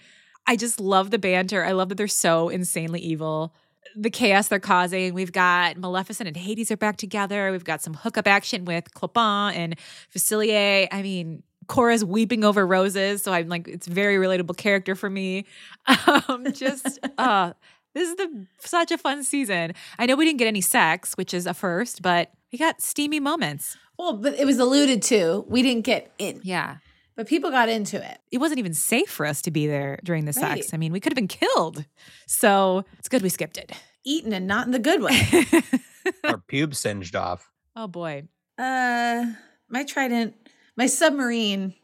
I 0.46 0.56
just 0.56 0.80
love 0.80 1.10
the 1.10 1.18
banter. 1.18 1.64
I 1.64 1.72
love 1.72 1.88
that 1.88 1.94
they're 1.96 2.08
so 2.08 2.48
insanely 2.48 3.00
evil. 3.00 3.54
The 3.96 4.10
chaos 4.10 4.48
they're 4.48 4.58
causing. 4.58 5.14
We've 5.14 5.32
got 5.32 5.78
Maleficent 5.78 6.26
and 6.26 6.36
Hades 6.36 6.70
are 6.70 6.76
back 6.76 6.96
together. 6.96 7.50
We've 7.50 7.64
got 7.64 7.80
some 7.80 7.94
hookup 7.94 8.26
action 8.26 8.64
with 8.64 8.92
Clopin 8.92 9.54
and 9.54 9.76
Facilier. 10.14 10.88
I 10.90 11.02
mean, 11.02 11.42
Cora's 11.66 12.04
weeping 12.04 12.44
over 12.44 12.66
roses, 12.66 13.22
so 13.22 13.32
I'm 13.32 13.48
like, 13.48 13.68
it's 13.68 13.86
a 13.86 13.90
very 13.90 14.16
relatable 14.16 14.56
character 14.56 14.94
for 14.94 15.08
me. 15.10 15.46
Um, 16.28 16.50
just, 16.52 16.98
uh, 17.18 17.52
this 17.94 18.08
is 18.08 18.16
the 18.16 18.46
such 18.58 18.90
a 18.90 18.98
fun 18.98 19.24
season. 19.24 19.72
I 19.98 20.06
know 20.06 20.16
we 20.16 20.24
didn't 20.24 20.38
get 20.38 20.48
any 20.48 20.60
sex, 20.60 21.14
which 21.14 21.32
is 21.32 21.46
a 21.46 21.54
first, 21.54 22.02
but 22.02 22.30
we 22.52 22.58
got 22.58 22.82
steamy 22.82 23.20
moments. 23.20 23.76
Well, 23.98 24.14
but 24.14 24.34
it 24.34 24.44
was 24.44 24.58
alluded 24.58 25.02
to. 25.04 25.44
We 25.48 25.62
didn't 25.62 25.84
get 25.84 26.12
in, 26.18 26.40
Yeah. 26.42 26.78
but 27.16 27.26
people 27.28 27.50
got 27.50 27.68
into 27.68 27.96
it. 28.04 28.18
It 28.32 28.38
wasn't 28.38 28.58
even 28.58 28.74
safe 28.74 29.08
for 29.08 29.24
us 29.24 29.40
to 29.42 29.50
be 29.50 29.66
there 29.68 30.00
during 30.04 30.24
the 30.24 30.32
sex. 30.32 30.74
I 30.74 30.76
mean, 30.76 30.92
we 30.92 30.98
could 31.00 31.12
have 31.12 31.16
been 31.16 31.28
killed. 31.28 31.84
So 32.26 32.84
it's 32.98 33.08
good 33.08 33.22
we 33.22 33.28
skipped 33.28 33.56
it. 33.56 33.70
Eaten 34.04 34.32
and 34.32 34.46
not 34.46 34.66
in 34.66 34.72
the 34.72 34.78
good 34.80 35.00
way. 35.00 35.46
Our 36.24 36.38
pubes 36.38 36.78
singed 36.78 37.14
off. 37.16 37.50
oh 37.76 37.86
boy. 37.86 38.24
uh, 38.58 39.24
my 39.68 39.84
trident, 39.84 40.34
my 40.76 40.86
submarine 40.86 41.74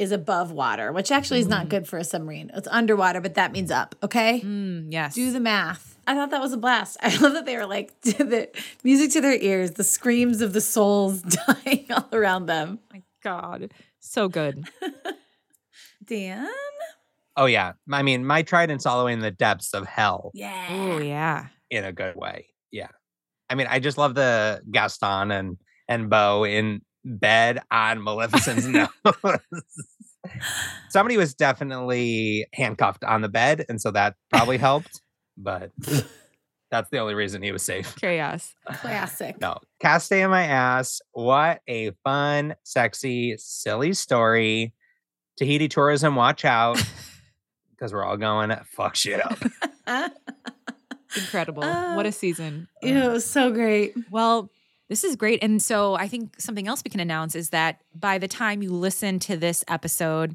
is 0.00 0.10
above 0.12 0.50
water, 0.50 0.90
which 0.92 1.12
actually 1.12 1.40
is 1.40 1.46
not 1.46 1.68
good 1.68 1.86
for 1.86 1.98
a 1.98 2.04
submarine. 2.04 2.50
It's 2.54 2.66
underwater, 2.68 3.20
but 3.20 3.34
that 3.34 3.52
means 3.52 3.70
up. 3.70 3.94
Okay. 4.02 4.40
Mm, 4.40 4.86
yes. 4.90 5.14
Do 5.14 5.30
the 5.30 5.40
math. 5.40 5.98
I 6.06 6.14
thought 6.14 6.30
that 6.30 6.40
was 6.40 6.52
a 6.52 6.56
blast. 6.56 6.96
I 7.02 7.14
love 7.18 7.34
that 7.34 7.44
they 7.46 7.56
were 7.56 7.66
like 7.66 8.00
the 8.02 8.48
music 8.82 9.12
to 9.12 9.20
their 9.20 9.36
ears, 9.36 9.72
the 9.72 9.84
screams 9.84 10.40
of 10.40 10.52
the 10.54 10.60
souls 10.60 11.22
dying 11.46 11.86
all 11.90 12.08
around 12.12 12.46
them. 12.46 12.78
my 12.92 13.02
God. 13.22 13.72
So 14.00 14.28
good. 14.28 14.64
Dan? 16.04 16.48
Oh 17.36 17.46
yeah. 17.46 17.72
I 17.92 18.02
mean, 18.02 18.24
my 18.24 18.42
trident's 18.42 18.86
all 18.86 18.98
the 18.98 19.04
way 19.04 19.12
in 19.12 19.20
the 19.20 19.30
depths 19.30 19.74
of 19.74 19.86
hell 19.86 20.30
Yeah. 20.34 20.66
Oh 20.70 20.98
yeah. 20.98 21.46
in 21.70 21.84
a 21.84 21.92
good 21.92 22.16
way. 22.16 22.46
Yeah. 22.72 22.88
I 23.48 23.54
mean, 23.54 23.66
I 23.68 23.78
just 23.78 23.98
love 23.98 24.14
the 24.14 24.62
Gaston 24.70 25.30
and 25.30 25.58
and 25.88 26.08
Bo 26.08 26.44
in 26.44 26.80
bed 27.04 27.60
on 27.70 28.02
Maleficent's 28.02 28.66
nose. 28.66 28.88
Somebody 30.88 31.16
was 31.16 31.34
definitely 31.34 32.46
handcuffed 32.52 33.04
on 33.04 33.22
the 33.22 33.28
bed, 33.28 33.64
and 33.68 33.80
so 33.80 33.90
that 33.92 34.16
probably 34.30 34.58
helped. 34.58 35.00
But 35.36 35.70
that's 36.70 36.90
the 36.90 36.98
only 36.98 37.14
reason 37.14 37.42
he 37.42 37.52
was 37.52 37.62
safe. 37.62 37.96
Chaos. 37.96 38.54
Classic. 38.66 39.40
No, 39.40 39.58
cast 39.80 40.06
stay 40.06 40.22
in 40.22 40.30
my 40.30 40.44
ass. 40.44 41.00
What 41.12 41.60
a 41.68 41.92
fun, 42.04 42.54
sexy, 42.64 43.36
silly 43.38 43.92
story. 43.94 44.74
Tahiti 45.36 45.68
tourism, 45.68 46.16
watch 46.16 46.44
out. 46.44 46.82
Because 47.70 47.94
we're 47.94 48.04
all 48.04 48.18
going 48.18 48.50
to 48.50 48.62
fuck 48.76 48.94
shit 48.94 49.24
up. 49.24 49.38
Incredible. 51.16 51.64
Uh, 51.64 51.96
what 51.96 52.04
a 52.04 52.12
season. 52.12 52.68
It 52.82 53.10
was 53.10 53.24
so 53.24 53.50
great. 53.50 53.94
Well, 54.10 54.50
this 54.90 55.04
is 55.04 55.14
great. 55.14 55.38
And 55.42 55.62
so 55.62 55.94
I 55.94 56.08
think 56.08 56.38
something 56.38 56.66
else 56.66 56.82
we 56.84 56.90
can 56.90 56.98
announce 56.98 57.36
is 57.36 57.50
that 57.50 57.80
by 57.94 58.18
the 58.18 58.28
time 58.28 58.60
you 58.60 58.72
listen 58.72 59.20
to 59.20 59.36
this 59.36 59.64
episode, 59.68 60.34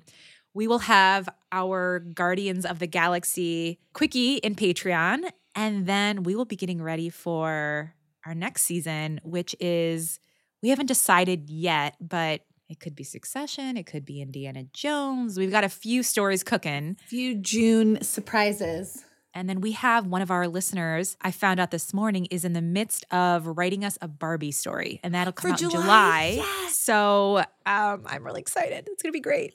we 0.54 0.66
will 0.66 0.80
have 0.80 1.28
our 1.52 2.00
Guardians 2.00 2.66
of 2.66 2.80
the 2.80 2.88
Galaxy 2.88 3.80
quickie 3.94 4.38
in 4.38 4.56
Patreon. 4.56 5.30
And 5.56 5.86
then 5.86 6.24
we 6.24 6.36
will 6.36 6.46
be 6.46 6.56
getting 6.56 6.82
ready 6.82 7.10
for 7.10 7.94
our 8.26 8.34
next 8.34 8.64
season, 8.64 9.20
which 9.24 9.56
is, 9.60 10.22
we 10.64 10.70
haven't 10.70 10.88
decided 10.88 11.50
yet, 11.50 11.98
but 12.00 12.42
it 12.70 12.80
could 12.80 12.96
be 12.96 13.04
Succession, 13.04 13.76
it 13.76 13.86
could 13.86 14.06
be 14.06 14.22
Indiana 14.22 14.64
Jones. 14.74 15.38
We've 15.38 15.52
got 15.52 15.66
a 15.66 15.70
few 15.70 16.02
stories 16.02 16.44
cooking. 16.44 16.96
Few 17.06 17.36
June 17.36 18.02
surprises. 18.02 19.04
And 19.38 19.50
then 19.50 19.60
we 19.60 19.74
have 19.74 20.08
one 20.08 20.22
of 20.22 20.32
our 20.32 20.48
listeners, 20.48 21.18
I 21.22 21.32
found 21.32 21.60
out 21.60 21.70
this 21.70 21.94
morning, 21.94 22.26
is 22.32 22.46
in 22.46 22.54
the 22.54 22.62
midst 22.62 23.06
of 23.12 23.46
writing 23.46 23.84
us 23.84 23.98
a 24.02 24.08
Barbie 24.08 24.54
story. 24.54 25.02
And 25.04 25.14
that'll 25.14 25.34
come 25.34 25.50
For 25.52 25.54
out 25.56 25.62
in 25.62 25.70
July? 25.72 25.82
July. 25.84 26.32
Yes. 26.38 26.80
So 26.80 27.38
um, 27.66 28.04
I'm 28.06 28.24
really 28.24 28.40
excited. 28.40 28.88
It's 28.88 29.04
going 29.04 29.12
to 29.12 29.16
be 29.16 29.20
great. 29.20 29.54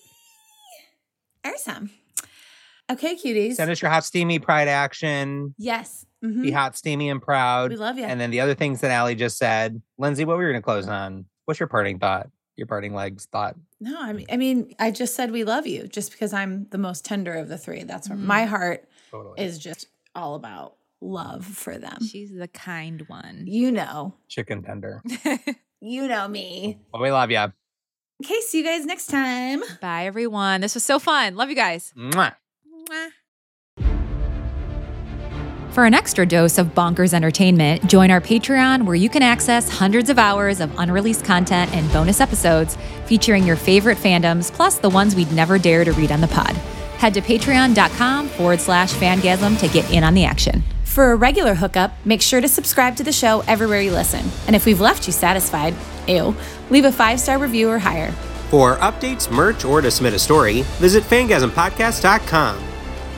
Awesome. 1.44 1.90
Okay, 2.90 3.14
cuties. 3.16 3.54
Send 3.54 3.70
us 3.70 3.80
your 3.80 3.90
hot, 3.90 4.04
steamy 4.04 4.38
pride 4.38 4.68
action. 4.68 5.54
yes. 5.58 6.04
Mhm. 6.22 6.42
Be 6.42 6.50
hot, 6.50 6.76
steamy, 6.76 7.08
and 7.08 7.22
proud. 7.22 7.70
We 7.70 7.76
love 7.78 7.96
you. 7.96 8.04
And 8.04 8.20
then 8.20 8.30
the 8.30 8.40
other 8.40 8.54
things 8.54 8.82
that 8.82 8.90
Allie 8.90 9.14
just 9.14 9.38
said. 9.38 9.80
Lindsay, 9.96 10.26
what 10.26 10.36
were 10.36 10.42
you 10.42 10.50
going 10.52 10.60
to 10.60 10.64
close 10.64 10.86
on? 10.86 11.24
What's 11.46 11.58
your 11.58 11.66
parting 11.66 11.98
thought? 11.98 12.28
Your 12.56 12.66
parting 12.66 12.92
legs 12.92 13.26
thought? 13.32 13.56
No, 13.80 13.96
I 13.98 14.12
mean, 14.12 14.26
I 14.30 14.36
mean, 14.36 14.74
I 14.78 14.90
just 14.90 15.14
said 15.16 15.30
we 15.30 15.44
love 15.44 15.66
you 15.66 15.86
just 15.88 16.10
because 16.12 16.34
I'm 16.34 16.66
the 16.72 16.76
most 16.76 17.06
tender 17.06 17.32
of 17.32 17.48
the 17.48 17.56
three. 17.56 17.84
That's 17.84 18.10
where 18.10 18.18
Mm. 18.18 18.24
my 18.24 18.44
heart 18.44 18.86
Totally. 19.10 19.40
is 19.42 19.58
just 19.58 19.86
all 20.14 20.34
about 20.34 20.74
love 21.00 21.44
for 21.44 21.78
them. 21.78 21.98
She's 22.06 22.32
the 22.32 22.48
kind 22.48 23.02
one. 23.08 23.44
You 23.46 23.70
know, 23.72 24.14
Chicken 24.28 24.62
tender. 24.62 25.02
you 25.80 26.06
know 26.06 26.28
me. 26.28 26.78
Well, 26.92 27.02
we 27.02 27.10
love 27.10 27.30
you. 27.30 27.38
Okay, 28.22 28.40
see 28.42 28.58
you 28.58 28.64
guys 28.64 28.84
next 28.84 29.06
time. 29.06 29.62
Bye, 29.80 30.04
everyone. 30.06 30.60
This 30.60 30.74
was 30.74 30.84
so 30.84 30.98
fun. 30.98 31.36
Love 31.36 31.48
you 31.48 31.56
guys. 31.56 31.92
Mwah. 31.96 32.34
For 35.70 35.84
an 35.84 35.94
extra 35.94 36.26
dose 36.26 36.58
of 36.58 36.74
bonkers 36.74 37.14
entertainment, 37.14 37.86
join 37.86 38.10
our 38.10 38.20
Patreon 38.20 38.84
where 38.84 38.96
you 38.96 39.08
can 39.08 39.22
access 39.22 39.70
hundreds 39.70 40.10
of 40.10 40.18
hours 40.18 40.60
of 40.60 40.76
unreleased 40.78 41.24
content 41.24 41.72
and 41.72 41.90
bonus 41.92 42.20
episodes 42.20 42.76
featuring 43.06 43.46
your 43.46 43.56
favorite 43.56 43.96
fandoms, 43.96 44.52
plus 44.52 44.78
the 44.78 44.90
ones 44.90 45.14
we'd 45.14 45.30
never 45.32 45.58
dare 45.58 45.84
to 45.84 45.92
read 45.92 46.10
on 46.10 46.20
the 46.20 46.28
pod. 46.28 46.54
Head 47.00 47.14
to 47.14 47.22
patreon.com 47.22 48.28
forward 48.28 48.60
slash 48.60 48.92
fangasm 48.92 49.58
to 49.60 49.68
get 49.68 49.90
in 49.90 50.04
on 50.04 50.12
the 50.12 50.26
action. 50.26 50.62
For 50.84 51.12
a 51.12 51.16
regular 51.16 51.54
hookup, 51.54 51.94
make 52.04 52.20
sure 52.20 52.42
to 52.42 52.48
subscribe 52.48 52.94
to 52.96 53.02
the 53.02 53.10
show 53.10 53.42
everywhere 53.48 53.80
you 53.80 53.90
listen. 53.90 54.28
And 54.46 54.54
if 54.54 54.66
we've 54.66 54.82
left 54.82 55.06
you 55.06 55.12
satisfied, 55.14 55.74
ew, 56.06 56.36
leave 56.68 56.84
a 56.84 56.92
five 56.92 57.18
star 57.18 57.38
review 57.38 57.70
or 57.70 57.78
higher. 57.78 58.12
For 58.50 58.76
updates, 58.76 59.30
merch, 59.32 59.64
or 59.64 59.80
to 59.80 59.90
submit 59.90 60.12
a 60.12 60.18
story, 60.18 60.60
visit 60.78 61.02
fangasmpodcast.com. 61.04 62.62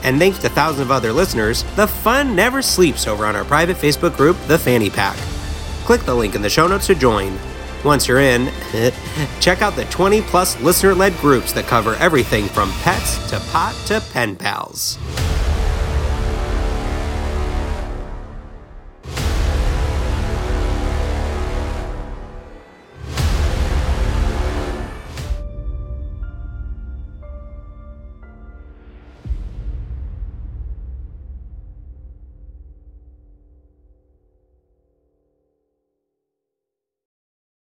And 0.03 0.17
thanks 0.17 0.37
to 0.39 0.49
thousands 0.49 0.81
of 0.81 0.91
other 0.91 1.11
listeners, 1.11 1.63
the 1.75 1.87
fun 1.87 2.37
never 2.37 2.61
sleeps 2.61 3.05
over 3.05 3.25
on 3.25 3.35
our 3.35 3.43
private 3.43 3.75
Facebook 3.75 4.15
group, 4.15 4.37
The 4.47 4.59
Fanny 4.59 4.89
Pack. 4.89 5.17
Click 5.83 6.01
the 6.03 6.15
link 6.15 6.35
in 6.35 6.41
the 6.41 6.49
show 6.49 6.67
notes 6.67 6.87
to 6.87 6.95
join. 6.95 7.37
Once 7.83 8.07
you're 8.07 8.19
in, 8.19 8.51
check 9.39 9.61
out 9.61 9.75
the 9.75 9.85
20 9.89 10.21
plus 10.21 10.59
listener 10.61 10.93
led 10.95 11.15
groups 11.17 11.51
that 11.53 11.65
cover 11.65 11.95
everything 11.95 12.45
from 12.45 12.71
pets 12.81 13.17
to 13.29 13.39
pot 13.51 13.75
to 13.85 14.01
pen 14.11 14.35
pals. 14.35 14.97